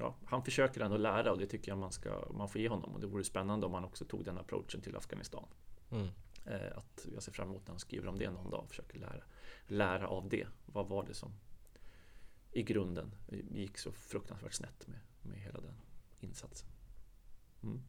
Ja, 0.00 0.14
han 0.24 0.44
försöker 0.44 0.80
ändå 0.80 0.96
lära 0.96 1.32
och 1.32 1.38
det 1.38 1.46
tycker 1.46 1.70
jag 1.70 1.78
man, 1.78 1.92
ska, 1.92 2.28
man 2.30 2.48
får 2.48 2.60
ge 2.60 2.68
honom. 2.68 2.94
Och 2.94 3.00
det 3.00 3.06
vore 3.06 3.24
spännande 3.24 3.66
om 3.66 3.74
han 3.74 3.84
också 3.84 4.04
tog 4.04 4.24
den 4.24 4.38
approachen 4.38 4.80
till 4.80 4.96
Afghanistan. 4.96 5.48
Mm. 5.90 6.08
Eh, 6.44 6.78
att 6.78 7.06
jag 7.14 7.22
ser 7.22 7.32
fram 7.32 7.48
emot 7.48 7.62
när 7.66 7.72
han 7.72 7.78
skriver 7.78 8.08
om 8.08 8.18
det 8.18 8.30
någon 8.30 8.50
dag 8.50 8.62
och 8.62 8.68
försöker 8.68 8.98
lära, 8.98 9.22
lära 9.66 10.08
av 10.08 10.28
det. 10.28 10.46
Vad 10.66 10.88
var 10.88 11.04
det 11.06 11.14
som 11.14 11.32
i 12.52 12.62
grunden 12.62 13.14
gick 13.50 13.78
så 13.78 13.92
fruktansvärt 13.92 14.54
snett 14.54 14.86
med, 14.86 15.00
med 15.22 15.38
hela 15.38 15.60
den 15.60 15.74
insatsen. 16.20 16.68
Mm. 17.62 17.82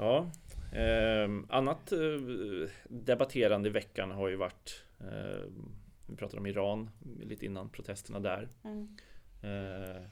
Ja, 0.00 0.30
eh, 0.72 1.30
annat 1.48 1.92
eh, 1.92 1.98
debatterande 2.88 3.68
i 3.68 3.72
veckan 3.72 4.10
har 4.10 4.28
ju 4.28 4.36
varit 4.36 4.84
Eh, 5.00 5.42
vi 6.06 6.16
pratade 6.16 6.40
om 6.40 6.46
Iran 6.46 6.90
lite 7.20 7.46
innan 7.46 7.68
protesterna 7.68 8.20
där. 8.20 8.48
Mm. 8.64 8.88
Eh, 9.42 10.02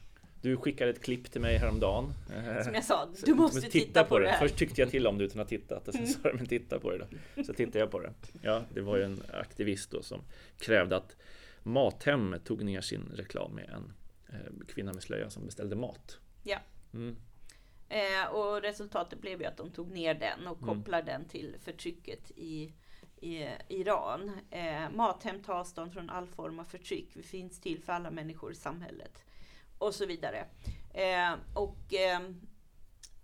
du 0.43 0.57
skickade 0.57 0.91
ett 0.91 1.03
klipp 1.03 1.31
till 1.33 1.41
mig 1.41 1.57
häromdagen. 1.57 2.13
Eh, 2.37 2.65
Som 2.65 2.75
jag 2.75 2.85
sa, 2.85 3.09
du 3.25 3.35
måste 3.35 3.61
titta, 3.61 3.71
titta 3.71 4.03
på, 4.05 4.09
på, 4.09 4.19
det. 4.19 4.37
Först 4.41 4.57
tyckte 4.57 4.81
jag 4.81 4.91
till 4.91 5.07
om 5.07 5.19
du 5.19 5.25
utan 5.25 5.41
att 5.41 5.51
ha 5.51 5.59
tittat 5.59 5.89
och 5.89 5.95
sen 5.95 6.03
mm. 6.03 6.15
sa 6.15 6.29
du 6.29 6.35
men 6.35 6.47
titta 6.47 6.79
på 6.79 6.91
det 6.91 6.99
då. 6.99 7.43
Så 7.45 7.53
tittade 7.55 7.79
jag 7.79 7.91
på 7.91 8.01
det. 8.01 8.13
Ja, 8.43 8.63
det 8.75 8.81
var 8.81 8.97
ju 8.97 9.03
en 9.03 9.23
aktivist 9.33 9.91
då 9.91 10.03
som 10.03 10.21
krävde 10.59 10.97
att 10.97 11.17
Mathem 11.63 12.37
tog 12.45 12.65
ner 12.65 12.81
sin 12.81 13.13
reklam 13.15 13.53
med 13.53 13.71
en 13.71 13.93
kvinna 14.69 14.93
med 14.93 15.03
slöja 15.03 15.31
som 15.31 15.47
beställde 15.47 15.77
mat. 15.77 16.19
Ja. 16.43 16.59
Mm. 16.95 17.17
Eh, 17.89 18.27
och 18.31 18.63
resultatet 18.63 19.21
blev 19.21 19.41
ju 19.41 19.47
att 19.47 19.57
de 19.57 19.71
tog 19.71 19.91
ner 19.91 20.15
den 20.15 20.47
och 20.47 20.63
mm. 20.63 20.75
kopplar 20.75 21.01
mm. 21.01 21.07
den 21.07 21.29
till 21.29 21.57
förtrycket 21.61 22.31
i 22.31 22.73
i 23.21 23.49
Iran. 23.69 24.41
Eh, 24.51 24.91
Mathem 24.91 25.43
tar 25.43 25.55
avstånd 25.55 25.93
från 25.93 26.11
all 26.11 26.27
form 26.27 26.59
av 26.59 26.65
förtryck. 26.65 27.11
Vi 27.15 27.23
finns 27.23 27.61
till 27.61 27.83
för 27.83 27.93
alla 27.93 28.11
människor 28.11 28.53
i 28.53 28.55
samhället. 28.55 29.25
Och 29.79 29.95
så 29.95 30.07
vidare. 30.07 30.47
Eh, 30.95 31.35
och 31.55 31.95
eh, 31.95 32.21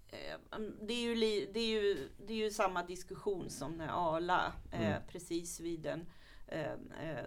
eh 0.08 0.60
det, 0.80 0.94
är 0.94 1.02
ju, 1.02 1.14
det, 1.52 1.60
är 1.60 1.82
ju, 1.82 2.08
det 2.26 2.32
är 2.32 2.36
ju 2.36 2.50
samma 2.50 2.82
diskussion 2.82 3.50
som 3.50 3.72
när 3.72 3.88
Arla 4.16 4.52
eh, 4.72 4.86
mm. 4.86 5.02
precis 5.08 5.60
vid 5.60 5.80
den 5.80 6.06
eh, 6.46 6.72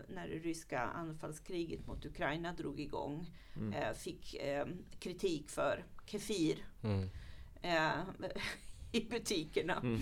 när 0.07 0.27
det 0.27 0.39
ryska 0.39 0.79
anfallskriget 0.79 1.87
mot 1.87 2.05
Ukraina 2.05 2.53
drog 2.53 2.79
igång 2.79 3.31
mm. 3.55 3.95
fick 3.95 4.35
kritik 4.99 5.49
för 5.49 5.83
Kefir. 6.05 6.65
Mm 6.83 7.09
i 8.91 9.01
butikerna. 9.09 9.73
Mm. 9.73 10.01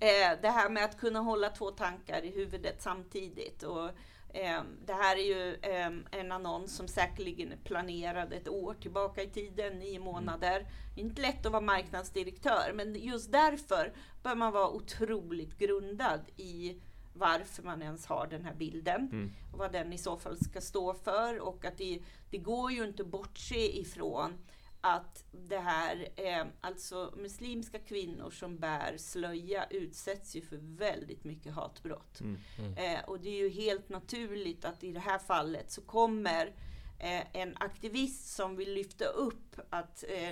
Eh, 0.00 0.40
det 0.42 0.48
här 0.48 0.70
med 0.70 0.84
att 0.84 0.98
kunna 0.98 1.20
hålla 1.20 1.50
två 1.50 1.70
tankar 1.70 2.24
i 2.24 2.30
huvudet 2.30 2.82
samtidigt. 2.82 3.62
Och, 3.62 3.88
eh, 4.34 4.62
det 4.86 4.92
här 4.92 5.16
är 5.16 5.22
ju 5.22 5.54
eh, 5.54 6.20
en 6.20 6.32
annons 6.32 6.76
som 6.76 6.88
säkerligen 6.88 7.52
är 7.52 7.56
planerad 7.56 8.32
ett 8.32 8.48
år 8.48 8.74
tillbaka 8.74 9.22
i 9.22 9.28
tiden, 9.28 9.78
nio 9.78 9.98
månader. 10.00 10.60
Mm. 10.60 10.70
Det 10.94 11.00
är 11.00 11.04
inte 11.04 11.22
lätt 11.22 11.46
att 11.46 11.52
vara 11.52 11.62
marknadsdirektör, 11.62 12.72
men 12.74 12.94
just 12.94 13.32
därför 13.32 13.92
bör 14.22 14.34
man 14.34 14.52
vara 14.52 14.70
otroligt 14.70 15.58
grundad 15.58 16.20
i 16.36 16.80
varför 17.14 17.62
man 17.62 17.82
ens 17.82 18.06
har 18.06 18.26
den 18.26 18.44
här 18.44 18.54
bilden 18.54 19.08
Mm. 19.12 19.32
och 19.52 19.58
vad 19.58 19.72
den 19.72 19.92
i 19.92 19.98
så 19.98 20.16
fall 20.16 20.38
ska 20.44 20.60
stå 20.60 20.94
för 20.94 21.40
och 21.40 21.64
att 21.64 21.78
det, 21.78 22.00
det 22.30 22.38
går 22.38 22.72
ju 22.72 22.84
inte 22.84 23.02
att 23.02 23.08
bortse 23.08 23.78
ifrån 23.78 24.38
att 24.80 25.24
det 25.32 25.58
här, 25.58 26.08
eh, 26.16 26.46
alltså 26.60 27.14
muslimska 27.16 27.78
kvinnor 27.78 28.30
som 28.30 28.58
bär 28.58 28.96
slöja 28.96 29.66
utsätts 29.70 30.36
ju 30.36 30.42
för 30.42 30.58
väldigt 30.60 31.24
mycket 31.24 31.54
hatbrott. 31.54 32.20
Mm. 32.20 32.74
Eh, 32.76 33.04
och 33.04 33.20
det 33.20 33.28
är 33.28 33.38
ju 33.38 33.48
helt 33.48 33.88
naturligt 33.88 34.64
att 34.64 34.84
i 34.84 34.92
det 34.92 35.00
här 35.00 35.18
fallet 35.18 35.70
så 35.70 35.80
kommer 35.80 36.46
eh, 36.98 37.36
en 37.36 37.56
aktivist 37.60 38.36
som 38.36 38.56
vill 38.56 38.72
lyfta 38.72 39.04
upp 39.04 39.60
att 39.70 40.04
eh, 40.08 40.30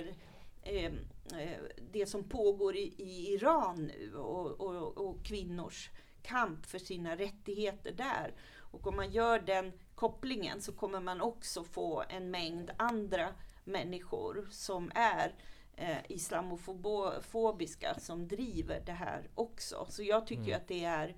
eh, 0.63 0.93
eh, 1.41 1.59
det 1.91 2.05
som 2.05 2.23
pågår 2.23 2.75
i, 2.75 2.93
i 2.97 3.33
Iran 3.33 3.83
nu 3.83 4.15
och, 4.15 4.61
och, 4.61 4.97
och 4.97 5.25
kvinnors 5.25 5.89
kamp 6.21 6.65
för 6.65 6.79
sina 6.79 7.15
rättigheter 7.15 7.91
där. 7.91 8.33
Och 8.71 8.87
om 8.87 8.95
man 8.95 9.11
gör 9.11 9.39
den 9.39 9.71
kopplingen 9.95 10.61
så 10.61 10.71
kommer 10.71 10.99
man 10.99 11.21
också 11.21 11.63
få 11.63 12.03
en 12.09 12.31
mängd 12.31 12.71
andra 12.77 13.33
människor 13.67 14.47
som 14.51 14.91
är 14.95 15.35
eh, 15.75 15.97
islamofobiska 16.09 17.99
som 17.99 18.27
driver 18.27 18.81
det 18.85 18.91
här 18.91 19.29
också. 19.35 19.85
Så 19.89 20.03
jag 20.03 20.27
tycker 20.27 20.43
Mm. 20.43 20.55
att 20.57 20.67
det 20.67 20.83
är 20.85 21.15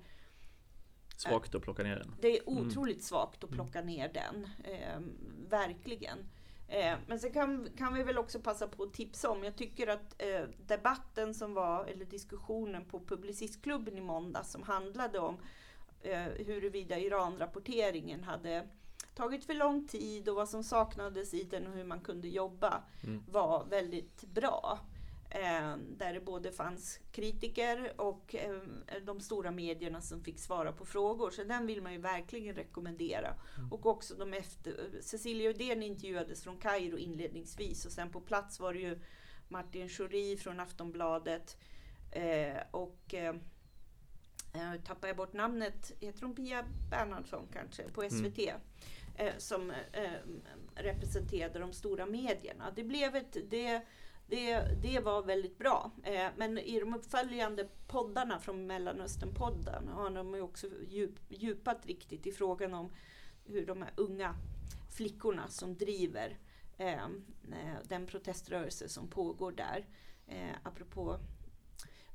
Svagt 1.16 1.54
att 1.54 1.62
plocka 1.62 1.82
ner 1.82 1.96
den. 1.96 2.14
det 2.20 2.38
är 2.38 2.48
otroligt 2.48 3.02
svagt 3.04 3.44
att 3.44 3.50
plocka 3.50 3.82
ner 3.82 4.08
den. 4.12 4.48
Eh, 4.64 5.00
verkligen. 5.48 6.18
Eh, 6.68 6.96
men 7.06 7.18
sen 7.18 7.32
kan, 7.32 7.68
kan 7.78 7.94
vi 7.94 8.02
väl 8.02 8.18
också 8.18 8.40
passa 8.40 8.68
på 8.68 8.82
att 8.82 8.92
tipsa 8.94 9.30
om, 9.30 9.44
jag 9.44 9.56
tycker 9.56 9.86
att 9.86 10.22
eh, 10.22 10.42
debatten 10.66 11.34
som 11.34 11.54
var, 11.54 11.84
eller 11.84 12.04
diskussionen 12.04 12.84
på 12.84 13.00
Publicistklubben 13.00 13.98
i 13.98 14.00
måndags 14.00 14.50
som 14.52 14.62
handlade 14.62 15.18
om 15.18 15.36
eh, 16.02 16.22
huruvida 16.22 16.98
Iran-rapporteringen 16.98 18.24
hade 18.24 18.68
tagit 19.20 19.44
för 19.44 19.54
lång 19.54 19.86
tid 19.88 20.28
och 20.28 20.36
vad 20.36 20.48
som 20.48 20.64
saknades 20.64 21.34
i 21.34 21.44
den 21.44 21.66
och 21.66 21.72
hur 21.72 21.84
man 21.84 22.00
kunde 22.00 22.28
jobba 22.28 22.82
Mm. 23.04 23.24
var 23.28 23.64
väldigt 23.64 24.24
bra. 24.24 24.78
Eh, 25.30 25.76
där 25.98 26.14
det 26.14 26.20
både 26.20 26.52
fanns 26.52 27.00
kritiker 27.12 28.00
och 28.00 28.34
eh, 28.34 28.60
de 29.06 29.20
stora 29.20 29.50
medierna 29.50 30.00
som 30.00 30.24
fick 30.24 30.38
svara 30.38 30.72
på 30.72 30.84
frågor. 30.84 31.30
Så 31.30 31.44
den 31.44 31.66
vill 31.66 31.82
man 31.82 31.92
ju 31.92 31.98
verkligen 31.98 32.54
rekommendera. 32.54 33.34
Och 33.70 33.86
också 33.86 34.14
de 34.14 34.34
efter... 34.34 34.90
Cecilia 35.00 35.50
Uddén 35.50 35.82
intervjuades 35.82 36.42
från 36.42 36.56
Kairo 36.56 36.98
inledningsvis 36.98 37.86
och 37.86 37.92
sen 37.92 38.10
på 38.10 38.20
plats 38.20 38.60
var 38.60 38.74
det 38.74 38.80
ju 38.80 38.98
Martin 39.48 39.88
Schori 39.88 40.36
från 40.36 40.60
Aftonbladet 40.60 41.56
eh, 42.12 42.56
och 42.70 43.14
eh, 43.14 43.34
eh, 44.54 44.80
tappar 44.86 45.08
jag 45.08 45.16
bort 45.16 45.32
namnet, 45.32 45.92
heter 46.00 46.22
hon 46.22 46.34
Pia 46.34 46.64
Bernhardsson 46.90 47.46
kanske, 47.52 47.82
på 47.82 48.02
SVT. 48.10 48.38
Eh, 49.20 49.36
som 49.38 49.70
eh, 49.70 50.10
representerade 50.74 51.58
de 51.58 51.72
stora 51.72 52.06
medierna. 52.06 52.70
Det 52.70 52.84
blev 52.84 53.16
ett, 53.16 53.36
det, 53.50 53.82
det, 54.26 54.60
det 54.82 55.00
var 55.00 55.22
väldigt 55.22 55.58
bra. 55.58 55.90
Eh, 56.02 56.28
men 56.36 56.58
i 56.58 56.80
de 56.80 56.94
uppföljande 56.94 57.68
poddarna 57.86 58.38
från 58.38 58.70
Mellanöstern-podden 58.70 59.88
har 59.88 60.10
de 60.10 60.34
också 60.34 60.66
djup, 60.88 61.14
djupat 61.28 61.86
riktigt 61.86 62.26
i 62.26 62.32
frågan 62.32 62.74
om 62.74 62.92
hur 63.44 63.66
de 63.66 63.82
här 63.82 63.92
unga 63.96 64.34
flickorna 64.96 65.48
som 65.48 65.76
driver 65.76 66.38
eh, 66.78 67.04
eh, 67.52 67.76
den 67.88 68.06
proteströrelse 68.06 68.88
som 68.88 69.08
pågår 69.08 69.52
där. 69.52 69.86
Eh, 70.26 70.56
apropå 70.62 71.18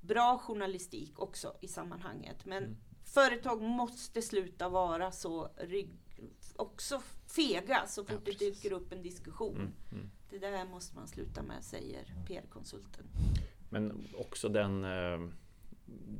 bra 0.02 0.38
journalistik 0.38 1.20
också 1.20 1.54
i 1.62 1.68
sammanhanget. 1.68 2.46
Men 2.46 2.64
Mm. 2.64 2.78
företag 3.04 3.62
måste 3.62 4.22
sluta 4.22 4.70
vara 4.70 5.12
så 5.12 5.50
rygg, 5.58 6.00
också 6.56 7.02
fega 7.28 7.86
så 7.88 8.04
fort 8.06 8.22
Ja, 8.26 8.32
det 8.40 8.40
dyker 8.46 8.72
upp 8.74 8.92
en 8.92 9.02
diskussion. 9.02 9.56
Mm. 9.56 9.72
Mm. 9.92 10.10
Det 10.30 10.40
där 10.40 10.66
måste 10.66 10.96
man 10.96 11.08
sluta 11.08 11.44
med, 11.44 11.64
säger 11.64 12.04
PR-konsulten. 12.28 13.06
Men 13.70 14.08
också 14.18 14.50
den, 14.50 14.84
eh, 14.84 15.30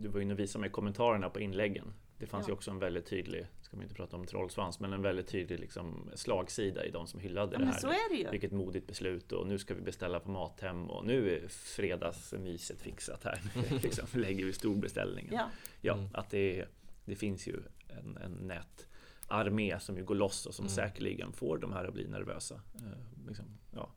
du 0.02 0.08
var 0.08 0.20
inne 0.22 0.34
och 0.34 0.40
visade 0.40 0.62
mig 0.62 0.70
kommentarerna 0.70 1.30
på 1.30 1.40
inläggen. 1.40 1.94
Det 2.18 2.26
fanns 2.26 2.44
Ja. 2.48 2.50
ju 2.50 2.54
också 2.54 2.72
en 2.72 2.80
väldigt 2.80 3.06
tydlig, 3.06 3.48
ska 3.62 3.76
man 3.78 3.84
inte 3.84 3.96
prata 3.96 4.18
om 4.18 4.26
trollsvans, 4.26 4.80
men 4.80 4.94
en 4.94 5.02
väldigt 5.02 5.28
tydlig 5.28 5.60
liksom, 5.60 6.10
slagsida 6.16 6.86
i 6.86 6.92
de 6.92 7.08
som 7.08 7.20
hyllade 7.20 7.54
Ja, 7.54 7.60
det 7.60 7.66
här. 7.66 7.80
så 7.80 7.88
är 7.88 8.10
det 8.10 8.16
ju. 8.16 8.30
Vilket 8.32 8.52
modigt 8.52 8.88
beslut 8.88 9.32
och 9.32 9.48
nu 9.48 9.60
ska 9.60 9.74
vi 9.74 9.82
beställa 9.82 10.20
på 10.20 10.30
Mathem 10.32 10.90
och 10.90 11.06
nu 11.06 11.30
är 11.36 11.48
fredagsmyset 11.48 12.82
fixat 12.82 13.24
här. 13.24 13.42
liksom, 13.84 14.08
lägger 14.22 14.46
vi 14.46 14.54
storbeställningen. 14.54 15.34
Ja. 15.34 15.50
Ja, 15.82 15.94
Mm. 15.94 16.10
att 16.14 16.30
det, 16.30 16.66
det 17.06 17.16
finns 17.16 17.48
ju 17.48 17.56
en, 17.88 18.18
en 18.18 18.32
nätarmé 19.30 19.80
som 19.80 19.98
ju 19.98 20.04
går 20.06 20.16
loss 20.16 20.46
och 20.46 20.54
som 20.56 20.66
Mm. 20.66 20.76
säkerligen 20.76 21.32
får 21.34 21.58
de 21.58 21.74
här 21.74 21.86
att 21.86 21.94
bli 21.94 22.08
nervösa. 22.08 22.56
Eh, 22.76 23.28
liksom, 23.28 23.46
ja, 23.76 23.90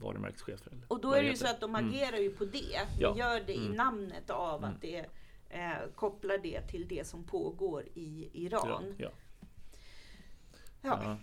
varumärkeschefer. 0.00 0.72
Eller 0.72 0.92
Och 0.92 1.00
då 1.00 1.12
är 1.12 1.22
det 1.22 1.28
ju 1.28 1.36
så 1.36 1.46
att 1.46 1.60
de 1.60 1.74
Mm. 1.74 1.88
agerar 1.88 2.16
ju 2.18 2.30
på 2.30 2.44
det. 2.44 2.80
De 3.00 3.18
gör 3.18 3.40
det 3.46 3.54
i 3.54 3.64
Mm. 3.66 3.72
namnet 3.76 4.30
av 4.30 4.58
Mm. 4.58 4.70
att 4.74 4.80
det 4.82 5.06
eh, 5.48 5.72
kopplar 5.94 6.38
det 6.38 6.60
till 6.62 6.88
det 6.88 7.06
som 7.06 7.24
pågår 7.24 7.84
i 7.94 8.30
Iran. 8.44 8.94
Ja. 8.98 9.10
Ja. 10.82 11.00
Ja. 11.02 11.16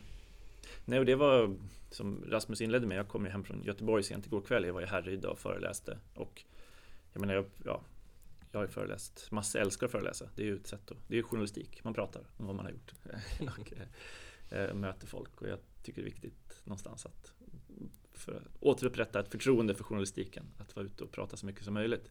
Nej, 0.86 0.99
och 0.99 1.06
det 1.06 1.16
var 1.16 1.56
som 1.89 2.24
Rasmus 2.28 2.62
inledde 2.62 2.88
med. 2.88 2.97
Jag 2.97 3.08
kom 3.08 3.26
ju 3.26 3.32
hem 3.32 3.43
från 3.43 3.64
Göteborg 3.64 4.04
sent 4.04 4.26
igår 4.26 4.41
kväll. 4.41 4.66
Jag 4.66 4.74
var 4.74 4.82
i 4.82 4.86
Härryda 4.86 5.30
och 5.30 5.39
föreläste. 5.39 5.97
Och 6.16 6.43
jag 7.14 7.20
menar, 7.22 7.34
jag, 7.34 7.45
ja, 7.66 7.82
jag 8.52 8.60
har 8.60 8.66
ju 8.66 8.72
föreläst. 8.72 9.32
Massa 9.32 9.60
älskar 9.60 9.86
att 9.86 9.91
föreläsa. 9.91 10.30
Det 10.36 10.41
är 10.41 10.45
ju 10.45 10.56
ett 10.56 10.68
sätt 10.68 10.91
att, 10.91 10.97
Det 11.08 11.18
är 11.18 11.24
journalistik. 11.24 11.84
Man 11.84 11.93
pratar 11.93 12.22
om 12.38 12.45
vad 12.45 12.56
man 12.56 12.66
har 12.66 12.72
gjort. 12.72 12.93
och 13.60 13.74
eh, 14.54 14.74
möter 14.74 15.08
folk. 15.08 15.41
Och 15.41 15.47
jag 15.47 15.60
tycker 15.84 16.02
det 16.02 16.08
är 16.08 16.12
viktigt 16.12 16.62
någonstans 16.64 17.06
att 17.06 17.34
för 18.14 18.36
att 18.36 18.43
återupprätta 18.60 19.20
ett 19.20 19.32
förtroende 19.32 19.76
för 19.76 19.84
journalistiken. 19.84 20.45
Att 20.58 20.76
vara 20.76 20.86
ute 20.86 21.04
och 21.04 21.12
prata 21.12 21.38
så 21.38 21.45
mycket 21.45 21.64
som 21.64 21.74
möjligt. 21.74 22.10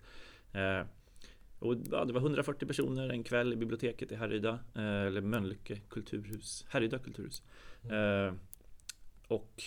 Eh, 0.53 0.82
och 1.59 1.76
ja, 1.91 2.05
det 2.05 2.12
var 2.12 2.20
140 2.20 2.66
personer 2.66 3.09
en 3.09 3.24
kväll 3.24 3.53
i 3.53 3.57
biblioteket 3.57 4.12
i 4.12 4.14
Härryda, 4.14 4.59
eh, 4.74 4.82
eller 4.82 5.20
Mölnlycke 5.20 5.76
kulturhus, 5.88 6.66
Härryda 6.68 6.99
kulturhus. 6.99 7.43
Eh, 7.91 8.34
och 9.28 9.62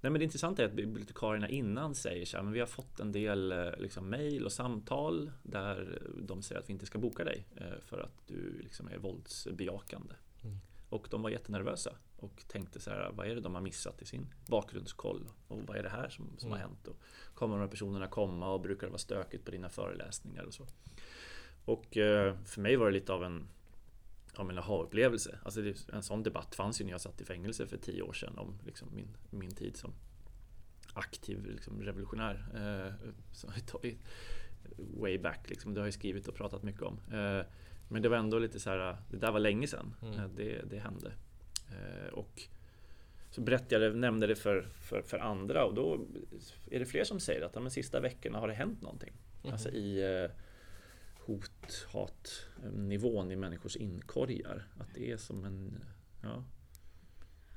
nej, 0.00 0.12
men 0.12 0.18
det 0.18 0.24
intressanta 0.24 0.62
är 0.62 0.66
att 0.66 0.72
bibliotekarierna 0.72 1.48
innan 1.48 1.94
säger 1.94 2.26
så 2.26 2.36
här, 2.36 2.44
men 2.44 2.52
vi 2.52 2.60
har 2.60 2.66
fått 2.66 3.00
en 3.00 3.12
del 3.12 3.52
eh, 3.52 3.70
liksom, 3.78 4.08
mejl 4.08 4.44
och 4.44 4.52
samtal 4.52 5.32
där 5.42 6.02
de 6.22 6.42
säger 6.42 6.60
att 6.60 6.68
vi 6.68 6.72
inte 6.72 6.86
ska 6.86 6.98
boka 6.98 7.24
dig 7.24 7.46
eh, 7.56 7.80
för 7.80 8.00
att 8.00 8.26
du 8.26 8.58
liksom 8.62 8.88
är 8.88 8.98
våldsbejakande. 8.98 10.14
Mm. 10.44 10.58
Och 10.88 11.08
de 11.10 11.22
var 11.22 11.30
jättenervösa 11.30 11.94
och 12.16 12.44
tänkte 12.48 12.80
så 12.80 12.90
här, 12.90 13.10
vad 13.14 13.26
är 13.26 13.34
det 13.34 13.40
de 13.40 13.54
har 13.54 13.62
missat 13.62 14.02
i 14.02 14.06
sin 14.06 14.34
bakgrundskoll? 14.46 15.28
Och 15.48 15.62
vad 15.66 15.76
är 15.76 15.82
det 15.82 15.88
här 15.88 16.08
som, 16.08 16.34
som 16.38 16.50
har 16.50 16.58
Mm. 16.58 16.68
hänt? 16.70 16.88
Och 16.88 17.00
kommer 17.34 17.54
de 17.54 17.60
här 17.60 17.68
personerna 17.68 18.06
komma 18.06 18.52
och 18.52 18.60
brukar 18.60 18.86
det 18.86 18.90
vara 18.90 18.98
stökigt 18.98 19.44
på 19.44 19.50
dina 19.50 19.68
föreläsningar 19.68 20.44
och 20.44 20.54
så? 20.54 20.66
Och 21.64 21.96
eh, 21.96 22.36
för 22.44 22.60
mig 22.60 22.76
var 22.76 22.86
det 22.86 22.92
lite 22.92 23.12
av 23.12 23.24
en 23.24 23.48
ja, 24.38 24.50
en 24.50 24.58
aha-upplevelse. 24.58 25.38
Alltså 25.42 25.62
det, 25.62 25.88
en 25.92 26.02
sån 26.02 26.22
debatt 26.22 26.54
fanns 26.54 26.80
ju 26.80 26.84
när 26.84 26.92
jag 26.92 27.00
satt 27.00 27.20
i 27.20 27.24
fängelse 27.24 27.66
för 27.66 27.76
tio 27.76 28.02
år 28.02 28.12
sedan 28.12 28.38
om 28.38 28.58
liksom 28.66 28.88
min, 28.94 29.16
min 29.30 29.54
tid 29.54 29.76
som 29.76 29.92
aktiv 30.92 31.46
liksom, 31.46 31.82
revolutionär. 31.82 32.44
Eh, 32.54 33.92
way 34.76 35.18
back, 35.18 35.50
liksom. 35.50 35.74
det 35.74 35.80
har 35.80 35.86
jag 35.86 35.94
skrivit 35.94 36.28
och 36.28 36.34
pratat 36.34 36.62
mycket 36.62 36.82
om. 36.82 37.00
Eh, 37.12 37.46
men 37.88 38.02
det 38.02 38.08
var 38.08 38.16
ändå 38.16 38.38
lite 38.38 38.60
så 38.60 38.70
här, 38.70 38.96
det 39.10 39.16
där 39.16 39.32
var 39.32 39.40
länge 39.40 39.66
sedan 39.66 39.94
Mm. 40.02 40.14
eh, 40.18 40.28
det, 40.36 40.62
det 40.70 40.78
hände. 40.78 41.12
Eh, 41.70 42.12
och 42.12 42.42
så 43.30 43.40
berättade 43.40 43.84
jag, 43.84 43.96
nämnde 43.96 44.26
det 44.26 44.36
för, 44.36 44.62
för, 44.62 45.02
för 45.02 45.18
andra 45.18 45.64
och 45.64 45.74
då 45.74 46.06
är 46.70 46.78
det 46.78 46.86
fler 46.86 47.04
som 47.04 47.20
säger 47.20 47.42
att 47.42 47.52
de 47.52 47.70
sista 47.70 48.00
veckorna 48.00 48.38
har 48.38 48.48
det 48.48 48.54
hänt 48.54 48.82
någonting. 48.82 49.12
Mhm. 49.42 49.52
Alltså 49.52 49.70
i 49.70 50.22
eh, 50.24 50.30
hat 51.92 52.46
nivån 52.74 53.30
i 53.30 53.36
människors 53.36 53.76
inkorgar. 53.76 54.68
Att 54.80 54.94
det 54.94 55.10
är 55.12 55.16
som 55.16 55.44
en, 55.44 55.84
ja, 56.22 56.44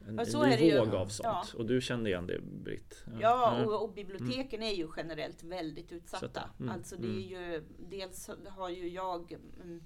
en, 0.07 0.19
Ja, 0.33 0.45
en 0.45 0.59
ny 0.59 0.77
våg 0.77 0.95
av 0.95 1.07
sånt. 1.07 1.27
Ja. 1.53 1.57
Och 1.57 1.65
du 1.65 1.81
kände 1.81 2.09
igen 2.09 2.27
det 2.27 2.39
Britt? 2.41 3.03
Ja, 3.21 3.55
Mm. 3.55 3.67
och, 3.67 3.83
och 3.83 3.93
biblioteken 3.93 4.63
är 4.63 4.71
ju 4.73 4.87
generellt 4.97 5.43
väldigt 5.43 5.91
utsatta. 5.91 6.49
Mm, 6.59 6.71
Alltså 6.71 6.95
det 6.97 7.07
är 7.07 7.21
ju, 7.51 7.63
dels 7.89 8.29
har 8.47 8.69
ju 8.69 8.89
jag 8.89 9.31
mm, 9.61 9.83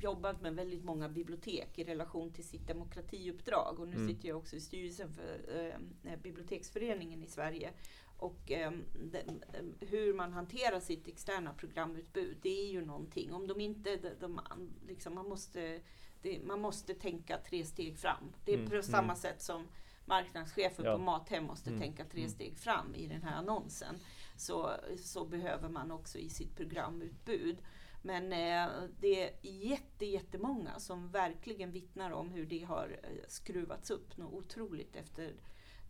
jobbat 0.00 0.40
med 0.42 0.54
väldigt 0.54 0.84
många 0.84 1.08
bibliotek 1.08 1.78
i 1.78 1.84
relation 1.84 2.32
till 2.32 2.44
sitt 2.44 2.66
demokratiuppdrag 2.68 3.80
och 3.80 3.88
nu 3.88 3.94
Mm. 3.96 4.08
sitter 4.08 4.28
jag 4.28 4.38
också 4.38 4.56
i 4.56 4.60
styrelsen 4.60 5.08
för 5.12 5.56
eh, 6.04 6.16
Biblioteksföreningen 6.22 7.22
i 7.22 7.26
Sverige. 7.26 7.70
Och 8.16 8.50
eh, 8.52 8.72
den, 9.12 9.44
eh, 9.52 9.88
hur 9.88 10.14
man 10.14 10.32
hanterar 10.32 10.80
sitt 10.80 11.08
externa 11.08 11.54
programutbud, 11.54 12.36
det 12.42 12.60
är 12.60 12.72
ju 12.72 12.84
någonting. 12.84 13.32
Om 13.32 13.46
de 13.46 13.60
inte, 13.60 13.96
de, 13.96 14.08
de, 14.20 14.40
liksom, 14.88 15.14
man, 15.14 15.28
måste, 15.28 15.80
det, 16.22 16.40
man 16.44 16.60
måste 16.60 16.94
tänka 16.94 17.38
tre 17.38 17.64
steg 17.64 17.98
fram. 17.98 18.32
Det 18.44 18.52
är 18.52 18.56
Mm, 18.56 18.68
på 18.68 18.74
mm. 18.74 18.82
samma 18.82 19.14
sätt 19.16 19.42
som 19.42 19.66
marknadschefen 20.04 20.84
Ja. 20.84 20.96
på 20.96 21.02
Mathem 21.02 21.44
måste 21.44 21.70
Mm, 21.70 21.80
tänka 21.82 22.04
tre 22.04 22.20
mm. 22.20 22.30
steg 22.30 22.58
fram 22.58 22.94
i 22.94 23.06
den 23.06 23.22
här 23.22 23.36
annonsen. 23.36 23.94
Så, 24.36 24.70
så 25.02 25.24
behöver 25.24 25.68
man 25.68 25.90
också 25.90 26.18
i 26.18 26.28
sitt 26.28 26.56
programutbud. 26.56 27.58
Men 28.02 28.32
eh, 28.32 28.72
det 29.00 29.22
är 29.28 29.30
jätte, 29.42 30.06
jättemånga 30.06 30.78
som 30.78 31.10
verkligen 31.10 31.70
vittnar 31.72 32.10
om 32.10 32.30
hur 32.30 32.46
det 32.46 32.64
har 32.64 33.00
eh, 33.02 33.08
skruvats 33.28 33.90
upp 33.90 34.16
något 34.16 34.32
otroligt 34.32 34.96
efter 34.96 35.32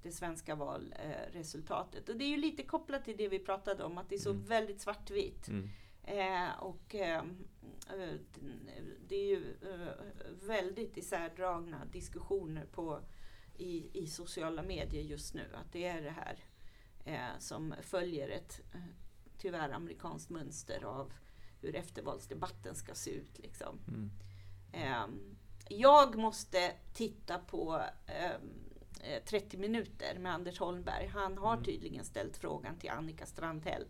det 0.04 0.12
svenska 0.12 0.54
valresultatet. 0.54 2.08
Och 2.08 2.16
det 2.16 2.24
är 2.24 2.28
ju 2.28 2.36
lite 2.36 2.62
kopplat 2.62 3.04
till 3.04 3.16
det 3.16 3.28
vi 3.28 3.38
pratade 3.38 3.84
om, 3.84 3.98
att 3.98 4.08
det 4.08 4.14
är 4.14 4.18
så 4.18 4.30
Mm. 4.30 4.44
väldigt 4.44 4.80
svartvitt. 4.80 5.48
Mm. 5.48 5.68
Eh, 6.04 6.58
och 6.60 6.94
eh, 6.94 7.22
eh, 7.90 8.14
det 9.08 9.14
är 9.16 9.26
ju 9.26 9.56
eh, 9.62 10.04
väldigt 10.46 10.96
isärdragna 10.96 11.84
diskussioner 11.84 12.66
på, 12.66 13.00
i, 13.56 13.98
i 14.02 14.06
sociala 14.06 14.62
medier 14.62 15.02
just 15.02 15.34
nu. 15.34 15.44
Att 15.54 15.72
det 15.72 15.84
är 15.84 16.02
det 16.02 16.10
här 16.10 16.38
eh, 17.04 17.38
som 17.38 17.74
följer 17.82 18.28
ett 18.28 18.60
eh, 18.74 18.80
tyvärr 19.38 19.70
amerikanskt 19.70 20.30
mönster 20.30 20.84
av 20.84 21.12
hur 21.60 21.76
eftervalsdebatten 21.76 22.74
ska 22.74 22.94
se 22.94 23.10
ut. 23.10 23.38
Liksom. 23.38 23.78
Mm. 23.88 24.10
Ehm, 24.72 25.36
jag 25.68 26.16
måste 26.16 26.72
titta 26.94 27.38
på 27.38 27.82
ehm, 28.06 28.30
eh, 28.30 28.40
30 29.24 29.56
minuter 29.58 30.18
med 30.18 30.34
Anders 30.34 30.58
Holmberg. 30.58 31.06
Han 31.06 31.38
har 31.38 31.52
Mm. 31.52 31.64
tydligen 31.64 32.04
ställt 32.04 32.36
frågan 32.36 32.76
till 32.78 32.90
Annika 32.90 33.26
Strandhäll 33.26 33.84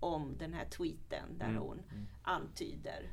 om 0.00 0.36
den 0.38 0.54
här 0.54 0.64
tweeten 0.64 1.38
där 1.38 1.48
Mm. 1.48 1.62
hon 1.62 1.78
Mm. 1.90 2.06
antyder 2.22 3.10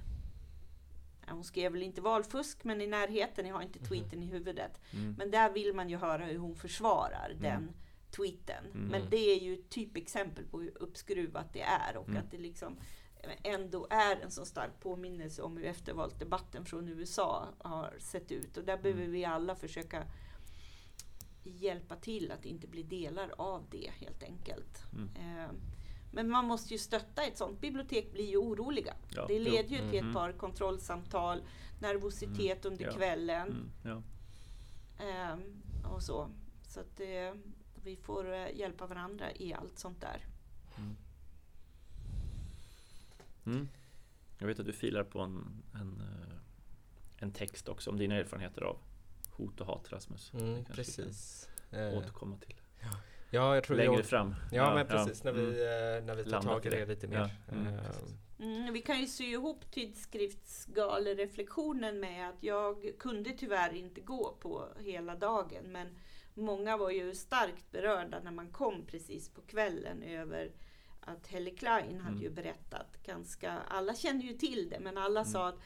hon 1.27 1.43
skrev 1.43 1.71
väl 1.71 1.83
inte 1.83 2.01
valfusk 2.01 2.63
men 2.63 2.81
i 2.81 2.87
närheten, 2.87 3.45
jag 3.47 3.55
har 3.55 3.61
inte 3.61 3.79
tweeten 3.79 4.23
i 4.23 4.25
huvudet. 4.25 4.81
Mm. 4.93 5.15
Men 5.17 5.31
där 5.31 5.51
vill 5.51 5.73
man 5.73 5.89
ju 5.89 5.97
höra 5.97 6.25
hur 6.25 6.37
hon 6.37 6.55
försvarar 6.55 7.35
den 7.41 7.71
tweeten. 8.11 8.65
Mm. 8.73 8.87
Men 8.87 9.01
det 9.09 9.17
är 9.17 9.39
ju 9.39 9.53
ett 9.53 9.69
typexempel 9.69 10.45
på 10.45 10.59
hur 10.61 10.77
uppskruvat 10.77 11.53
det 11.53 11.61
är 11.61 11.97
och 11.97 12.07
Mm. 12.09 12.17
att 12.23 12.31
det 12.31 12.37
liksom 12.37 12.77
ändå 13.43 13.87
är 13.89 14.15
en 14.21 14.31
så 14.31 14.45
stark 14.45 14.79
påminnelse 14.79 15.41
om 15.41 15.57
hur 15.57 15.65
eftervalsdebatten 15.65 16.65
från 16.65 16.89
USA 16.89 17.47
har 17.57 17.93
sett 17.99 18.31
ut. 18.31 18.57
Och 18.57 18.63
där 18.63 18.73
Mm. 18.73 18.83
behöver 18.83 19.07
vi 19.07 19.25
alla 19.25 19.55
försöka 19.55 20.03
hjälpa 21.43 21.95
till 21.95 22.31
att 22.31 22.45
inte 22.45 22.67
blir 22.67 22.83
delar 22.83 23.33
av 23.37 23.63
det 23.71 23.91
helt 23.99 24.23
enkelt. 24.23 24.83
Mm. 24.93 25.09
Eh, 25.15 25.51
Men 26.13 26.29
man 26.29 26.45
måste 26.45 26.73
ju 26.73 26.77
stötta 26.77 27.23
ett 27.23 27.37
sånt 27.37 27.61
bibliotek 27.61 28.11
blir 28.13 28.25
ju 28.29 28.37
oroliga. 28.37 28.93
Ja, 29.15 29.25
det 29.27 29.39
leder 29.39 29.69
ju 29.69 29.77
till 29.89 29.99
ett 29.99 30.03
Mhm. 30.03 30.13
par 30.13 30.31
kontrollsamtal, 30.31 31.41
nervositet 31.79 32.65
under 32.65 32.85
ja. 32.85 32.91
kvällen. 32.91 33.47
Mm. 33.47 33.71
Ja. 33.83 34.03
Ehm, 35.05 35.61
och 35.93 36.03
så. 36.03 36.29
Så 36.67 36.79
att 36.79 36.99
eh, 36.99 37.33
vi 37.83 37.95
får 37.95 38.33
eh, 38.33 38.47
hjälpa 38.57 38.87
varandra 38.87 39.31
i 39.35 39.53
allt 39.53 39.79
sånt 39.79 40.01
där. 40.01 40.25
Mm. 43.45 43.69
Jag 44.37 44.47
vet 44.47 44.59
att 44.59 44.65
du 44.65 44.73
filar 44.73 45.03
på 45.03 45.19
en, 45.21 45.63
en, 45.73 46.01
eh, 46.01 46.37
en 47.17 47.31
text 47.31 47.67
också 47.69 47.89
om 47.89 47.97
dina 47.97 48.15
erfarenheter 48.15 48.61
av 48.61 48.77
hot 49.45 49.61
och 49.61 49.67
hat 49.67 49.91
Rasmus. 49.91 50.33
Mm, 50.33 50.55
vi 50.55 50.63
precis. 50.73 51.49
Eh, 51.71 51.97
återkomma 51.97 52.37
till 52.37 52.55
ja, 53.33 53.55
jag 53.55 53.63
tror 53.63 53.77
längre 53.77 53.93
jag, 53.95 54.05
fram. 54.05 54.35
Ja, 54.51 54.75
men 54.75 54.87
precis. 54.87 55.23
mm. 55.25 55.35
När, 55.35 55.41
vi, 55.41 55.61
eh, 55.61 55.67
när 56.05 56.15
vi 56.15 56.23
tar 56.23 56.31
Landat 56.31 56.63
tag 56.63 56.65
i 56.65 56.69
det 56.69 56.85
lite 56.85 57.07
mer. 57.07 57.17
Ja, 57.17 57.29
mm, 57.53 57.67
Eh. 57.73 57.79
Mm, 58.39 58.73
vi 58.73 58.81
kan 58.81 58.99
ju 59.01 59.07
sy 59.07 59.23
ihop 59.23 59.71
tidskriftsgalereflektionen 59.71 61.99
med 61.99 62.29
att 62.29 62.43
jag 62.43 62.91
kunde 62.99 63.29
tyvärr 63.31 63.73
inte 63.73 64.01
gå 64.01 64.35
på 64.39 64.67
hela 64.79 65.15
dagen 65.15 65.63
men 65.71 65.87
många 66.33 66.77
var 66.77 66.89
ju 66.89 67.15
starkt 67.15 67.71
berörda 67.71 68.19
när 68.23 68.31
man 68.31 68.49
kom 68.49 68.85
precis 68.85 69.29
på 69.29 69.41
kvällen 69.41 70.03
över 70.03 70.51
att 71.01 71.27
Helle 71.27 71.51
Klein 71.51 71.99
hade 71.99 72.11
Mm. 72.11 72.23
ju 72.23 72.29
berättat 72.29 72.97
ganska, 73.05 73.51
alla 73.67 73.95
kände 73.95 74.25
ju 74.25 74.33
till 74.33 74.69
det 74.69 74.79
men 74.79 74.97
alla 74.97 75.19
Mm. 75.19 75.31
sa 75.31 75.47
att 75.47 75.59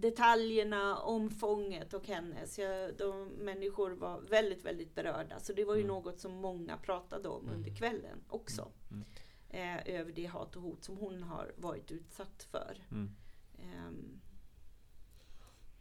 detaljerna, 0.00 0.98
omfånget 0.98 1.94
och 1.94 2.06
hennes, 2.06 2.58
ja, 2.58 2.92
de 2.98 3.28
människor 3.28 3.90
var 3.90 4.20
väldigt, 4.20 4.64
väldigt 4.64 4.94
berörda. 4.94 5.40
Så 5.40 5.52
det 5.52 5.64
var 5.64 5.74
ju 5.74 5.82
Mm. 5.82 5.94
något 5.94 6.18
som 6.20 6.32
många 6.34 6.76
pratade 6.76 7.28
om 7.28 7.48
under 7.48 7.74
kvällen 7.76 8.24
också 8.28 8.72
Mm. 8.90 9.04
eh, 9.48 9.94
över 10.00 10.12
det 10.12 10.26
hat 10.26 10.56
och 10.56 10.62
hot 10.62 10.84
som 10.84 10.96
hon 10.96 11.22
har 11.22 11.52
varit 11.56 11.90
utsatt 11.90 12.42
för. 12.42 12.78
Mm. 12.90 13.10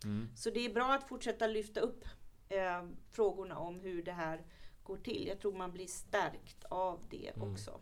Mm. 0.04 0.28
så 0.36 0.50
det 0.50 0.60
är 0.66 0.74
bra 0.74 0.94
att 0.94 1.08
fortsätta 1.08 1.48
lyfta 1.48 1.80
upp 1.80 2.06
eh, 2.50 2.86
frågorna 3.12 3.58
om 3.58 3.80
hur 3.80 4.04
det 4.04 4.12
här 4.12 4.44
går 4.84 4.98
till. 4.98 5.28
Jag 5.28 5.40
tror 5.40 5.54
man 5.54 5.72
blir 5.72 5.88
stärkt 5.88 6.64
av 6.64 7.00
det 7.10 7.32
Mm. 7.36 7.52
också. 7.52 7.80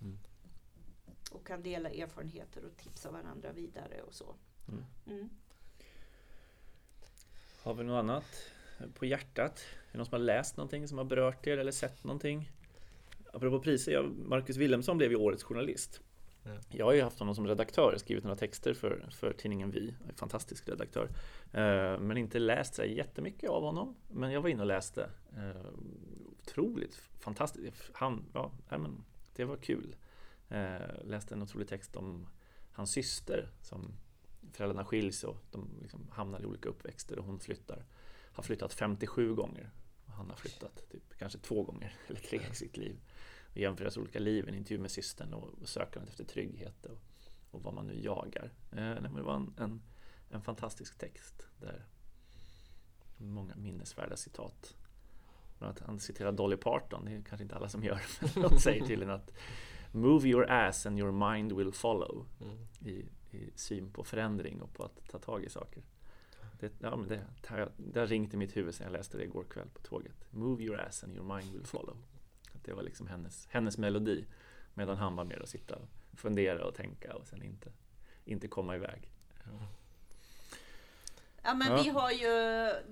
Mm. 0.00 0.18
Och 1.32 1.46
kan 1.46 1.62
dela 1.62 1.90
erfarenheter 1.90 2.64
och 2.64 2.76
tipsa 2.76 3.10
varandra 3.10 3.52
vidare 3.52 4.02
och 4.02 4.14
så. 4.14 4.34
Mm. 5.06 5.30
Har 7.68 7.74
vi 7.74 7.84
något 7.84 7.98
annat 7.98 8.50
på 8.94 9.06
hjärtat? 9.06 9.58
Är 9.88 9.92
det 9.92 9.98
någon 9.98 10.06
som 10.06 10.12
har 10.12 10.18
läst 10.18 10.56
någonting 10.56 10.88
som 10.88 10.98
har 10.98 11.04
berört 11.04 11.46
er 11.46 11.58
eller 11.58 11.72
sett 11.72 12.04
någonting? 12.04 12.52
Apropå 13.32 13.60
priser, 13.60 14.02
Marcus 14.02 14.56
Wilhelmsson 14.56 14.98
blev 14.98 15.10
ju 15.10 15.16
årets 15.16 15.42
journalist. 15.42 16.00
Ja. 16.42 16.50
Jag 16.70 16.86
har 16.86 16.92
ju 16.92 17.02
haft 17.02 17.18
honom 17.18 17.34
som 17.34 17.46
redaktör, 17.46 17.94
skrivit 17.96 18.24
några 18.24 18.36
texter 18.36 18.74
för, 18.74 19.08
för 19.10 19.32
tidningen 19.32 19.70
Vi, 19.70 19.94
en 20.08 20.14
fantastisk 20.14 20.68
redaktör. 20.68 21.08
Eh, 21.52 22.00
men 22.00 22.16
inte 22.16 22.38
läst 22.38 22.74
så 22.74 22.84
jättemycket 22.84 23.50
av 23.50 23.62
honom. 23.62 23.96
Men 24.10 24.32
jag 24.32 24.40
var 24.40 24.48
inne 24.48 24.62
och 24.62 24.68
läste. 24.68 25.10
Eh, 25.36 25.70
otroligt 26.42 26.94
fantastiskt. 27.20 27.90
Han, 27.92 28.24
ja, 28.34 28.52
men 28.68 29.04
det 29.36 29.44
var 29.44 29.56
kul. 29.56 29.96
Eh, 30.48 31.04
läste 31.04 31.34
en 31.34 31.42
otrolig 31.42 31.68
text 31.68 31.96
om 31.96 32.26
hans 32.72 32.90
syster 32.90 33.48
som 33.60 33.92
föräldrarna 34.52 34.84
skiljs 34.84 35.24
och 35.24 35.36
de 35.50 35.70
liksom 35.82 36.08
hamnar 36.10 36.40
i 36.40 36.44
olika 36.44 36.68
uppväxter 36.68 37.18
och 37.18 37.24
hon 37.24 37.40
flyttar. 37.40 37.84
Har 38.32 38.42
flyttat 38.42 38.72
57 38.72 39.34
gånger. 39.34 39.70
Och 40.04 40.12
han 40.12 40.30
har 40.30 40.36
flyttat 40.36 40.90
typ, 40.90 41.18
kanske 41.18 41.38
två 41.38 41.62
gånger 41.62 41.94
eller 42.08 42.20
tre 42.20 42.40
i 42.52 42.54
sitt 42.54 42.76
liv. 42.76 43.00
Och 43.50 43.56
jämför 43.56 43.98
olika 43.98 44.18
liv, 44.18 44.48
en 44.48 44.54
intervju 44.54 44.78
med 44.78 44.90
systern 44.90 45.32
och, 45.32 45.62
och 45.62 45.68
sökandet 45.68 46.10
efter 46.10 46.24
trygghet 46.24 46.86
och, 46.86 46.98
och 47.50 47.62
vad 47.62 47.74
man 47.74 47.86
nu 47.86 48.00
jagar. 48.00 48.52
Eh, 48.72 49.02
det 49.02 49.22
var 49.22 49.34
en, 49.34 49.54
en, 49.58 49.82
en 50.30 50.42
fantastisk 50.42 50.98
text 50.98 51.46
där 51.60 51.86
många 53.16 53.56
minnesvärda 53.56 54.16
citat. 54.16 54.76
Bland 55.58 55.70
annat 55.70 55.86
Han 55.86 56.00
citerar 56.00 56.32
Dolly 56.32 56.56
Parton, 56.56 57.04
det 57.04 57.12
är 57.12 57.22
kanske 57.22 57.42
inte 57.42 57.56
alla 57.56 57.68
som 57.68 57.84
gör, 57.84 58.00
men 58.34 58.42
de 58.42 58.58
säger 58.58 58.86
tydligen 58.86 59.14
att 59.14 59.30
Move 59.92 60.28
your 60.28 60.50
ass 60.50 60.86
and 60.86 60.98
your 60.98 61.30
mind 61.32 61.52
will 61.52 61.72
follow 61.72 62.26
Mm. 62.40 62.58
i, 62.84 63.08
i 63.30 63.50
syn 63.54 63.90
på 63.90 64.04
förändring 64.04 64.62
och 64.62 64.72
på 64.74 64.84
att 64.84 65.08
ta 65.08 65.18
tag 65.18 65.44
i 65.44 65.48
saker. 65.48 65.82
Det, 66.60 66.72
ja, 66.78 66.96
men 66.96 67.08
det, 67.08 67.26
det, 67.76 68.00
har, 68.00 68.06
ringt 68.06 68.34
i 68.34 68.36
mitt 68.36 68.56
huvud 68.56 68.74
sedan 68.74 68.84
jag 68.84 68.92
läste 68.92 69.18
det 69.18 69.24
igår 69.24 69.44
kväll 69.44 69.68
på 69.68 69.82
tåget. 69.82 70.32
Move 70.32 70.64
your 70.64 70.80
ass 70.80 71.04
and 71.04 71.16
your 71.16 71.36
mind 71.36 71.52
will 71.52 71.66
follow. 71.66 71.96
Att 72.52 72.64
det 72.64 72.72
var 72.72 72.82
liksom 72.82 73.06
hennes, 73.06 73.46
hennes 73.50 73.78
melodi. 73.78 74.24
Medan 74.74 74.96
han 74.96 75.16
var 75.16 75.24
mer 75.24 75.42
att 75.42 75.48
sitta 75.48 75.76
och 75.76 75.88
fundera 76.18 76.64
och 76.64 76.74
tänka 76.74 77.14
och 77.14 77.26
sen 77.26 77.42
inte, 77.42 77.72
inte 78.24 78.48
komma 78.48 78.76
iväg. 78.76 79.12
Ja 81.42 81.54
men 81.54 81.68
Ja. 81.72 81.82
vi 81.82 81.88
har 81.88 82.10
ju 82.10 82.28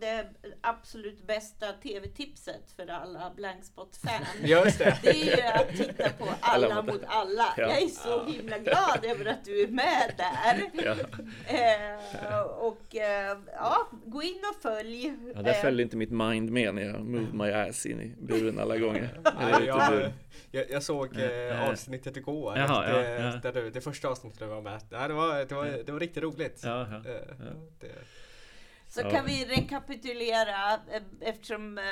det 0.01 0.27
absolut 0.61 1.27
bästa 1.27 1.73
tv-tipset 1.73 2.73
för 2.77 2.87
alla 2.91 3.33
Blankspot-fan. 3.37 4.23
Just 4.49 4.79
det! 4.79 4.99
Det 5.03 5.09
är 5.11 5.37
ju 5.37 5.43
att 5.43 5.69
titta 5.77 6.11
på 6.11 6.29
Alla 6.41 6.67
Alla 6.67 6.83
mot- 6.83 7.03
alla. 7.07 7.55
Ja. 7.57 7.63
Jag 7.63 7.83
är 7.83 7.87
så 7.89 8.25
himla 8.25 8.59
glad 8.59 9.05
över 9.05 9.27
att 9.27 9.45
du 9.45 9.63
är 9.63 9.69
med 9.69 10.15
där. 10.17 10.63
Ja, 10.85 10.95
Eh, 11.47 12.41
och 12.43 12.97
eh, 12.97 13.39
ja, 13.53 13.89
gå 14.05 14.23
in 14.23 14.41
och 14.57 14.63
följ. 14.63 15.15
ja, 15.35 15.43
där 15.43 15.51
Eh, 15.53 15.61
följde 15.61 15.83
inte 15.83 15.97
mitt 15.97 16.11
mind 16.11 16.51
med 16.51 16.75
när 16.75 16.83
jag 16.83 17.01
moved 17.01 17.35
my 17.35 17.53
ass 17.53 17.87
in 17.87 18.01
i 18.01 18.15
buren 18.21 18.59
alla 18.59 18.79
gånger. 18.79 19.21
Ja, 19.25 19.61
jag, 19.63 20.13
jag, 20.51 20.71
jag 20.71 20.83
såg 20.83 21.17
eh, 21.21 21.69
avsnittet 21.71 22.17
igår. 22.17 22.57
jaha, 22.59 22.89
ja, 22.89 22.97
det, 22.99 23.11
ja. 23.45 23.51
Där 23.53 23.53
du, 23.63 23.71
det 23.71 23.81
första 23.81 24.09
avsnittet 24.09 24.39
du 24.39 24.47
var 24.47 24.61
med. 24.63 24.81
Ja, 24.91 25.09
det, 25.09 25.15
var, 25.15 25.45
det, 25.45 25.55
var, 25.55 25.67
det 25.87 25.93
var 25.93 26.01
riktigt 26.01 26.23
roligt. 26.23 26.61
Ja, 26.65 26.87
ja, 26.91 27.11
Eh, 27.11 27.21
ja. 27.39 27.45
Det, 27.81 27.89
Så 28.89 29.01
Ja. 29.01 29.11
kan 29.11 29.27
vi 29.27 29.45
rekapitulera 29.45 30.75
eh, 30.75 31.03
eftersom 31.21 31.79
eh, 31.79 31.85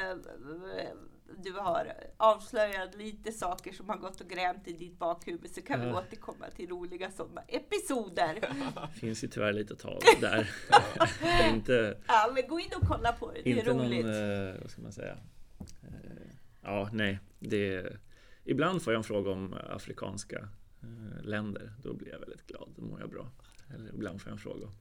du 1.44 1.52
har 1.52 1.92
avslöjat 2.16 2.94
lite 2.94 3.32
saker 3.32 3.72
som 3.72 3.88
har 3.88 3.96
gått 3.96 4.20
och 4.20 4.28
grämt 4.30 4.68
i 4.68 4.72
ditt 4.72 4.98
bakhuvud 4.98 5.50
så 5.50 5.62
kan 5.62 5.80
vi 5.80 5.86
Ja. 5.86 5.98
återkomma 5.98 6.50
till 6.56 6.68
roliga 6.68 7.10
sådana 7.10 7.40
episoder. 7.48 8.40
Finns 9.00 9.24
ju 9.24 9.28
tyvärr 9.28 9.52
lite 9.52 9.72
att 9.72 9.78
ta 9.78 9.98
där. 10.20 10.50
Det 11.22 11.26
är 11.28 11.54
inte, 11.54 11.98
Ja, 12.06 12.30
men 12.34 12.48
gå 12.48 12.60
in 12.60 12.70
och 12.82 12.88
kolla 12.88 13.12
på 13.12 13.32
det, 13.32 13.40
det 13.44 13.52
är 13.52 13.56
inte 13.58 13.70
roligt. 13.70 14.06
någon, 14.06 14.48
eh, 14.48 14.60
vad 14.60 14.70
ska 14.70 14.82
man 14.82 14.92
säga? 14.92 15.18
Ja, 16.62 16.88
nej. 16.92 17.18
Det 17.38 17.74
är, 17.74 17.98
ibland 18.44 18.82
får 18.82 18.92
jag 18.92 18.98
en 19.00 19.04
fråga 19.04 19.30
om 19.30 19.54
afrikanska 19.70 20.48
länder. 21.22 21.72
Då 21.82 21.94
blir 21.94 22.08
jag 22.12 22.18
väldigt 22.20 22.46
glad. 22.46 22.68
Då 22.76 22.82
mår 22.82 23.00
jag 23.00 23.10
bra. 23.10 23.28
Eller 23.74 23.88
ibland 23.94 24.20
får 24.22 24.28
jag 24.30 24.32
en 24.32 24.38
fråga 24.38 24.66
om, 24.66 24.74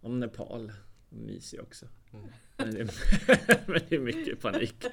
om 0.00 0.20
Nepal. 0.20 0.72
Mysig 1.10 1.60
också. 1.60 1.86
Mm. 2.12 2.26
Men, 2.56 2.74
det, 2.74 2.84
men 3.66 3.80
det 3.88 3.94
är 3.96 3.98
mycket 4.00 4.40
panik. 4.40 4.84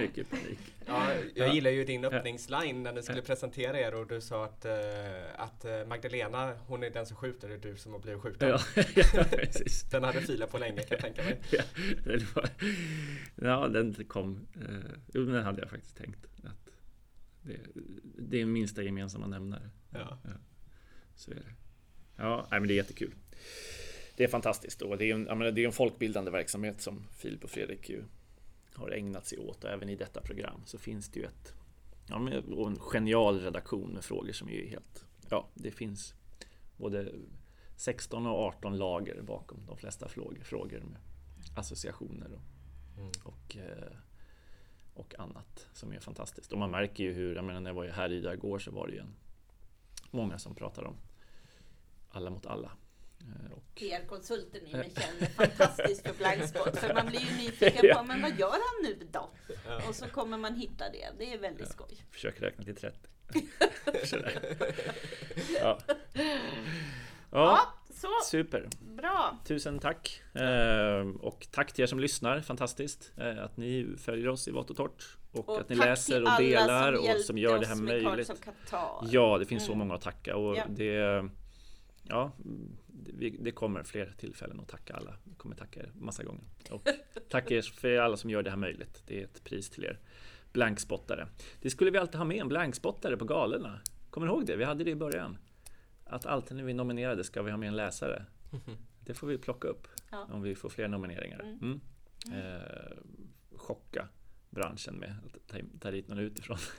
Mycket 0.00 0.30
panik. 0.30 0.58
Ja, 0.86 1.12
jag 1.34 1.48
Ja. 1.48 1.54
gillar 1.54 1.70
ju 1.70 1.84
din 1.84 2.04
öppningsline 2.04 2.82
när 2.82 2.92
du 2.92 3.02
skulle 3.02 3.22
presentera 3.22 3.80
er 3.80 3.94
och 3.94 4.06
du 4.06 4.20
sa 4.20 4.44
att, 4.44 4.64
eh, 4.64 4.72
att 5.36 5.64
eh, 5.64 5.84
Magdalena, 5.86 6.54
hon 6.66 6.82
är 6.82 6.90
den 6.90 7.06
som 7.06 7.16
skjuter, 7.16 7.48
det 7.48 7.54
är 7.54 7.58
du 7.58 7.76
som 7.76 7.92
har 7.92 7.98
blivit 8.00 8.20
skjuten. 8.22 8.48
Ja, 8.48 8.58
ja, 9.14 9.24
precis. 9.30 9.82
Den 9.82 10.04
hade 10.04 10.20
filat 10.20 10.50
på 10.50 10.58
länge 10.58 10.80
kan 10.82 10.86
jag 10.90 11.00
tänka 11.00 11.22
mig. 11.24 11.40
Ja, 11.50 11.62
var, 12.34 12.48
ja, 13.34 13.68
den 13.68 13.94
kom. 14.04 14.46
Eh, 14.54 14.90
jo, 15.14 15.24
den 15.24 15.44
hade 15.44 15.60
jag 15.60 15.70
faktiskt 15.70 15.96
tänkt. 15.96 16.24
Att 16.44 16.70
det, 17.42 17.58
det 18.18 18.40
är 18.40 18.46
minsta 18.46 18.82
gemensamma 18.82 19.26
nämnare. 19.26 19.70
Ja. 19.90 20.18
Så 21.14 21.30
är 21.30 21.34
det. 21.34 21.54
Ja, 22.16 22.48
nej, 22.50 22.60
men 22.60 22.68
det 22.68 22.74
är 22.74 22.76
jättekul. 22.76 23.14
Det 24.18 24.24
är 24.24 24.28
fantastiskt 24.28 24.82
och 24.82 24.98
det 24.98 25.10
är 25.10 25.14
en, 25.14 25.22
menar, 25.22 25.50
det 25.50 25.62
är 25.62 25.66
en 25.66 25.72
folkbildande 25.72 26.30
verksamhet 26.30 26.80
som 26.80 27.06
Filip 27.12 27.44
och 27.44 27.50
Fredrik 27.50 27.90
ju 27.90 28.04
har 28.74 28.90
ägnat 28.90 29.26
sig 29.26 29.38
åt 29.38 29.64
och 29.64 29.70
även 29.70 29.88
i 29.88 29.96
detta 29.96 30.20
program 30.20 30.60
så 30.64 30.78
finns 30.78 31.08
det 31.08 31.20
ju 31.20 31.26
ett 31.26 31.54
ja, 32.08 32.18
men, 32.18 32.52
och 32.52 32.68
en 32.68 32.78
genial 32.78 33.40
redaktion 33.40 33.90
med 33.90 34.04
frågor 34.04 34.32
som 34.32 34.48
är 34.48 34.66
helt 34.66 35.04
ja, 35.30 35.48
det 35.54 35.70
finns 35.70 36.14
både 36.76 37.12
16 37.76 38.26
och 38.26 38.38
18 38.38 38.78
lager 38.78 39.22
bakom 39.22 39.66
de 39.66 39.76
flesta 39.76 40.08
frågor, 40.08 40.40
frågor 40.44 40.80
med 40.80 41.00
associationer 41.56 42.32
och, 42.32 42.42
Mm. 42.98 43.10
och, 43.24 43.56
eh, 43.56 43.96
och 44.94 45.14
annat 45.18 45.68
som 45.72 45.92
är 45.92 46.00
fantastiskt. 46.00 46.52
Och 46.52 46.58
man 46.58 46.70
märker 46.70 47.04
ju 47.04 47.12
hur, 47.12 47.34
jag 47.34 47.44
menar 47.44 47.60
när 47.60 47.70
jag 47.70 47.74
var 47.74 47.86
här 47.86 48.12
i 48.12 48.34
igår 48.34 48.58
så 48.58 48.70
var 48.70 48.86
det 48.86 48.92
ju 48.92 48.98
en, 48.98 49.14
många 50.10 50.38
som 50.38 50.54
pratar 50.54 50.84
om 50.84 50.94
alla 52.10 52.30
mot 52.30 52.46
alla. 52.46 52.72
Eh, 53.20 53.52
Och, 53.52 53.64
PR-konsulten 53.74 54.66
i 54.66 54.72
mig 54.72 54.92
känner 54.96 55.26
fantastiskt 55.32 56.06
för 56.06 56.14
blankspot. 56.14 56.76
För 56.78 56.94
man 56.94 57.06
blir 57.06 57.20
ju 57.20 57.36
nyfiken 57.36 57.80
Ja. 57.86 57.94
på, 57.94 58.02
men 58.04 58.22
vad 58.22 58.38
gör 58.38 58.50
han 58.50 58.82
nu 58.82 59.06
då? 59.12 59.30
Ja. 59.66 59.88
Och 59.88 59.94
så 59.94 60.06
kommer 60.06 60.38
man 60.38 60.54
hitta 60.54 60.84
det. 60.92 61.08
Det 61.18 61.32
är 61.34 61.38
väldigt 61.38 61.68
skoj. 61.68 62.04
Försök 62.10 62.42
räkna 62.42 62.64
till 62.64 62.76
30. 62.76 62.98
Sådär. 64.04 64.32
ja. 65.62 65.78
ja, 66.12 66.38
Ja, 67.30 67.58
så 67.94 68.08
super. 68.30 68.68
bra. 68.80 69.38
Tusen 69.44 69.78
tack. 69.78 70.22
Eh, 70.34 71.06
och 71.20 71.46
tack 71.50 71.72
till 71.72 71.82
er 71.82 71.86
som 71.86 72.00
lyssnar. 72.00 72.40
Fantastiskt 72.40 73.12
eh, 73.16 73.44
att 73.44 73.56
ni 73.56 73.94
följer 73.98 74.28
oss 74.28 74.48
i 74.48 74.50
vått 74.50 74.70
och 74.70 74.76
torrt. 74.76 75.16
Och, 75.32 75.48
Och 75.48 75.60
att 75.60 75.68
ni 75.68 75.76
läser 75.76 76.22
och 76.22 76.30
delar 76.38 76.92
som 76.96 77.04
och 77.14 77.20
som 77.20 77.38
gör 77.38 77.58
det 77.58 77.66
här 77.66 77.74
med 77.74 77.84
möjligt. 78.02 78.32
Ja, 79.10 79.38
det 79.38 79.44
finns 79.46 79.64
så 79.66 79.72
Mm. 79.72 79.78
många 79.78 79.94
att 79.94 80.02
tacka 80.02 80.36
och 80.36 80.56
Ja. 80.56 80.64
det, 80.68 81.24
ja, 82.08 82.32
det, 83.38 83.50
kommer 83.50 83.82
fler 83.82 84.14
tillfällen 84.18 84.60
att 84.60 84.68
tacka 84.68 84.94
alla. 84.94 85.14
Jag 85.24 85.38
kommer 85.38 85.56
tacka 85.56 85.80
er 85.80 85.90
massa 85.94 86.22
gånger. 86.22 86.44
Och 86.70 86.88
tack 87.28 87.50
er 87.50 87.62
för 87.62 87.96
alla 87.98 88.16
som 88.16 88.30
gör 88.30 88.42
det 88.42 88.50
här 88.50 88.56
möjligt. 88.56 89.02
Det 89.06 89.20
är 89.20 89.24
ett 89.24 89.44
pris 89.44 89.70
till 89.70 89.84
er 89.84 89.98
blankspottare. 90.52 91.28
Det 91.60 91.70
skulle 91.70 91.90
vi 91.90 91.98
alltid 91.98 92.16
ha 92.16 92.24
med, 92.24 92.36
en 92.36 92.48
blankspottare 92.48 93.16
på 93.16 93.24
galorna. 93.24 93.80
Kommer 94.10 94.26
ni 94.26 94.32
ihåg 94.32 94.46
det? 94.46 94.56
Vi 94.56 94.64
hade 94.64 94.84
det 94.84 94.90
i 94.90 94.94
början. 94.96 95.38
Att 96.04 96.26
alltid 96.26 96.56
när 96.56 96.64
vi 96.64 96.74
nominerade 96.74 97.24
ska 97.24 97.42
vi 97.42 97.50
ha 97.50 97.58
med 97.58 97.68
en 97.68 97.76
läsare. 97.76 98.24
Det 99.00 99.14
får 99.14 99.26
vi 99.26 99.38
plocka 99.38 99.68
upp 99.68 99.88
Ja. 100.10 100.28
om 100.32 100.42
vi 100.42 100.54
får 100.54 100.68
fler 100.68 100.88
nomineringar. 100.88 101.40
Mm. 101.40 101.80
Mm. 102.26 102.38
Eh, 102.42 102.62
chocka 103.56 104.08
branschen 104.58 104.94
med 104.94 105.10
att 105.26 105.46
ta, 105.52 105.56
ta 105.80 105.90
dit 105.90 106.08
någon 106.08 106.18
utifrån. 106.18 106.58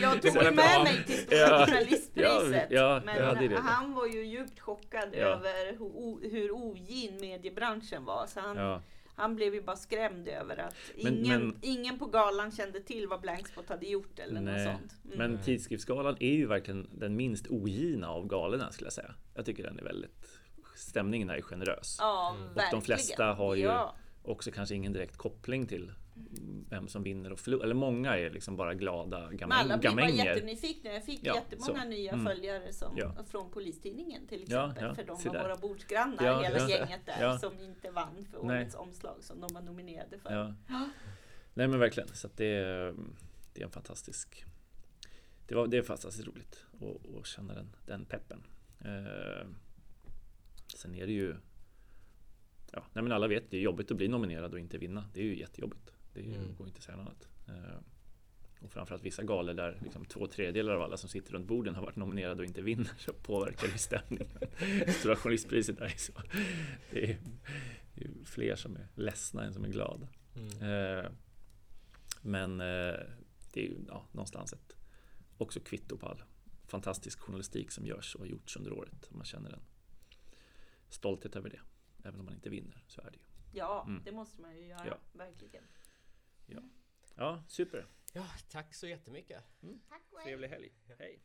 Jag 0.00 0.22
tog 0.22 0.34
med 0.34 0.54
mig 0.54 1.04
till 1.06 1.24
Ja. 1.30 1.66
journalistpriset. 1.66 2.66
Ja, 2.70 3.02
ja, 3.16 3.36
men 3.40 3.56
han 3.56 3.92
var 3.94 4.06
ju 4.06 4.24
djupt 4.26 4.60
chockad 4.60 5.08
Ja. 5.12 5.18
över 5.18 5.78
hur, 5.78 6.30
hur 6.30 6.50
ogin 6.52 7.16
mediebranschen 7.20 8.04
var. 8.04 8.26
Så 8.26 8.40
han, 8.40 8.56
Ja, 8.56 8.82
han 9.16 9.36
blev 9.36 9.54
ju 9.54 9.62
bara 9.62 9.76
skrämd 9.76 10.28
över 10.28 10.56
att 10.56 10.74
Men- 11.02 11.14
ingen, 11.18 11.46
men- 11.48 11.58
ingen 11.62 11.98
på 11.98 12.06
galan 12.06 12.50
kände 12.52 12.80
till 12.80 13.06
vad 13.08 13.20
Blankspot 13.20 13.68
hade 13.68 13.86
gjort 13.86 14.18
eller 14.18 14.40
Nej, 14.40 14.64
något 14.64 14.72
sånt. 14.72 14.92
Mm. 15.04 15.18
Men 15.18 15.42
Tidskriftsgalan 15.42 16.16
är 16.20 16.32
ju 16.34 16.46
verkligen 16.46 16.88
den 16.92 17.16
minst 17.16 17.46
ogina 17.46 18.08
av 18.10 18.26
galorna 18.26 18.72
skulle 18.72 18.86
jag 18.86 18.92
säga. 18.92 19.14
Jag 19.34 19.46
tycker 19.46 19.62
den 19.62 19.78
är 19.78 19.82
väldigt 19.84 20.10
Stämningen 20.76 21.30
är 21.30 21.40
generös. 21.42 21.96
ja, 22.00 22.30
Mm. 22.36 22.42
Och 22.48 22.54
de 22.54 22.60
verkligen. 22.60 22.82
flesta 22.82 23.24
har 23.32 23.54
ju- 23.54 23.62
Ja. 23.62 23.94
Också 24.26 24.50
kanske 24.50 24.74
ingen 24.74 24.92
direkt 24.92 25.16
koppling 25.16 25.66
till 25.66 25.92
vem 26.68 26.88
som 26.88 27.02
vinner 27.02 27.32
och 27.32 27.38
förlorar. 27.40 27.64
Eller 27.64 27.74
många 27.74 28.16
är 28.18 28.30
liksom 28.30 28.56
bara 28.56 28.74
glada 28.74 29.30
Men 29.30 29.52
alla 29.52 29.78
blev 29.78 29.92
bara 29.92 30.02
gamänger. 30.02 30.24
jättenyfikna. 30.24 30.90
Jag 30.92 31.04
fick 31.04 31.20
Ja, 31.22 31.34
jättemånga 31.34 31.82
så. 31.82 31.88
nya 31.88 32.12
Mm. 32.12 32.24
följare 32.26 32.72
som, 32.72 32.94
Ja. 32.96 33.24
från 33.30 33.50
Polistidningen 33.50 34.26
till 34.26 34.44
Ja, 34.48 34.64
exempel. 34.70 34.84
ja, 34.84 34.94
för 34.94 35.04
de 35.04 35.24
var 35.28 35.34
där. 35.34 35.42
våra 35.42 35.56
bordsgrannar, 35.56 36.24
Ja, 36.24 36.42
hela 36.42 36.58
ja, 36.58 36.68
gänget 36.68 37.06
där 37.06 37.22
ja. 37.22 37.38
som 37.38 37.58
inte 37.60 37.90
vann 37.90 38.26
för 38.30 38.42
Nej. 38.42 38.56
årets 38.62 38.74
omslag 38.74 39.16
som 39.20 39.40
de 39.40 39.54
var 39.54 39.62
nominerade 39.62 40.18
för. 40.18 40.32
Ja. 40.32 40.54
Nej 41.54 41.68
men 41.68 41.78
verkligen. 41.78 42.08
Så 42.08 42.28
det, 42.36 42.46
är, 42.46 42.94
det 43.52 43.60
är 43.60 43.64
en 43.64 43.70
fantastisk 43.70 44.44
Det, 45.46 45.54
var, 45.54 45.66
det 45.66 45.76
är 45.76 45.82
fantastiskt 45.82 46.26
roligt 46.28 46.64
att, 46.80 47.16
att 47.20 47.26
känna 47.26 47.54
den, 47.54 47.76
den 47.86 48.04
peppen. 48.04 48.42
Eh, 48.84 49.46
sen 50.76 50.94
är 50.94 51.06
det 51.06 51.12
ju 51.12 51.36
Ja, 52.72 52.84
nej 52.92 53.02
men 53.02 53.12
alla 53.12 53.26
vet 53.28 53.50
det 53.50 53.56
är 53.56 53.60
jobbigt 53.60 53.90
att 53.90 53.96
bli 53.96 54.08
nominerad 54.08 54.52
och 54.52 54.60
inte 54.60 54.78
vinna. 54.78 55.04
Det 55.14 55.20
är 55.20 55.24
ju 55.24 55.38
jättejobbigt. 55.38 55.92
Det 56.14 56.20
ju, 56.20 56.34
Mm. 56.34 56.54
går 56.58 56.66
inte 56.66 56.78
att 56.78 56.84
säga 56.84 56.96
något 56.96 57.06
annat. 57.06 57.28
Eh, 57.48 57.78
och 58.60 58.72
framförallt 58.72 59.02
vissa 59.04 59.22
galor 59.22 59.54
där 59.54 59.78
liksom 59.82 60.04
två 60.04 60.26
tredjedelar 60.26 60.74
av 60.74 60.82
alla 60.82 60.96
som 60.96 61.08
sitter 61.08 61.32
runt 61.32 61.46
borden 61.46 61.74
har 61.74 61.82
varit 61.82 61.96
nominerade 61.96 62.42
och 62.42 62.46
inte 62.48 62.62
vinner 62.62 62.90
så 62.98 63.12
påverkar 63.12 63.68
det 63.72 63.78
stämningen. 63.78 64.38
Stora 65.00 65.16
journalistpriset 65.16 65.80
är 65.80 65.88
så. 65.88 66.12
Det 66.90 67.10
är, 67.10 67.18
det 67.94 68.04
är 68.04 68.10
fler 68.24 68.56
som 68.56 68.76
är 68.76 68.88
ledsna 68.94 69.44
än 69.44 69.54
som 69.54 69.64
är 69.64 69.68
glada. 69.68 70.08
Mm. 70.36 70.98
Eh, 70.98 71.10
men 72.22 72.60
eh, 72.60 73.00
det 73.52 73.60
är 73.60 73.64
ju 73.64 73.76
ja, 73.88 74.06
någonstans 74.12 74.52
ett 74.52 74.76
också 75.38 75.60
kvitto 75.60 75.96
på 75.98 76.06
all 76.06 76.22
fantastisk 76.66 77.20
journalistik 77.20 77.70
som 77.70 77.86
görs 77.86 78.14
och 78.14 78.20
har 78.20 78.26
gjorts 78.28 78.56
under 78.56 78.72
året. 78.72 79.10
Man 79.10 79.24
känner 79.24 79.50
en 79.52 79.62
stolthet 80.88 81.36
över 81.36 81.50
det. 81.50 81.60
Även 82.06 82.20
om 82.20 82.24
man 82.26 82.34
inte 82.34 82.50
vinner 82.50 82.84
så 82.88 83.00
är 83.00 83.10
det 83.10 83.16
ju. 83.16 83.22
Ja, 83.52 83.84
Mm. 83.88 84.02
det 84.04 84.12
måste 84.12 84.40
man 84.40 84.56
ju 84.56 84.66
göra. 84.66 84.86
Ja. 84.86 84.98
Verkligen. 85.12 85.64
Ja, 87.18 87.42
super. 87.48 87.86
Ja, 88.12 88.26
tack 88.50 88.74
så 88.74 88.86
jättemycket. 88.86 89.44
Tack 89.88 90.02
och 90.12 90.18
hej. 90.18 90.26
Trevlig 90.26 90.48
helg. 90.48 90.72
Hej. 90.98 91.22